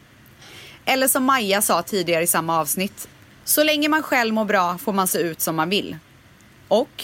Eller 0.86 1.08
som 1.08 1.24
Maja 1.24 1.62
sa 1.62 1.82
tidigare 1.82 2.24
i 2.24 2.28
samma 2.28 2.60
avsnitt. 2.60 3.08
Så 3.44 3.64
länge 3.64 3.90
man 3.90 4.04
själv 4.04 4.34
mår 4.34 4.46
bra 4.46 4.78
får 4.78 4.94
man 4.94 5.08
se 5.08 5.20
ut 5.20 5.42
som 5.42 5.56
man 5.56 5.70
vill. 5.70 5.98
Och 6.68 7.04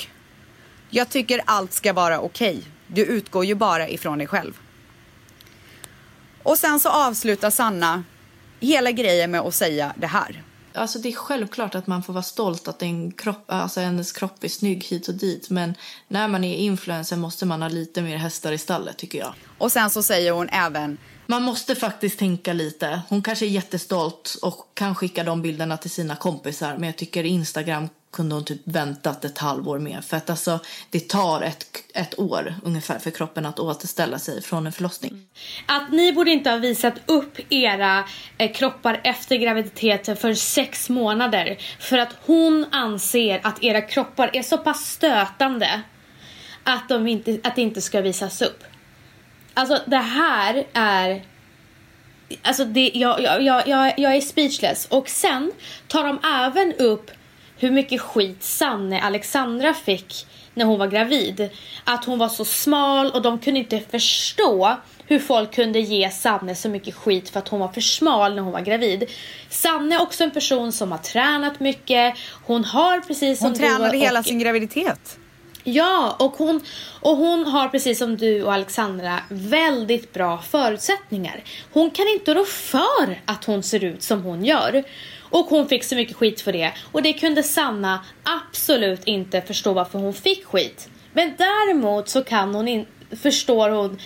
jag 0.89 1.09
tycker 1.09 1.41
allt 1.45 1.73
ska 1.73 1.93
vara 1.93 2.19
okej. 2.19 2.63
Du 2.87 3.05
utgår 3.05 3.45
ju 3.45 3.55
bara 3.55 3.89
ifrån 3.89 4.17
dig 4.17 4.27
själv. 4.27 4.59
Och 6.43 6.57
sen 6.57 6.79
så 6.79 6.89
avslutar 6.89 7.49
Sanna 7.49 8.03
hela 8.59 8.91
grejen 8.91 9.31
med 9.31 9.41
att 9.41 9.55
säga 9.55 9.93
det 9.97 10.07
här. 10.07 10.43
Alltså 10.73 10.99
det 10.99 11.09
är 11.09 11.13
självklart 11.13 11.75
att 11.75 11.87
man 11.87 12.03
får 12.03 12.13
vara 12.13 12.23
stolt 12.23 12.67
att 12.67 12.81
en 12.81 13.11
kropp, 13.11 13.43
alltså 13.47 13.79
hennes 13.79 14.11
kropp 14.11 14.43
är 14.43 14.47
snygg 14.47 14.83
hit 14.83 15.07
och 15.07 15.13
dit. 15.13 15.49
Men 15.49 15.75
när 16.07 16.27
man 16.27 16.43
är 16.43 16.55
influencer 16.55 17.17
måste 17.17 17.45
man 17.45 17.61
ha 17.61 17.69
lite 17.69 18.01
mer 18.01 18.17
hästar 18.17 18.51
i 18.51 18.57
stallet 18.57 18.97
tycker 18.97 19.19
jag. 19.19 19.33
Och 19.57 19.71
sen 19.71 19.89
så 19.89 20.03
säger 20.03 20.31
hon 20.31 20.49
även 20.49 20.97
Man 21.25 21.43
måste 21.43 21.75
faktiskt 21.75 22.19
tänka 22.19 22.53
lite. 22.53 23.01
Hon 23.09 23.21
kanske 23.21 23.45
är 23.45 23.49
jättestolt 23.49 24.37
och 24.41 24.67
kan 24.73 24.95
skicka 24.95 25.23
de 25.23 25.41
bilderna 25.41 25.77
till 25.77 25.91
sina 25.91 26.15
kompisar. 26.15 26.73
Men 26.77 26.83
jag 26.83 26.97
tycker 26.97 27.23
Instagram 27.23 27.89
kunde 28.11 28.35
hon 28.35 28.45
typ 28.45 28.61
väntat 28.63 29.25
ett 29.25 29.37
halvår 29.37 29.79
med. 29.79 30.05
För 30.05 30.17
att 30.17 30.29
alltså 30.29 30.59
det 30.89 31.09
tar 31.09 31.41
ett, 31.41 31.67
ett 31.93 32.19
år 32.19 32.55
ungefär 32.63 32.99
för 32.99 33.11
kroppen 33.11 33.45
att 33.45 33.59
återställa 33.59 34.19
sig 34.19 34.41
från 34.41 34.65
en 34.65 34.71
förlossning. 34.71 35.11
Mm. 35.11 35.25
Att 35.65 35.91
ni 35.91 36.13
borde 36.13 36.31
inte 36.31 36.49
ha 36.49 36.57
visat 36.57 36.93
upp 37.05 37.39
era 37.49 38.03
eh, 38.37 38.51
kroppar 38.51 39.01
efter 39.03 39.35
graviditeten 39.35 40.17
för 40.17 40.33
sex 40.33 40.89
månader. 40.89 41.57
För 41.79 41.97
att 41.97 42.15
hon 42.25 42.65
anser 42.71 43.41
att 43.43 43.63
era 43.63 43.81
kroppar 43.81 44.29
är 44.33 44.41
så 44.41 44.57
pass 44.57 44.91
stötande 44.91 45.81
att, 46.63 46.89
de 46.89 47.07
inte, 47.07 47.39
att 47.43 47.55
det 47.55 47.61
inte 47.61 47.81
ska 47.81 48.01
visas 48.01 48.41
upp. 48.41 48.63
Alltså 49.53 49.79
det 49.85 49.97
här 49.97 50.63
är... 50.73 51.25
Alltså 52.41 52.65
det, 52.65 52.91
jag, 52.93 53.21
jag, 53.21 53.41
jag, 53.41 53.67
jag, 53.67 53.99
jag 53.99 54.15
är 54.15 54.21
speechless. 54.21 54.85
Och 54.85 55.09
sen 55.09 55.51
tar 55.87 56.03
de 56.03 56.19
även 56.23 56.73
upp 56.73 57.11
hur 57.57 57.71
mycket 57.71 58.01
skit 58.01 58.43
Sanne 58.43 59.01
Alexandra 59.01 59.73
fick 59.73 60.27
när 60.53 60.65
hon 60.65 60.79
var 60.79 60.87
gravid. 60.87 61.49
Att 61.83 62.05
hon 62.05 62.19
var 62.19 62.29
så 62.29 62.45
smal 62.45 63.11
och 63.11 63.21
de 63.21 63.39
kunde 63.39 63.59
inte 63.59 63.79
förstå 63.79 64.77
hur 65.05 65.19
folk 65.19 65.53
kunde 65.53 65.79
ge 65.79 66.09
Sanne 66.09 66.55
så 66.55 66.69
mycket 66.69 66.95
skit 66.95 67.29
för 67.29 67.39
att 67.39 67.47
hon 67.47 67.59
var 67.59 67.67
för 67.67 67.81
smal 67.81 68.35
när 68.35 68.41
hon 68.41 68.51
var 68.51 68.61
gravid. 68.61 69.09
Sanne 69.49 69.95
är 69.95 70.01
också 70.01 70.23
en 70.23 70.31
person 70.31 70.71
som 70.71 70.91
har 70.91 70.99
tränat 70.99 71.59
mycket. 71.59 72.17
Hon 72.45 72.65
har 72.65 72.99
precis 72.99 73.39
som 73.39 73.47
hon 73.47 73.57
tränade 73.57 73.91
du 73.91 73.97
hela 73.97 74.19
och, 74.19 74.25
sin 74.25 74.39
graviditet. 74.39 75.17
Ja, 75.63 76.15
och 76.19 76.31
hon, 76.31 76.61
och 76.99 77.17
hon 77.17 77.45
har 77.45 77.67
precis 77.67 77.97
som 77.97 78.17
du 78.17 78.43
och 78.43 78.53
Alexandra 78.53 79.19
väldigt 79.29 80.13
bra 80.13 80.37
förutsättningar. 80.37 81.43
Hon 81.71 81.91
kan 81.91 82.07
inte 82.07 82.33
rå 82.33 82.45
för 82.45 83.21
att 83.25 83.45
hon 83.45 83.63
ser 83.63 83.83
ut 83.83 84.03
som 84.03 84.23
hon 84.23 84.45
gör. 84.45 84.83
Och 85.31 85.45
hon 85.45 85.67
fick 85.67 85.83
så 85.83 85.95
mycket 85.95 86.15
skit 86.15 86.41
för 86.41 86.53
det. 86.53 86.71
Och 86.91 87.01
det 87.01 87.13
kunde 87.13 87.43
Sanna 87.43 88.05
absolut 88.23 89.03
inte 89.03 89.41
förstå 89.41 89.73
varför 89.73 89.99
hon 89.99 90.13
fick 90.13 90.45
skit. 90.45 90.89
Men 91.13 91.33
däremot 91.37 92.09
så 92.09 92.23
kan 92.23 92.55
hon 92.55 92.67
in, 92.67 92.85
förstår 93.21 93.69
hon, 93.69 93.99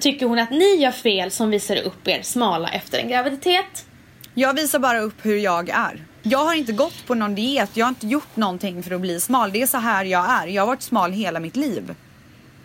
tycker 0.00 0.26
hon 0.26 0.38
att 0.38 0.50
ni 0.50 0.74
gör 0.76 0.90
fel 0.90 1.30
som 1.30 1.50
visar 1.50 1.76
upp 1.76 2.08
er 2.08 2.22
smala 2.22 2.68
efter 2.68 2.98
en 2.98 3.08
graviditet. 3.08 3.86
Jag 4.34 4.54
visar 4.54 4.78
bara 4.78 5.00
upp 5.00 5.14
hur 5.22 5.36
jag 5.36 5.68
är. 5.68 6.04
Jag 6.22 6.38
har 6.44 6.54
inte 6.54 6.72
gått 6.72 7.06
på 7.06 7.14
någon 7.14 7.34
diet, 7.34 7.70
jag 7.74 7.86
har 7.86 7.88
inte 7.88 8.06
gjort 8.06 8.36
någonting 8.36 8.82
för 8.82 8.94
att 8.94 9.00
bli 9.00 9.20
smal. 9.20 9.52
Det 9.52 9.62
är 9.62 9.66
så 9.66 9.78
här 9.78 10.04
jag 10.04 10.30
är. 10.30 10.46
Jag 10.46 10.62
har 10.62 10.66
varit 10.66 10.82
smal 10.82 11.12
hela 11.12 11.40
mitt 11.40 11.56
liv. 11.56 11.94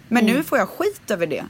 Men 0.08 0.24
Mm. 0.24 0.36
nu 0.36 0.44
får 0.44 0.58
jag 0.58 0.70
skit 0.70 1.12
över 1.12 1.28
det. 1.28 1.46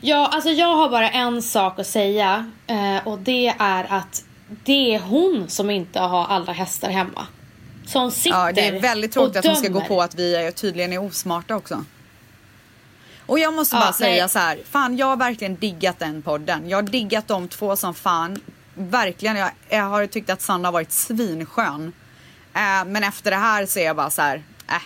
Ja, 0.00 0.28
alltså 0.32 0.50
jag 0.50 0.76
har 0.76 0.88
bara 0.88 1.10
en 1.10 1.42
sak 1.42 1.78
att 1.78 1.86
säga 1.86 2.50
eh, 2.66 3.06
och 3.08 3.18
det 3.18 3.54
är 3.58 3.86
att 3.92 4.24
det 4.48 4.94
är 4.94 5.00
hon 5.00 5.48
som 5.48 5.70
inte 5.70 6.00
har 6.00 6.26
alla 6.26 6.52
hästar 6.52 6.90
hemma. 6.90 7.26
Som 7.86 8.10
sitter 8.10 8.46
Ja, 8.46 8.52
det 8.52 8.66
är 8.66 8.80
väldigt 8.80 9.12
tråkigt 9.12 9.36
att 9.36 9.46
hon 9.46 9.56
ska 9.56 9.68
gå 9.68 9.80
på 9.80 10.02
att 10.02 10.14
vi 10.14 10.36
är, 10.36 10.50
tydligen 10.50 10.92
är 10.92 10.98
osmarta 10.98 11.56
också. 11.56 11.84
Och 13.26 13.38
jag 13.38 13.54
måste 13.54 13.76
Ja, 13.76 13.80
bara 13.80 13.92
säga 13.92 14.22
nej. 14.22 14.28
så 14.28 14.38
här, 14.38 14.58
fan 14.70 14.96
jag 14.96 15.06
har 15.06 15.16
verkligen 15.16 15.56
diggat 15.56 15.98
den 15.98 16.22
podden. 16.22 16.68
Jag 16.68 16.78
har 16.78 16.82
diggat 16.82 17.28
de 17.28 17.48
två 17.48 17.76
som 17.76 17.94
fan. 17.94 18.40
Verkligen, 18.74 19.36
jag, 19.36 19.50
jag 19.68 19.82
har 19.84 20.06
tyckt 20.06 20.30
att 20.30 20.42
Sanna 20.42 20.68
har 20.68 20.72
varit 20.72 20.92
svinskön. 20.92 21.92
Eh, 22.54 22.84
men 22.86 23.04
efter 23.04 23.30
det 23.30 23.36
här 23.36 23.66
så 23.66 23.78
är 23.78 23.84
jag 23.84 23.96
bara 23.96 24.10
så 24.10 24.22
här, 24.22 24.42
äh. 24.68 24.82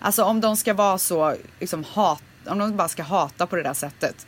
Alltså 0.00 0.24
om 0.24 0.40
de 0.40 0.56
ska 0.56 0.74
vara 0.74 0.98
så, 0.98 1.34
liksom 1.60 1.84
hat, 1.92 2.22
om 2.46 2.58
de 2.58 2.76
bara 2.76 2.88
ska 2.88 3.02
hata 3.02 3.46
på 3.46 3.56
det 3.56 3.62
där 3.62 3.74
sättet. 3.74 4.26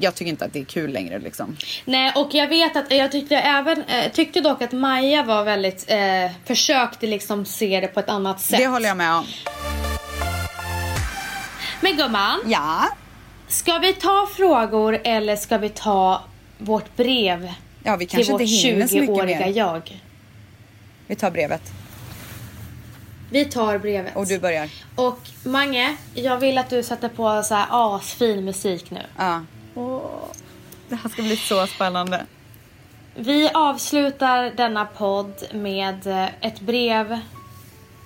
Jag 0.00 0.14
tycker 0.14 0.28
inte 0.30 0.44
att 0.44 0.52
det 0.52 0.60
är 0.60 0.64
kul 0.64 0.92
längre 0.92 1.18
liksom. 1.18 1.56
Nej, 1.84 2.12
och 2.16 2.34
jag 2.34 2.48
vet 2.48 2.76
att 2.76 2.90
jag 2.92 3.12
tyckte 3.12 3.36
även, 3.36 3.82
eh, 3.82 4.12
tyckte 4.12 4.40
dock 4.40 4.62
att 4.62 4.72
Maja 4.72 5.22
var 5.22 5.44
väldigt, 5.44 5.84
eh, 5.90 5.98
försökte 6.44 7.06
liksom 7.06 7.44
se 7.44 7.80
det 7.80 7.86
på 7.88 8.00
ett 8.00 8.08
annat 8.08 8.40
sätt. 8.40 8.58
Det 8.58 8.66
håller 8.66 8.88
jag 8.88 8.96
med 8.96 9.12
om. 9.14 9.24
Men 11.80 11.96
gumman, 11.96 12.40
Ja. 12.46 12.84
ska 13.48 13.78
vi 13.78 13.92
ta 13.92 14.28
frågor 14.36 15.00
eller 15.04 15.36
ska 15.36 15.58
vi 15.58 15.68
ta 15.68 16.22
vårt 16.58 16.96
brev 16.96 17.52
Ja, 17.82 17.96
vi 17.96 18.06
till 18.06 18.16
kanske 18.16 18.32
vårt 18.32 18.40
så 18.40 18.66
mycket 18.68 18.90
20-åriga 18.90 19.38
mer. 19.38 19.52
jag? 19.56 20.00
Vi 21.06 21.16
tar 21.16 21.30
brevet. 21.30 21.62
Vi 23.30 23.44
tar 23.44 23.78
brevet. 23.78 24.16
Och 24.16 24.26
du 24.26 24.38
börjar. 24.38 24.68
Och 24.96 25.18
Mange, 25.44 25.96
jag 26.14 26.38
vill 26.38 26.58
att 26.58 26.70
du 26.70 26.82
sätter 26.82 27.08
på 27.08 27.42
så 27.42 27.54
här 27.54 27.66
asfin 27.70 28.44
musik 28.44 28.90
nu. 28.90 29.00
Ja. 29.18 29.40
Det 30.88 30.96
här 30.96 31.08
ska 31.08 31.22
bli 31.22 31.36
så 31.36 31.66
spännande. 31.66 32.26
Vi 33.14 33.50
avslutar 33.54 34.52
denna 34.56 34.84
podd 34.84 35.34
med 35.52 36.06
eh, 36.06 36.28
ett 36.40 36.60
brev 36.60 37.18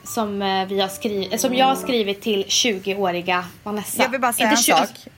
som, 0.04 0.42
eh, 0.42 0.66
vi 0.68 0.80
har 0.80 0.88
skrivit, 0.88 1.32
eh, 1.32 1.38
som 1.38 1.54
jag 1.54 1.66
har 1.66 1.76
skrivit 1.76 2.22
till 2.22 2.44
20-åriga 2.44 3.44
Vanessa. 3.62 4.02
Jag 4.02 4.08
vill 4.08 4.20
bara 4.20 4.32
säga 4.32 4.50
Inte 4.50 4.72
en 4.72 4.86
20 4.86 4.86
sak. 4.86 5.12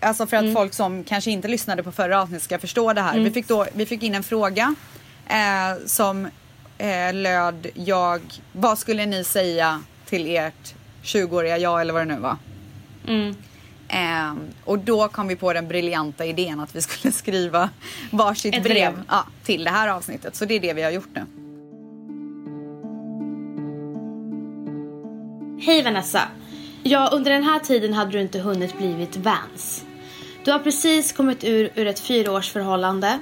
Alltså 0.00 0.26
för 0.26 0.36
att 0.36 0.54
folk 0.54 0.74
som 0.74 1.04
kanske 1.04 1.30
inte 1.30 1.48
lyssnade 1.48 1.82
på 1.82 1.92
förra 1.92 2.22
avsnittet 2.22 2.42
ska 2.42 2.58
förstå 2.58 2.92
det 2.92 3.00
här. 3.00 3.18
Vi, 3.18 3.30
fick 3.30 3.48
då, 3.48 3.66
vi 3.74 3.86
fick 3.86 4.02
in 4.02 4.14
en 4.14 4.22
fråga 4.22 4.74
eh, 5.28 5.86
som 5.86 6.28
eh, 6.78 7.14
löd 7.14 7.66
jag, 7.74 8.20
vad 8.52 8.78
skulle 8.78 9.06
ni 9.06 9.24
säga 9.24 9.82
till 10.06 10.36
ert 10.36 10.74
20-åriga 11.02 11.58
jag 11.58 11.80
eller 11.80 11.92
vad 11.92 12.02
det 12.02 12.14
nu 12.14 12.20
var? 12.20 12.36
Mm. 13.08 13.36
Ehm, 13.92 14.38
och 14.64 14.78
då 14.78 15.08
kom 15.08 15.28
vi 15.28 15.36
på 15.36 15.52
den 15.52 15.68
briljanta 15.68 16.24
idén 16.26 16.60
att 16.60 16.76
vi 16.76 16.82
skulle 16.82 17.12
skriva 17.12 17.70
varsitt 18.10 18.54
Ett 18.54 18.62
brev, 18.62 18.74
brev. 18.74 19.04
Ja, 19.08 19.26
till 19.44 19.64
det 19.64 19.70
här 19.70 19.88
avsnittet. 19.88 20.36
Så 20.36 20.44
det 20.44 20.54
är 20.54 20.60
det 20.60 20.74
vi 20.74 20.82
har 20.82 20.90
gjort 20.90 21.08
nu. 21.14 21.26
Hej 25.66 25.82
Vanessa! 25.82 26.22
Ja, 26.82 27.10
under 27.12 27.30
den 27.30 27.44
här 27.44 27.58
tiden 27.58 27.92
hade 27.92 28.10
du 28.10 28.20
inte 28.20 28.38
hunnit 28.38 28.78
blivit 28.78 29.16
Vans. 29.16 29.84
Du 30.44 30.52
har 30.52 30.58
precis 30.58 31.12
kommit 31.12 31.44
ur, 31.44 31.70
ur 31.74 31.86
ett 31.86 32.00
fyraårsförhållande 32.00 33.18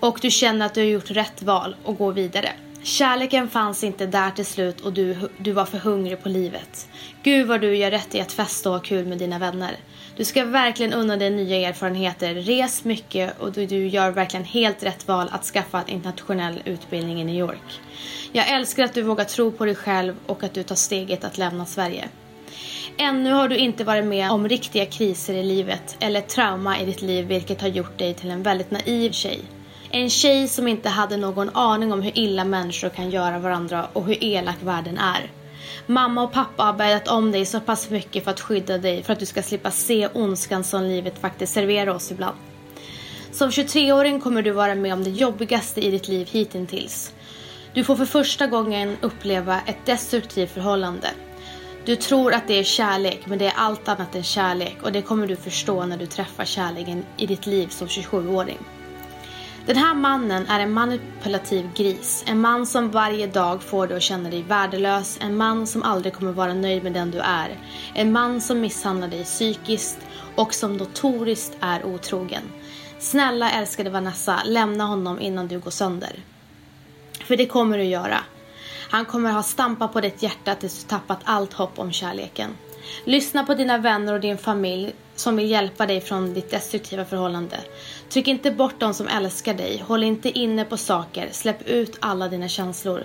och 0.00 0.18
du 0.22 0.30
känner 0.30 0.66
att 0.66 0.74
du 0.74 0.80
har 0.80 0.86
gjort 0.86 1.10
rätt 1.10 1.42
val 1.42 1.76
och 1.84 1.98
går 1.98 2.12
vidare. 2.12 2.52
Kärleken 2.88 3.48
fanns 3.48 3.84
inte 3.84 4.06
där 4.06 4.30
till 4.30 4.46
slut 4.46 4.80
och 4.80 4.92
du, 4.92 5.16
du 5.38 5.52
var 5.52 5.64
för 5.64 5.78
hungrig 5.78 6.22
på 6.22 6.28
livet. 6.28 6.88
Gud 7.22 7.46
vad 7.46 7.60
du 7.60 7.76
gör 7.76 7.90
rätt 7.90 8.14
i 8.14 8.20
att 8.20 8.32
festa 8.32 8.68
och 8.68 8.74
ha 8.74 8.82
kul 8.82 9.06
med 9.06 9.18
dina 9.18 9.38
vänner. 9.38 9.76
Du 10.16 10.24
ska 10.24 10.44
verkligen 10.44 10.92
unna 10.92 11.16
dig 11.16 11.30
nya 11.30 11.68
erfarenheter, 11.68 12.34
res 12.34 12.84
mycket 12.84 13.40
och 13.40 13.52
du, 13.52 13.66
du 13.66 13.88
gör 13.88 14.10
verkligen 14.10 14.44
helt 14.44 14.82
rätt 14.82 15.08
val 15.08 15.28
att 15.32 15.44
skaffa 15.44 15.82
en 15.82 15.88
internationell 15.88 16.62
utbildning 16.64 17.20
i 17.20 17.24
New 17.24 17.34
York. 17.34 17.80
Jag 18.32 18.48
älskar 18.48 18.84
att 18.84 18.94
du 18.94 19.02
vågar 19.02 19.24
tro 19.24 19.52
på 19.52 19.64
dig 19.64 19.74
själv 19.74 20.14
och 20.26 20.44
att 20.44 20.54
du 20.54 20.62
tar 20.62 20.76
steget 20.76 21.24
att 21.24 21.38
lämna 21.38 21.66
Sverige. 21.66 22.08
Ännu 22.96 23.30
har 23.30 23.48
du 23.48 23.56
inte 23.56 23.84
varit 23.84 24.04
med 24.04 24.30
om 24.30 24.48
riktiga 24.48 24.86
kriser 24.86 25.34
i 25.34 25.42
livet 25.42 25.96
eller 26.00 26.20
trauma 26.20 26.80
i 26.80 26.84
ditt 26.86 27.02
liv 27.02 27.26
vilket 27.26 27.60
har 27.60 27.68
gjort 27.68 27.98
dig 27.98 28.14
till 28.14 28.30
en 28.30 28.42
väldigt 28.42 28.70
naiv 28.70 29.12
tjej. 29.12 29.40
En 29.90 30.10
tjej 30.10 30.48
som 30.48 30.68
inte 30.68 30.88
hade 30.88 31.16
någon 31.16 31.50
aning 31.56 31.92
om 31.92 32.02
hur 32.02 32.18
illa 32.18 32.44
människor 32.44 32.88
kan 32.88 33.10
göra 33.10 33.38
varandra 33.38 33.88
och 33.92 34.04
hur 34.04 34.24
elak 34.24 34.56
världen 34.62 34.98
är. 34.98 35.30
Mamma 35.86 36.22
och 36.22 36.32
pappa 36.32 36.62
har 36.62 36.72
bäddat 36.72 37.08
om 37.08 37.32
dig 37.32 37.46
så 37.46 37.60
pass 37.60 37.90
mycket 37.90 38.24
för 38.24 38.30
att 38.30 38.40
skydda 38.40 38.78
dig 38.78 39.02
för 39.02 39.12
att 39.12 39.18
du 39.18 39.26
ska 39.26 39.42
slippa 39.42 39.70
se 39.70 40.08
ondskan 40.14 40.64
som 40.64 40.82
livet 40.82 41.18
faktiskt 41.18 41.52
serverar 41.52 41.94
oss 41.94 42.10
ibland. 42.10 42.36
Som 43.32 43.50
23-åring 43.50 44.20
kommer 44.20 44.42
du 44.42 44.50
vara 44.50 44.74
med 44.74 44.92
om 44.92 45.04
det 45.04 45.10
jobbigaste 45.10 45.80
i 45.80 45.90
ditt 45.90 46.08
liv 46.08 46.28
hittills. 46.30 47.12
Du 47.74 47.84
får 47.84 47.96
för 47.96 48.06
första 48.06 48.46
gången 48.46 48.96
uppleva 49.00 49.60
ett 49.66 49.86
destruktivt 49.86 50.50
förhållande. 50.50 51.08
Du 51.84 51.96
tror 51.96 52.34
att 52.34 52.48
det 52.48 52.58
är 52.58 52.64
kärlek, 52.64 53.20
men 53.26 53.38
det 53.38 53.46
är 53.46 53.54
allt 53.56 53.88
annat 53.88 54.14
än 54.14 54.22
kärlek 54.22 54.76
och 54.82 54.92
det 54.92 55.02
kommer 55.02 55.26
du 55.26 55.36
förstå 55.36 55.86
när 55.86 55.96
du 55.96 56.06
träffar 56.06 56.44
kärleken 56.44 57.04
i 57.16 57.26
ditt 57.26 57.46
liv 57.46 57.68
som 57.68 57.88
27-åring. 57.88 58.58
Den 59.68 59.76
här 59.76 59.94
mannen 59.94 60.46
är 60.46 60.60
en 60.60 60.72
manipulativ 60.72 61.70
gris. 61.74 62.24
En 62.26 62.40
man 62.40 62.66
som 62.66 62.90
varje 62.90 63.26
dag 63.26 63.62
får 63.62 63.86
dig 63.86 63.96
att 63.96 64.02
känna 64.02 64.30
dig 64.30 64.42
värdelös. 64.42 65.18
En 65.20 65.36
man 65.36 65.66
som 65.66 65.82
aldrig 65.82 66.14
kommer 66.14 66.32
vara 66.32 66.54
nöjd 66.54 66.82
med 66.82 66.92
den 66.92 67.10
du 67.10 67.18
är. 67.18 67.58
En 67.94 68.12
man 68.12 68.40
som 68.40 68.60
misshandlar 68.60 69.08
dig 69.08 69.24
psykiskt 69.24 69.98
och 70.36 70.54
som 70.54 70.76
notoriskt 70.76 71.56
är 71.60 71.84
otrogen. 71.84 72.42
Snälla 72.98 73.50
älskade 73.50 73.90
Vanessa, 73.90 74.42
lämna 74.44 74.84
honom 74.84 75.20
innan 75.20 75.48
du 75.48 75.58
går 75.58 75.70
sönder. 75.70 76.22
För 77.24 77.36
det 77.36 77.46
kommer 77.46 77.78
du 77.78 77.84
göra. 77.84 78.18
Han 78.90 79.04
kommer 79.04 79.32
ha 79.32 79.42
stampat 79.42 79.92
på 79.92 80.00
ditt 80.00 80.22
hjärta 80.22 80.54
tills 80.54 80.84
du 80.84 80.88
tappat 80.88 81.20
allt 81.24 81.52
hopp 81.52 81.78
om 81.78 81.92
kärleken. 81.92 82.50
Lyssna 83.04 83.44
på 83.44 83.54
dina 83.54 83.78
vänner 83.78 84.12
och 84.12 84.20
din 84.20 84.38
familj 84.38 84.94
som 85.16 85.36
vill 85.36 85.50
hjälpa 85.50 85.86
dig 85.86 86.00
från 86.00 86.34
ditt 86.34 86.50
destruktiva 86.50 87.04
förhållande. 87.04 87.56
Tryck 88.08 88.28
inte 88.28 88.50
bort 88.50 88.80
de 88.80 88.94
som 88.94 89.08
älskar 89.08 89.54
dig. 89.54 89.84
Håll 89.86 90.04
inte 90.04 90.38
inne 90.38 90.64
på 90.64 90.76
saker. 90.76 91.28
Släpp 91.32 91.68
ut 91.68 91.96
alla 92.00 92.28
dina 92.28 92.48
känslor. 92.48 93.04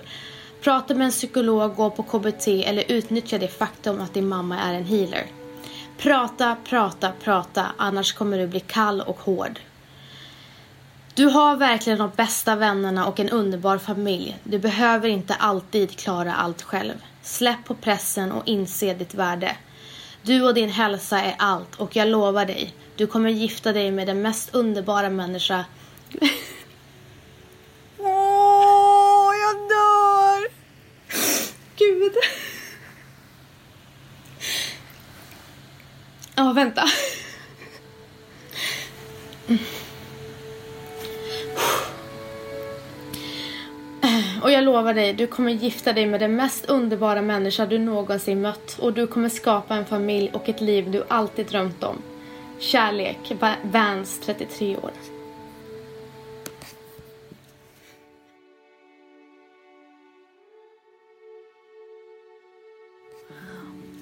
Prata 0.62 0.94
med 0.94 1.04
en 1.04 1.10
psykolog, 1.10 1.74
gå 1.74 1.90
på 1.90 2.02
KBT 2.02 2.48
eller 2.48 2.92
utnyttja 2.92 3.38
det 3.38 3.48
faktum 3.48 4.00
att 4.00 4.14
din 4.14 4.28
mamma 4.28 4.60
är 4.60 4.74
en 4.74 4.84
healer. 4.84 5.26
Prata, 5.98 6.56
prata, 6.64 7.12
prata, 7.24 7.66
annars 7.76 8.12
kommer 8.12 8.38
du 8.38 8.46
bli 8.46 8.60
kall 8.60 9.00
och 9.00 9.20
hård. 9.20 9.60
Du 11.14 11.26
har 11.26 11.56
verkligen 11.56 11.98
de 11.98 12.10
bästa 12.16 12.56
vännerna 12.56 13.06
och 13.06 13.20
en 13.20 13.30
underbar 13.30 13.78
familj. 13.78 14.38
Du 14.44 14.58
behöver 14.58 15.08
inte 15.08 15.34
alltid 15.34 15.98
klara 15.98 16.34
allt 16.34 16.62
själv. 16.62 16.94
Släpp 17.22 17.64
på 17.64 17.74
pressen 17.74 18.32
och 18.32 18.48
inse 18.48 18.94
ditt 18.94 19.14
värde. 19.14 19.56
Du 20.26 20.42
och 20.42 20.54
din 20.54 20.70
hälsa 20.70 21.20
är 21.20 21.34
allt 21.38 21.74
och 21.74 21.96
jag 21.96 22.08
lovar 22.08 22.46
dig, 22.46 22.74
du 22.96 23.06
kommer 23.06 23.30
gifta 23.30 23.72
dig 23.72 23.90
med 23.90 24.06
den 24.06 24.22
mest 24.22 24.54
underbara 24.54 25.10
människa. 25.10 25.64
Åh, 27.98 29.34
jag 29.36 29.56
dör! 29.68 30.48
Gud. 31.76 32.12
Ja, 36.34 36.52
vänta. 36.52 36.84
Och 44.44 44.50
jag 44.50 44.64
lovar 44.64 44.94
dig, 44.94 45.12
du 45.12 45.26
kommer 45.26 45.52
gifta 45.52 45.92
dig 45.92 46.06
med 46.06 46.20
den 46.20 46.36
mest 46.36 46.64
underbara 46.64 47.22
människa 47.22 47.66
du 47.66 47.78
någonsin 47.78 48.40
mött 48.40 48.78
och 48.78 48.92
du 48.92 49.06
kommer 49.06 49.28
skapa 49.28 49.74
en 49.74 49.86
familj 49.86 50.30
och 50.32 50.48
ett 50.48 50.60
liv 50.60 50.90
du 50.90 51.04
alltid 51.08 51.46
drömt 51.46 51.82
om. 51.84 52.02
Kärlek, 52.58 53.32
Va- 53.40 53.56
Vans 53.62 54.20
33 54.20 54.76
år. 54.76 54.90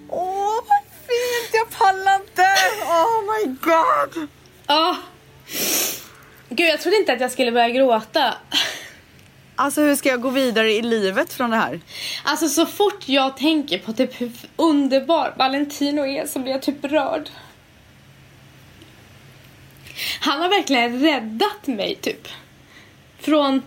Åh, 0.08 0.60
vad 0.68 0.84
fint! 1.06 1.50
Jag 1.52 1.70
pallar 1.78 2.14
inte! 2.14 2.42
Oh 2.86 3.22
my 3.22 3.54
god! 3.60 4.28
Ah. 4.66 4.96
Gud, 6.48 6.68
jag 6.68 6.80
trodde 6.80 6.96
inte 6.96 7.12
att 7.12 7.20
jag 7.20 7.30
skulle 7.32 7.52
börja 7.52 7.68
gråta. 7.68 8.34
Alltså 9.56 9.80
hur 9.80 9.94
ska 9.94 10.08
jag 10.08 10.20
gå 10.20 10.30
vidare 10.30 10.72
i 10.72 10.82
livet 10.82 11.32
från 11.32 11.50
det 11.50 11.56
här? 11.56 11.80
Alltså 12.24 12.48
så 12.48 12.66
fort 12.66 13.08
jag 13.08 13.36
tänker 13.36 13.78
på 13.78 13.92
typ 13.92 14.20
hur 14.20 14.32
underbar 14.56 15.34
Valentino 15.38 16.06
är 16.06 16.26
så 16.26 16.38
blir 16.38 16.52
jag 16.52 16.62
typ 16.62 16.84
rörd. 16.84 17.28
Han 20.20 20.40
har 20.40 20.48
verkligen 20.48 21.00
räddat 21.00 21.66
mig 21.66 21.94
typ. 21.94 22.28
Från 23.18 23.62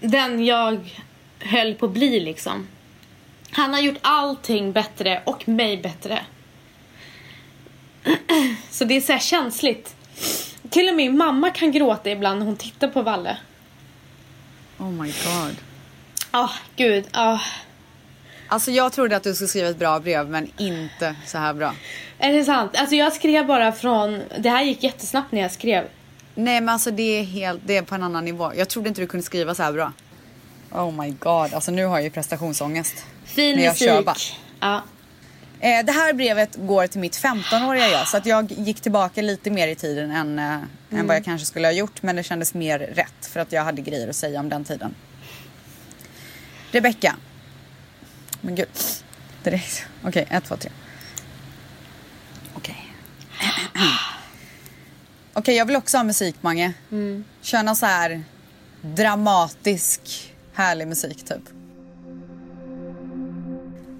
den 0.00 0.44
jag 0.44 1.02
höll 1.38 1.74
på 1.74 1.86
att 1.86 1.92
bli 1.92 2.20
liksom. 2.20 2.68
Han 3.50 3.74
har 3.74 3.80
gjort 3.80 3.98
allting 4.02 4.72
bättre 4.72 5.22
och 5.24 5.48
mig 5.48 5.76
bättre. 5.76 6.24
Så 8.70 8.84
det 8.84 8.96
är 8.96 9.00
så 9.00 9.12
här 9.12 9.18
känsligt. 9.18 9.96
Till 10.70 10.88
och 10.88 10.94
med 10.94 11.10
min 11.10 11.18
mamma 11.18 11.50
kan 11.50 11.72
gråta 11.72 12.10
ibland 12.10 12.38
när 12.38 12.46
hon 12.46 12.56
tittar 12.56 12.88
på 12.88 13.02
Valle. 13.02 13.36
Oh 14.78 14.90
my 14.90 15.06
god. 15.24 15.56
Ah, 16.30 16.50
gud. 16.76 17.04
Ah. 17.12 17.38
Alltså 18.48 18.70
jag 18.70 18.92
trodde 18.92 19.16
att 19.16 19.22
du 19.22 19.34
skulle 19.34 19.48
skriva 19.48 19.68
ett 19.68 19.78
bra 19.78 20.00
brev 20.00 20.28
men 20.28 20.50
inte 20.58 21.16
så 21.26 21.38
här 21.38 21.54
bra. 21.54 21.74
Är 22.18 22.32
det 22.32 22.44
sant? 22.44 22.70
Alltså 22.76 22.94
jag 22.94 23.12
skrev 23.12 23.46
bara 23.46 23.72
från... 23.72 24.22
Det 24.38 24.50
här 24.50 24.62
gick 24.62 24.82
jättesnabbt 24.82 25.32
när 25.32 25.40
jag 25.40 25.52
skrev. 25.52 25.84
Nej 26.34 26.60
men 26.60 26.68
alltså 26.68 26.90
det 26.90 27.02
är 27.02 27.22
helt, 27.24 27.60
det 27.64 27.76
är 27.76 27.82
på 27.82 27.94
en 27.94 28.02
annan 28.02 28.24
nivå. 28.24 28.52
Jag 28.56 28.68
trodde 28.68 28.88
inte 28.88 29.00
du 29.00 29.06
kunde 29.06 29.26
skriva 29.26 29.54
så 29.54 29.62
här 29.62 29.72
bra. 29.72 29.92
Oh 30.72 31.02
my 31.02 31.10
god, 31.10 31.54
alltså 31.54 31.70
nu 31.70 31.84
har 31.84 31.96
jag 31.96 32.04
ju 32.04 32.10
prestationsångest. 32.10 33.06
Fin 33.24 33.54
Men 33.54 33.64
jag 33.64 33.72
musik. 33.72 33.88
kör 33.88 34.02
bara. 34.02 34.16
Ja. 34.60 34.82
Eh, 35.60 35.84
det 35.84 35.92
här 35.92 36.12
brevet 36.12 36.56
går 36.56 36.86
till 36.86 37.00
mitt 37.00 37.22
15-åriga 37.22 37.88
jag 37.88 38.08
så 38.08 38.16
att 38.16 38.26
jag 38.26 38.52
gick 38.52 38.80
tillbaka 38.80 39.22
lite 39.22 39.50
mer 39.50 39.68
i 39.68 39.74
tiden 39.74 40.10
än, 40.10 40.38
eh, 40.38 40.98
än 40.98 41.06
vad 41.06 41.16
jag 41.16 41.24
kanske 41.24 41.46
skulle 41.46 41.66
ha 41.66 41.72
gjort 41.72 42.02
men 42.02 42.16
det 42.16 42.22
kändes 42.22 42.54
mer 42.54 42.78
rätt 42.78 43.26
för 43.26 43.40
att 43.40 43.52
jag 43.52 43.64
hade 43.64 43.82
grejer 43.82 44.08
att 44.08 44.16
säga 44.16 44.40
om 44.40 44.48
den 44.48 44.64
tiden. 44.64 44.94
Rebecka. 46.70 47.16
Men 48.40 48.54
gud. 48.54 48.68
Direkt. 49.42 49.86
Okej, 50.04 50.26
ett, 50.30 50.44
två, 50.44 50.56
tre. 50.56 50.70
Okej. 52.54 52.92
Okej, 55.32 55.56
jag 55.56 55.66
vill 55.66 55.76
också 55.76 55.96
ha 55.96 56.04
musik 56.04 56.36
Mange. 56.40 56.72
Kör 57.40 57.62
någon 57.62 57.76
så 57.76 57.86
här 57.86 58.24
dramatisk, 58.80 60.32
härlig 60.54 60.88
musik 60.88 61.24
typ. 61.24 61.42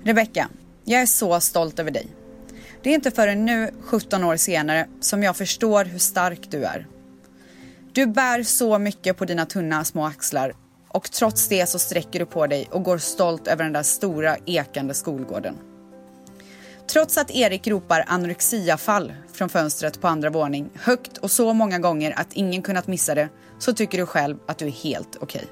Rebecka, 0.04 0.48
jag 0.88 1.02
är 1.02 1.06
så 1.06 1.40
stolt 1.40 1.78
över 1.78 1.90
dig. 1.90 2.06
Det 2.82 2.90
är 2.90 2.94
inte 2.94 3.10
förrän 3.10 3.44
nu, 3.44 3.70
17 3.80 4.24
år 4.24 4.36
senare, 4.36 4.86
som 5.00 5.22
jag 5.22 5.36
förstår 5.36 5.84
hur 5.84 5.98
stark 5.98 6.50
du 6.50 6.64
är. 6.64 6.86
Du 7.92 8.06
bär 8.06 8.42
så 8.42 8.78
mycket 8.78 9.16
på 9.16 9.24
dina 9.24 9.46
tunna 9.46 9.84
små 9.84 10.06
axlar 10.06 10.54
och 10.88 11.10
trots 11.10 11.48
det 11.48 11.66
så 11.66 11.78
sträcker 11.78 12.18
du 12.18 12.26
på 12.26 12.46
dig 12.46 12.68
och 12.70 12.82
går 12.82 12.98
stolt 12.98 13.48
över 13.48 13.64
den 13.64 13.72
där 13.72 13.82
stora 13.82 14.36
ekande 14.46 14.94
skolgården. 14.94 15.56
Trots 16.92 17.18
att 17.18 17.30
Erik 17.30 17.66
ropar 17.66 18.04
anorexiafall 18.06 19.12
från 19.32 19.48
fönstret 19.48 20.00
på 20.00 20.08
andra 20.08 20.30
våning 20.30 20.70
högt 20.74 21.18
och 21.18 21.30
så 21.30 21.52
många 21.52 21.78
gånger 21.78 22.18
att 22.20 22.32
ingen 22.32 22.62
kunnat 22.62 22.86
missa 22.86 23.14
det 23.14 23.28
så 23.58 23.72
tycker 23.72 23.98
du 23.98 24.06
själv 24.06 24.36
att 24.48 24.58
du 24.58 24.66
är 24.66 24.70
helt 24.70 25.16
okej. 25.20 25.44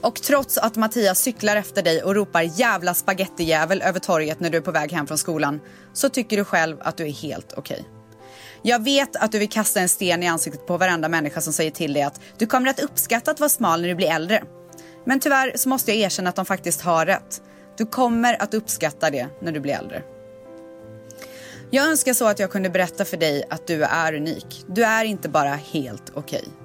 Och 0.00 0.22
trots 0.22 0.58
att 0.58 0.76
Mattias 0.76 1.18
cyklar 1.18 1.56
efter 1.56 1.82
dig 1.82 2.02
och 2.02 2.14
ropar 2.14 2.42
jävla 2.42 2.94
spagettijävel 2.94 3.82
över 3.82 4.00
torget 4.00 4.40
när 4.40 4.50
du 4.50 4.58
är 4.58 4.62
på 4.62 4.70
väg 4.70 4.92
hem 4.92 5.06
från 5.06 5.18
skolan 5.18 5.60
så 5.92 6.08
tycker 6.08 6.36
du 6.36 6.44
själv 6.44 6.76
att 6.80 6.96
du 6.96 7.06
är 7.06 7.12
helt 7.12 7.52
okej. 7.56 7.84
Jag 8.62 8.84
vet 8.84 9.16
att 9.16 9.32
du 9.32 9.38
vill 9.38 9.48
kasta 9.48 9.80
en 9.80 9.88
sten 9.88 10.22
i 10.22 10.26
ansiktet 10.26 10.66
på 10.66 10.76
varenda 10.76 11.08
människa 11.08 11.40
som 11.40 11.52
säger 11.52 11.70
till 11.70 11.92
dig 11.92 12.02
att 12.02 12.20
du 12.38 12.46
kommer 12.46 12.70
att 12.70 12.80
uppskatta 12.80 13.30
att 13.30 13.40
vara 13.40 13.50
smal 13.50 13.80
när 13.80 13.88
du 13.88 13.94
blir 13.94 14.10
äldre. 14.10 14.42
Men 15.04 15.20
tyvärr 15.20 15.52
så 15.56 15.68
måste 15.68 15.92
jag 15.92 16.00
erkänna 16.00 16.30
att 16.30 16.36
de 16.36 16.44
faktiskt 16.44 16.80
har 16.80 17.06
rätt. 17.06 17.42
Du 17.76 17.86
kommer 17.86 18.42
att 18.42 18.54
uppskatta 18.54 19.10
det 19.10 19.28
när 19.42 19.52
du 19.52 19.60
blir 19.60 19.74
äldre. 19.74 20.02
Jag 21.70 21.86
önskar 21.86 22.14
så 22.14 22.26
att 22.26 22.38
jag 22.38 22.50
kunde 22.50 22.70
berätta 22.70 23.04
för 23.04 23.16
dig 23.16 23.44
att 23.50 23.66
du 23.66 23.84
är 23.84 24.14
unik. 24.14 24.64
Du 24.66 24.84
är 24.84 25.04
inte 25.04 25.28
bara 25.28 25.54
helt 25.54 26.12
okej. 26.14 26.44
Okay. 26.44 26.57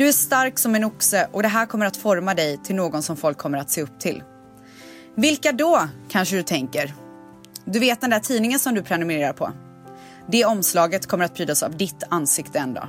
Du 0.00 0.08
är 0.08 0.12
stark 0.12 0.58
som 0.58 0.74
en 0.74 0.84
oxe 0.84 1.28
och 1.32 1.42
det 1.42 1.48
här 1.48 1.66
kommer 1.66 1.86
att 1.86 1.96
forma 1.96 2.34
dig 2.34 2.58
till 2.64 2.74
någon 2.74 3.02
som 3.02 3.16
folk 3.16 3.38
kommer 3.38 3.58
att 3.58 3.70
se 3.70 3.82
upp 3.82 4.00
till. 4.00 4.22
Vilka 5.14 5.52
då, 5.52 5.88
kanske 6.08 6.36
du 6.36 6.42
tänker? 6.42 6.94
Du 7.64 7.78
vet 7.78 8.00
den 8.00 8.10
där 8.10 8.18
tidningen 8.18 8.58
som 8.58 8.74
du 8.74 8.82
prenumererar 8.82 9.32
på? 9.32 9.52
Det 10.28 10.44
omslaget 10.44 11.06
kommer 11.06 11.24
att 11.24 11.34
prydas 11.34 11.62
av 11.62 11.76
ditt 11.76 12.02
ansikte 12.08 12.58
en 12.58 12.74
dag. 12.74 12.88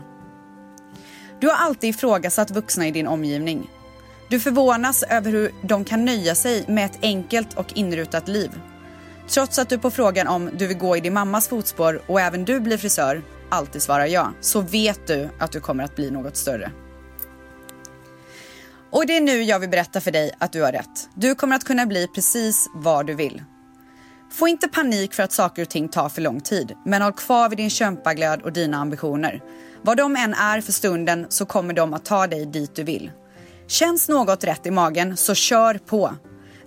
Du 1.39 1.47
har 1.47 1.55
alltid 1.55 1.89
ifrågasatt 1.89 2.51
vuxna 2.51 2.87
i 2.87 2.91
din 2.91 3.07
omgivning. 3.07 3.69
Du 4.29 4.39
förvånas 4.39 5.03
över 5.03 5.31
hur 5.31 5.51
de 5.61 5.85
kan 5.85 6.05
nöja 6.05 6.35
sig 6.35 6.65
med 6.67 6.85
ett 6.85 6.99
enkelt 7.01 7.53
och 7.53 7.77
inrutat 7.77 8.27
liv. 8.27 8.51
Trots 9.27 9.59
att 9.59 9.69
du 9.69 9.77
på 9.77 9.91
frågan 9.91 10.27
om 10.27 10.49
du 10.57 10.67
vill 10.67 10.77
gå 10.77 10.97
i 10.97 10.99
din 10.99 11.13
mammas 11.13 11.47
fotspår 11.47 12.01
och 12.07 12.21
även 12.21 12.45
du 12.45 12.59
blir 12.59 12.77
frisör 12.77 13.21
alltid 13.49 13.81
svarar 13.81 14.05
ja, 14.05 14.31
så 14.41 14.61
vet 14.61 15.07
du 15.07 15.29
att 15.37 15.51
du 15.51 15.59
kommer 15.59 15.83
att 15.83 15.95
bli 15.95 16.11
något 16.11 16.37
större. 16.37 16.71
Och 18.91 19.05
det 19.07 19.17
är 19.17 19.21
nu 19.21 19.41
jag 19.43 19.59
vill 19.59 19.69
berätta 19.69 20.01
för 20.01 20.11
dig 20.11 20.31
att 20.37 20.51
du 20.51 20.61
har 20.61 20.71
rätt. 20.71 21.09
Du 21.15 21.35
kommer 21.35 21.55
att 21.55 21.63
kunna 21.63 21.85
bli 21.85 22.07
precis 22.07 22.67
vad 22.73 23.07
du 23.07 23.13
vill. 23.13 23.43
Få 24.31 24.47
inte 24.47 24.67
panik 24.67 25.13
för 25.13 25.23
att 25.23 25.31
saker 25.31 25.61
och 25.61 25.69
ting 25.69 25.89
tar 25.89 26.09
för 26.09 26.21
lång 26.21 26.41
tid, 26.41 26.73
men 26.85 27.01
håll 27.01 27.13
kvar 27.13 27.49
vid 27.49 27.57
din 27.57 27.69
kämpaglöd 27.69 28.41
och 28.41 28.53
dina 28.53 28.77
ambitioner. 28.77 29.41
Vad 29.81 29.97
de 29.97 30.15
än 30.15 30.33
är 30.33 30.61
för 30.61 30.71
stunden 30.71 31.25
så 31.29 31.45
kommer 31.45 31.73
de 31.73 31.93
att 31.93 32.05
ta 32.05 32.27
dig 32.27 32.45
dit 32.45 32.75
du 32.75 32.83
vill. 32.83 33.11
Känns 33.67 34.09
något 34.09 34.43
rätt 34.43 34.65
i 34.65 34.71
magen, 34.71 35.17
så 35.17 35.35
kör 35.35 35.73
på. 35.73 36.15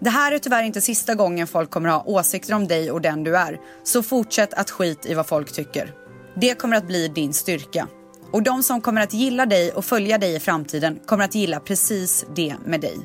Det 0.01 0.11
här 0.11 0.33
är 0.33 0.39
tyvärr 0.39 0.63
inte 0.63 0.81
sista 0.81 1.15
gången 1.15 1.47
folk 1.47 1.71
kommer 1.71 1.89
ha 1.89 2.03
åsikter 2.07 2.55
om 2.55 2.69
dig 2.69 2.91
och 2.91 3.01
den 3.01 3.25
du 3.25 3.37
är, 3.37 3.61
så 3.85 4.03
fortsätt 4.03 4.55
att 4.55 4.71
skit 4.71 5.07
i 5.07 5.15
vad 5.15 5.27
folk 5.27 5.53
tycker. 5.53 5.93
Det 6.37 6.55
kommer 6.55 6.77
att 6.77 6.87
bli 6.87 7.09
din 7.09 7.33
styrka. 7.33 7.89
Och 8.35 8.43
de 8.43 8.63
som 8.63 8.81
kommer 8.81 9.01
att 9.01 9.15
gilla 9.15 9.47
dig 9.47 9.73
och 9.73 9.85
följa 9.85 10.19
dig 10.19 10.35
i 10.35 10.41
framtiden 10.41 10.99
kommer 11.07 11.25
att 11.25 11.35
gilla 11.35 11.61
precis 11.61 12.27
det 12.35 12.57
med 12.65 12.81
dig. 12.81 12.99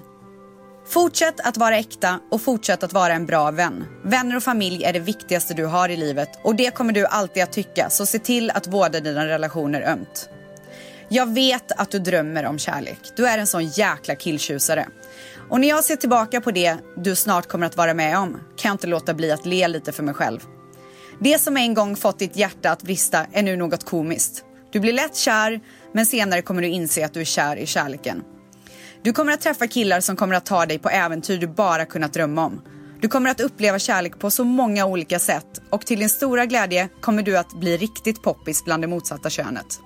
Fortsätt 0.87 1.39
att 1.39 1.57
vara 1.57 1.77
äkta 1.77 2.19
och 2.31 2.41
fortsätt 2.41 2.83
att 2.83 2.93
vara 2.93 3.13
en 3.13 3.25
bra 3.25 3.51
vän. 3.51 3.85
Vänner 4.03 4.37
och 4.37 4.43
familj 4.43 4.83
är 4.83 4.93
det 4.93 4.99
viktigaste 4.99 5.53
du 5.53 5.65
har 5.65 5.89
i 5.89 5.97
livet 5.97 6.29
och 6.43 6.55
det 6.55 6.71
kommer 6.75 6.93
du 6.93 7.05
alltid 7.05 7.43
att 7.43 7.51
tycka, 7.51 7.89
så 7.89 8.05
se 8.05 8.19
till 8.19 8.51
att 8.51 8.67
vårda 8.67 8.99
dina 8.99 9.27
relationer 9.27 9.81
ömt. 9.81 10.29
Jag 11.09 11.33
vet 11.33 11.71
att 11.71 11.91
du 11.91 11.99
drömmer 11.99 12.45
om 12.45 12.59
kärlek. 12.59 12.99
Du 13.15 13.27
är 13.27 13.37
en 13.37 13.47
sån 13.47 13.65
jäkla 13.65 14.15
killtjusare. 14.15 14.87
Och 15.49 15.59
när 15.59 15.67
jag 15.67 15.83
ser 15.83 15.95
tillbaka 15.95 16.41
på 16.41 16.51
det 16.51 16.77
du 16.97 17.15
snart 17.15 17.47
kommer 17.47 17.65
att 17.65 17.77
vara 17.77 17.93
med 17.93 18.17
om 18.17 18.31
kan 18.31 18.69
jag 18.69 18.73
inte 18.73 18.87
låta 18.87 19.13
bli 19.13 19.31
att 19.31 19.45
le 19.45 19.67
lite 19.67 19.91
för 19.91 20.03
mig 20.03 20.13
själv. 20.13 20.39
Det 21.19 21.41
som 21.41 21.57
en 21.57 21.73
gång 21.73 21.95
fått 21.95 22.19
ditt 22.19 22.35
hjärta 22.35 22.71
att 22.71 22.83
brista 22.83 23.25
är 23.33 23.43
nu 23.43 23.55
något 23.55 23.85
komiskt. 23.85 24.45
Du 24.71 24.79
blir 24.79 24.93
lätt 24.93 25.15
kär, 25.15 25.59
men 25.93 26.05
senare 26.05 26.41
kommer 26.41 26.61
du 26.61 26.67
inse 26.67 27.05
att 27.05 27.13
du 27.13 27.21
är 27.21 27.25
kär 27.25 27.55
i 27.55 27.65
kärleken. 27.65 28.23
Du 29.03 29.13
kommer 29.13 29.33
att 29.33 29.41
träffa 29.41 29.67
killar 29.67 29.99
som 29.99 30.15
kommer 30.15 30.35
att 30.35 30.45
ta 30.45 30.65
dig 30.65 30.79
på 30.79 30.89
äventyr 30.89 31.37
du 31.37 31.47
bara 31.47 31.85
kunnat 31.85 32.13
drömma 32.13 32.45
om. 32.45 32.61
Du 33.01 33.07
kommer 33.07 33.29
att 33.29 33.39
uppleva 33.39 33.79
kärlek 33.79 34.19
på 34.19 34.31
så 34.31 34.43
många 34.43 34.85
olika 34.85 35.19
sätt 35.19 35.61
och 35.69 35.85
till 35.85 35.99
din 35.99 36.09
stora 36.09 36.45
glädje 36.45 36.89
kommer 37.01 37.23
du 37.23 37.37
att 37.37 37.59
bli 37.59 37.77
riktigt 37.77 38.21
poppis 38.21 38.65
bland 38.65 38.83
det 38.83 38.87
motsatta 38.87 39.29
könet. 39.29 39.79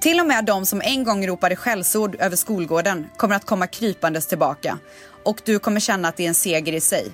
Till 0.00 0.20
och 0.20 0.26
med 0.26 0.44
de 0.44 0.66
som 0.66 0.82
en 0.84 1.04
gång 1.04 1.26
ropade 1.26 1.56
skällsord 1.56 2.16
över 2.20 2.36
skolgården 2.36 3.06
kommer 3.16 3.36
att 3.36 3.46
komma 3.46 3.66
krypandes 3.66 4.26
tillbaka 4.26 4.78
och 5.24 5.40
du 5.44 5.58
kommer 5.58 5.80
känna 5.80 6.08
att 6.08 6.16
det 6.16 6.24
är 6.24 6.28
en 6.28 6.34
seger 6.34 6.72
i 6.72 6.80
sig. 6.80 7.10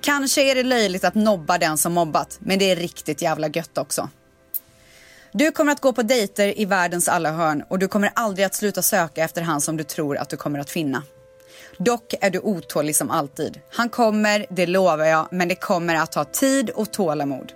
Kanske 0.00 0.50
är 0.50 0.54
det 0.54 0.62
löjligt 0.62 1.04
att 1.04 1.14
nobba 1.14 1.58
den 1.58 1.78
som 1.78 1.92
mobbat, 1.92 2.38
men 2.40 2.58
det 2.58 2.70
är 2.70 2.76
riktigt 2.76 3.22
jävla 3.22 3.48
gött 3.48 3.78
också. 3.78 4.08
Du 5.36 5.50
kommer 5.50 5.72
att 5.72 5.80
gå 5.80 5.92
på 5.92 6.02
dejter 6.02 6.60
i 6.60 6.64
världens 6.64 7.08
alla 7.08 7.32
hörn 7.32 7.64
och 7.68 7.78
du 7.78 7.88
kommer 7.88 8.10
aldrig 8.14 8.46
att 8.46 8.54
sluta 8.54 8.82
söka 8.82 9.24
efter 9.24 9.42
han 9.42 9.60
som 9.60 9.76
du 9.76 9.84
tror 9.84 10.16
att 10.16 10.28
du 10.28 10.36
kommer 10.36 10.58
att 10.58 10.70
finna. 10.70 11.02
Dock 11.78 12.14
är 12.20 12.30
du 12.30 12.38
otålig 12.38 12.96
som 12.96 13.10
alltid. 13.10 13.60
Han 13.72 13.88
kommer, 13.88 14.46
det 14.50 14.66
lovar 14.66 15.04
jag, 15.04 15.28
men 15.30 15.48
det 15.48 15.54
kommer 15.54 15.94
att 15.94 16.12
ta 16.12 16.24
tid 16.24 16.70
och 16.70 16.92
tålamod. 16.92 17.52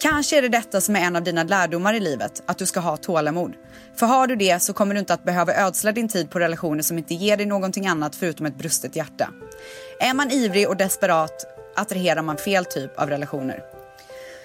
Kanske 0.00 0.38
är 0.38 0.42
det 0.42 0.48
detta 0.48 0.80
som 0.80 0.96
är 0.96 1.00
en 1.00 1.16
av 1.16 1.24
dina 1.24 1.42
lärdomar 1.42 1.94
i 1.94 2.00
livet, 2.00 2.42
att 2.46 2.58
du 2.58 2.66
ska 2.66 2.80
ha 2.80 2.96
tålamod. 2.96 3.52
För 3.96 4.06
har 4.06 4.26
du 4.26 4.36
det 4.36 4.62
så 4.62 4.72
kommer 4.72 4.94
du 4.94 5.00
inte 5.00 5.14
att 5.14 5.24
behöva 5.24 5.54
ödsla 5.54 5.92
din 5.92 6.08
tid 6.08 6.30
på 6.30 6.38
relationer 6.38 6.82
som 6.82 6.98
inte 6.98 7.14
ger 7.14 7.36
dig 7.36 7.46
någonting 7.46 7.86
annat 7.86 8.16
förutom 8.16 8.46
ett 8.46 8.58
brustet 8.58 8.96
hjärta. 8.96 9.30
Är 10.00 10.14
man 10.14 10.30
ivrig 10.30 10.68
och 10.68 10.76
desperat 10.76 11.46
attraherar 11.76 12.22
man 12.22 12.36
fel 12.36 12.64
typ 12.64 12.98
av 12.98 13.08
relationer. 13.08 13.79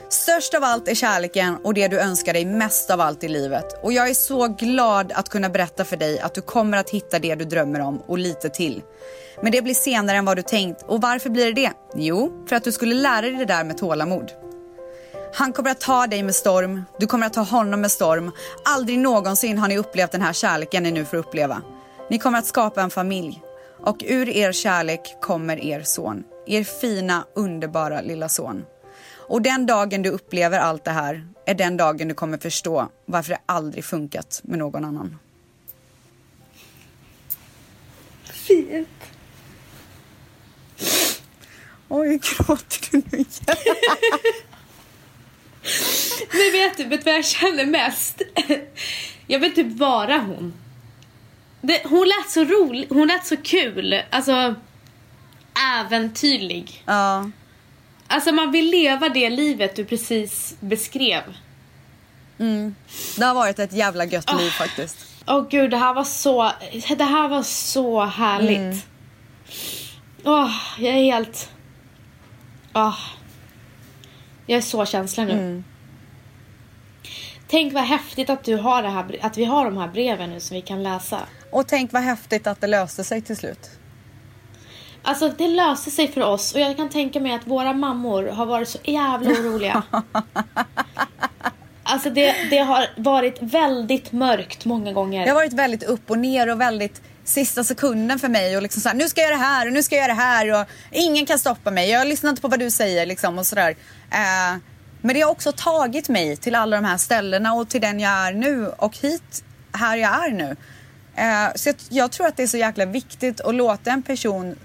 Störst 0.10 0.54
av 0.54 0.64
allt 0.64 0.88
är 0.88 0.96
kärleken 0.96 1.58
och 1.64 1.74
det 1.74 1.88
du 1.88 2.00
önskar 2.00 2.34
dig 2.34 2.46
mest 2.46 2.90
av 2.90 3.02
allt 3.02 3.24
i 3.24 3.28
livet. 3.28 3.84
Och 3.84 3.94
jag 3.94 4.10
är 4.10 4.14
så 4.14 4.48
glad 4.48 5.12
att 5.16 5.30
kunna 5.30 5.50
berätta 5.50 5.86
för 5.86 5.98
dig 5.98 6.20
att 6.20 6.34
du 6.34 6.42
kommer 6.42 6.78
att 6.78 6.90
hitta 6.90 7.20
det 7.20 7.36
du 7.36 7.46
drömmer 7.46 7.80
om 7.80 8.02
och 8.08 8.18
lite 8.18 8.50
till. 8.50 8.82
Men 9.42 9.52
det 9.52 9.62
blir 9.62 9.74
senare 9.74 10.18
än 10.18 10.26
vad 10.26 10.38
du 10.38 10.42
tänkt. 10.42 10.82
Och 10.82 11.02
varför 11.02 11.30
blir 11.30 11.46
det 11.46 11.62
det? 11.62 11.72
Jo, 11.96 12.46
för 12.50 12.56
att 12.56 12.64
du 12.64 12.72
skulle 12.72 12.96
lära 12.96 13.22
dig 13.22 13.36
det 13.36 13.46
där 13.46 13.64
med 13.64 13.78
tålamod. 13.78 14.32
Han 15.34 15.54
kommer 15.54 15.72
att 15.72 15.82
ta 15.82 16.08
dig 16.08 16.24
med 16.24 16.36
storm, 16.36 16.84
du 17.00 17.08
kommer 17.08 17.28
att 17.28 17.34
ta 17.34 17.42
honom 17.42 17.82
med 17.82 17.92
storm. 17.92 18.32
Aldrig 18.66 19.00
någonsin 19.00 19.58
har 19.58 19.68
ni 19.68 19.78
upplevt 19.78 20.12
den 20.12 20.22
här 20.22 20.34
kärleken 20.34 20.84
ni 20.84 20.92
nu 20.92 21.06
får 21.06 21.18
uppleva. 21.18 21.62
Ni 22.10 22.20
kommer 22.20 22.40
att 22.40 22.46
skapa 22.46 22.82
en 22.82 22.90
familj. 22.90 23.42
Och 23.86 24.04
ur 24.08 24.30
er 24.30 24.52
kärlek 24.52 25.18
kommer 25.22 25.66
er 25.66 25.84
son. 25.84 26.24
Er 26.48 26.64
fina, 26.64 27.26
underbara 27.36 28.02
lilla 28.02 28.30
son. 28.30 28.66
Och 29.28 29.42
den 29.42 29.66
dagen 29.66 30.02
du 30.02 30.10
upplever 30.10 30.60
allt 30.60 30.84
det 30.84 30.92
här 30.92 31.28
är 31.46 31.54
den 31.54 31.78
dagen 31.78 32.08
du 32.08 32.14
kommer 32.14 32.38
förstå 32.38 32.90
varför 33.06 33.30
det 33.30 33.40
aldrig 33.46 33.86
funkat 33.86 34.42
med 34.44 34.60
någon 34.60 34.86
annan. 34.86 35.20
Fint. 38.24 38.88
Oj, 41.88 42.20
gråter 42.24 42.92
du 42.92 42.98
nu 42.98 43.18
igen? 43.18 43.28
Men 46.32 46.52
vet 46.52 46.78
du, 46.78 46.84
vet 46.84 47.06
vad 47.06 47.14
jag 47.14 47.26
känner 47.26 47.66
mest? 47.66 48.22
Jag 49.28 49.40
vill 49.40 49.56
typ 49.56 49.78
vara 49.78 50.18
hon. 50.18 50.54
Det, 51.62 51.82
hon 51.86 52.08
lät 52.08 52.30
så 52.30 52.44
rolig, 52.44 52.88
hon 52.90 53.08
lät 53.08 53.26
så 53.26 53.38
kul. 53.38 54.02
Alltså, 54.10 54.56
äventyrlig. 55.80 56.84
Ja. 56.86 57.32
Alltså 58.08 58.32
man 58.32 58.52
vill 58.52 58.72
leva 58.72 59.10
det 59.10 59.30
livet 59.30 59.76
du 59.76 59.86
precis 59.86 60.56
beskrev. 60.60 61.24
Mm. 62.40 62.76
Det 63.18 63.26
har 63.26 63.34
varit 63.34 63.60
ett 63.60 63.74
jävla 63.74 64.06
gött 64.06 64.30
oh. 64.30 64.38
liv 64.38 64.50
faktiskt. 64.50 64.98
Åh 65.28 65.38
oh, 65.38 65.48
gud, 65.50 65.72
det 65.72 65.78
här 65.78 65.94
var 65.94 66.04
så, 66.04 66.52
det 66.98 67.04
här 67.04 67.28
var 67.28 67.44
så 67.44 68.06
härligt. 68.06 68.58
Mm. 68.58 68.78
Oh, 70.24 70.52
jag 70.80 70.94
är 70.94 71.04
helt... 71.04 71.50
Oh. 72.74 73.00
Jag 74.46 74.58
är 74.58 74.62
så 74.62 74.86
känslig 74.86 75.28
nu. 75.28 75.34
Mm. 75.34 75.64
Tänk 77.48 77.74
vad 77.74 77.84
häftigt 77.84 78.30
att, 78.30 78.44
du 78.44 78.56
har 78.56 78.84
det 78.84 78.90
här, 78.90 79.20
att 79.22 79.38
vi 79.38 79.46
har 79.46 79.66
de 79.66 79.78
här 79.78 79.88
breven 79.88 80.30
nu 80.30 80.40
som 80.40 80.56
vi 80.56 80.62
kan 80.62 80.84
läsa. 80.84 81.20
Och 81.52 81.68
tänk 81.68 81.94
vad 81.94 82.02
häftigt 82.02 82.48
att 82.48 82.62
det 82.62 82.68
löste 82.68 83.04
sig 83.04 83.22
till 83.22 83.38
slut. 83.38 83.70
Alltså 85.08 85.30
det 85.38 85.48
löste 85.48 85.92
sig 85.92 86.08
för 86.08 86.22
oss 86.22 86.54
och 86.54 86.60
jag 86.60 86.78
kan 86.78 86.90
tänka 86.90 87.20
mig 87.20 87.34
att 87.34 87.48
våra 87.48 87.74
mammor 87.74 88.28
har 88.28 88.46
varit 88.46 88.70
så 88.70 88.78
jävla 88.84 89.30
oroliga. 89.30 89.84
alltså 91.84 92.10
det, 92.10 92.36
det 92.50 92.58
har 92.58 92.88
varit 92.98 93.38
väldigt 93.42 94.12
mörkt 94.12 94.66
många 94.66 94.94
gånger. 94.94 95.24
Det 95.24 95.30
har 95.30 95.36
varit 95.36 95.54
väldigt 95.54 95.84
upp 95.84 96.12
och 96.12 96.18
ner 96.18 96.50
och 96.50 96.62
väldigt 96.62 97.02
sista 97.24 97.64
sekunden 97.64 98.20
för 98.20 98.30
mig 98.30 98.56
och 98.58 98.64
liksom 98.64 98.82
så 98.82 98.90
här, 98.90 98.96
nu 98.96 99.10
ska 99.10 99.22
jag 99.22 99.30
göra 99.30 99.38
det 99.38 99.46
här 99.46 99.68
och 99.68 99.74
nu 99.74 99.84
ska 99.84 99.96
jag 99.96 100.02
göra 100.02 100.14
det 100.14 100.22
här 100.22 100.62
och 100.62 100.68
ingen 100.92 101.26
kan 101.26 101.40
stoppa 101.40 101.72
mig. 101.72 101.90
Jag 101.90 102.08
lyssnar 102.08 102.30
inte 102.30 102.42
på 102.42 102.48
vad 102.48 102.60
du 102.60 102.72
säger 102.72 103.06
liksom 103.06 103.40
och 103.40 103.46
sådär. 103.46 103.76
Eh, 104.12 104.58
men 105.02 105.16
det 105.16 105.22
har 105.22 105.32
också 105.32 105.52
tagit 105.52 106.10
mig 106.10 106.38
till 106.38 106.56
alla 106.56 106.76
de 106.76 106.86
här 106.86 106.98
ställena 106.98 107.54
och 107.54 107.70
till 107.70 107.82
den 107.82 108.00
jag 108.00 108.12
är 108.12 108.34
nu 108.34 108.68
och 108.68 108.98
hit 108.98 109.44
här 109.72 109.98
jag 109.98 110.26
är 110.26 110.32
nu. 110.32 110.56
Eh, 111.16 111.54
så 111.56 111.70
jag, 111.70 111.76
jag, 111.90 112.12
tror 112.12 112.28
att 112.28 112.38
det 112.38 112.44
är 112.44 112.48
så 112.48 112.58
jäkla 112.58 112.86
viktigt 112.86 113.42
att 113.42 113.56
låta 113.56 113.92
en 113.92 114.04
person 114.04 114.56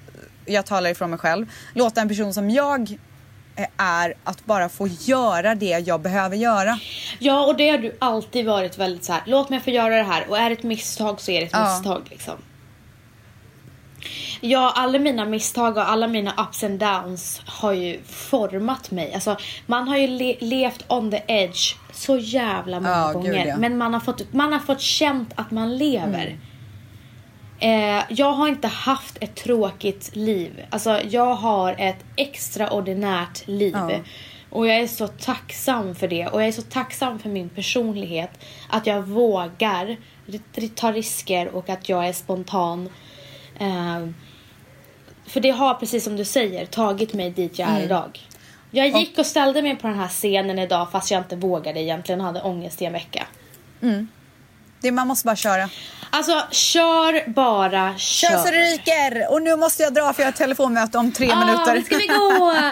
jag 0.51 0.67
talar 0.67 0.91
ifrån 0.91 1.11
mig 1.11 1.19
själv, 1.19 1.47
låta 1.75 2.01
en 2.01 2.09
person 2.09 2.35
som 2.35 2.51
jag 2.51 2.97
är 3.77 4.15
att 4.25 4.45
bara 4.47 4.69
få 4.69 4.87
göra 4.89 5.55
det 5.55 5.79
jag 5.87 6.01
behöver 6.01 6.37
göra. 6.37 6.79
Ja, 7.19 7.47
och 7.47 7.57
det 7.57 7.71
har 7.71 7.79
du 7.79 7.97
alltid 7.99 8.47
varit 8.47 8.79
väldigt 8.79 9.05
så 9.05 9.13
här. 9.13 9.23
låt 9.27 9.51
mig 9.51 9.61
få 9.61 9.71
göra 9.71 9.97
det 9.97 10.03
här 10.03 10.27
och 10.29 10.39
är 10.39 10.51
det 10.51 10.57
ett 10.57 10.63
misstag 10.63 11.21
så 11.21 11.31
är 11.31 11.41
det 11.41 11.47
ett 11.47 11.53
ja. 11.53 11.65
misstag 11.65 12.03
liksom. 12.11 12.35
Ja, 14.41 14.73
alla 14.77 14.99
mina 14.99 15.25
misstag 15.25 15.77
och 15.77 15.91
alla 15.91 16.07
mina 16.07 16.35
ups 16.49 16.65
and 16.65 16.79
downs 16.79 17.41
har 17.47 17.73
ju 17.73 18.01
format 18.07 18.91
mig. 18.91 19.15
Alltså, 19.15 19.37
man 19.67 19.89
har 19.89 19.97
ju 19.97 20.07
le 20.07 20.37
levt 20.41 20.85
on 20.89 21.11
the 21.11 21.23
edge 21.27 21.77
så 21.93 22.19
jävla 22.19 22.81
många 22.81 22.97
Ja, 22.97 23.13
gånger. 23.13 23.33
gud, 23.33 23.47
ja. 23.47 23.57
Men 23.57 23.79
man 23.79 23.93
har, 23.95 24.01
fått, 24.01 24.33
man 24.33 24.53
har 24.53 24.61
fått 24.61 24.81
känt 24.81 25.33
att 25.35 25.51
man 25.51 25.77
lever. 25.77 26.39
Eh, 27.61 28.03
jag 28.09 28.33
har 28.33 28.49
inte 28.49 28.69
haft 28.69 29.19
ett 29.21 29.35
tråkigt 29.35 30.17
liv. 30.17 30.67
Alltså, 30.71 31.01
jag 31.09 31.35
har 31.35 31.75
ett 31.79 32.05
extraordinärt 32.17 33.47
liv. 33.47 33.75
Ja. 33.75 33.91
Och 34.51 34.67
jag 34.67 34.77
är 34.77 34.87
så 34.87 35.09
tacksam 35.09 35.95
för 35.95 36.09
det. 36.09 36.27
Och 36.27 36.41
jag 36.41 36.49
är 36.49 36.53
så 36.53 36.63
tacksam 36.63 37.19
för 37.19 37.29
min 37.29 37.49
personlighet. 37.49 38.31
Att 38.69 38.87
jag 38.87 39.03
vågar 39.03 39.97
ta 40.75 40.93
risker 40.93 41.49
och 41.49 41.69
att 41.69 41.89
jag 41.89 42.09
är 42.09 42.13
spontan. 42.13 42.89
Eh, 43.59 44.09
för 45.27 45.41
det 45.41 45.51
har, 45.51 45.75
precis 45.75 46.05
som 46.05 46.17
du 46.17 46.25
säger, 46.25 46.67
tagit 46.67 47.13
mig 47.13 47.31
dit 47.31 47.59
jag 47.59 47.69
är 47.69 47.83
idag. 47.83 48.21
Jag 48.71 48.89
gick 48.89 49.19
och 49.19 49.27
ställde 49.27 49.63
mig 49.63 49.77
på 49.77 49.87
den 49.87 49.99
här 49.99 50.09
scenen 50.09 50.59
idag 50.59 50.91
fast 50.93 51.11
jag 51.11 51.21
inte 51.21 51.37
vågade 51.37 51.81
egentligen. 51.81 52.21
hade 52.21 52.43
ångest 52.43 52.83
i 52.83 52.85
en 52.85 52.93
vecka. 52.93 53.27
Det, 54.81 54.93
man 54.93 55.09
måste 55.09 55.27
bara 55.27 55.37
köra. 55.37 55.71
Alltså, 56.11 56.43
kör 56.51 57.31
bara, 57.31 57.95
kör. 57.99 58.29
Kör 58.29 58.37
så 58.39 58.45
det 58.51 58.59
ryker! 58.59 59.33
Och 59.33 59.43
nu 59.43 59.57
måste 59.57 59.83
jag 59.83 59.95
dra 59.95 60.13
för 60.13 60.23
jag 60.23 60.27
har 60.27 60.33
ett 60.33 60.39
telefonmöte 60.39 60.99
om 60.99 61.13
tre 61.13 61.31
Ah, 61.33 61.45
minuter. 61.45 61.75
nu 61.75 61.83
ska 61.83 61.97
vi 61.97 62.07
gå! 62.07 62.55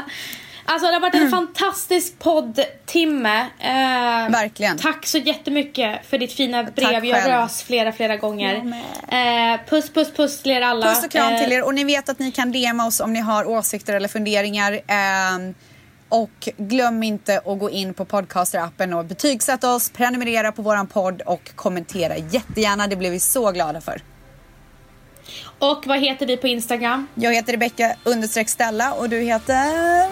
Alltså 0.70 0.86
det 0.86 0.92
har 0.92 1.00
varit 1.00 1.14
en 1.14 1.30
fantastisk 1.30 2.18
poddtimme. 2.18 3.40
Eh, 3.60 4.30
Verkligen. 4.32 4.78
Tack 4.78 5.06
så 5.06 5.18
jättemycket 5.18 6.06
för 6.06 6.18
ditt 6.18 6.32
fina 6.32 6.62
brev. 6.64 7.04
Jag 7.04 7.28
rös 7.28 7.62
flera, 7.62 7.92
flera 7.92 8.16
gånger. 8.16 8.54
Eh, 9.08 9.60
puss, 9.68 9.90
puss, 9.90 10.12
puss 10.12 10.42
till 10.42 10.52
er 10.52 10.60
alla. 10.62 10.86
Puss 10.94 11.04
och 11.04 11.10
kram 11.10 11.32
Eh, 11.32 11.42
till 11.42 11.52
er 11.52 11.62
och 11.64 11.74
ni 11.74 11.84
vet 11.84 12.08
att 12.08 12.18
ni 12.18 12.32
kan 12.32 12.52
DMa 12.52 12.86
oss 12.86 13.00
om 13.00 13.12
ni 13.12 13.20
har 13.20 13.48
åsikter 13.48 13.94
eller 13.94 14.08
funderingar. 14.08 14.80
Ehm, 14.86 15.54
och 16.08 16.48
glöm 16.56 17.02
inte 17.02 17.38
att 17.38 17.58
gå 17.58 17.70
in 17.70 17.94
på 17.94 18.04
podcasterappen 18.04 18.94
och 18.94 19.04
betygsätta 19.04 19.74
oss, 19.74 19.90
prenumerera 19.90 20.52
på 20.52 20.62
våran 20.62 20.86
podd 20.86 21.20
och 21.20 21.50
kommentera 21.54 22.16
jättegärna. 22.16 22.86
Det 22.86 22.96
blir 22.96 23.10
vi 23.10 23.20
så 23.20 23.52
glada 23.52 23.80
för. 23.80 24.02
Och 25.58 25.86
vad 25.86 26.00
heter 26.00 26.26
vi 26.26 26.36
på 26.36 26.48
Instagram? 26.48 27.06
Jag 27.14 27.34
heter 27.34 27.52
Rebecka 27.52 27.96
understreck 28.04 28.48
Stella 28.48 28.92
och 28.92 29.08
du 29.08 29.20
heter... 29.20 30.08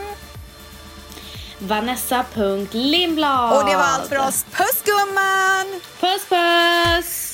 Vanessa.Lindblad. 1.59 3.59
Och 3.59 3.71
det 3.71 3.77
var 3.77 3.85
allt 3.85 4.09
för 4.09 4.19
oss. 4.19 4.47
Puss 4.53 4.83
gumman! 4.85 5.81
Puss, 6.01 6.27
puss! 6.29 7.33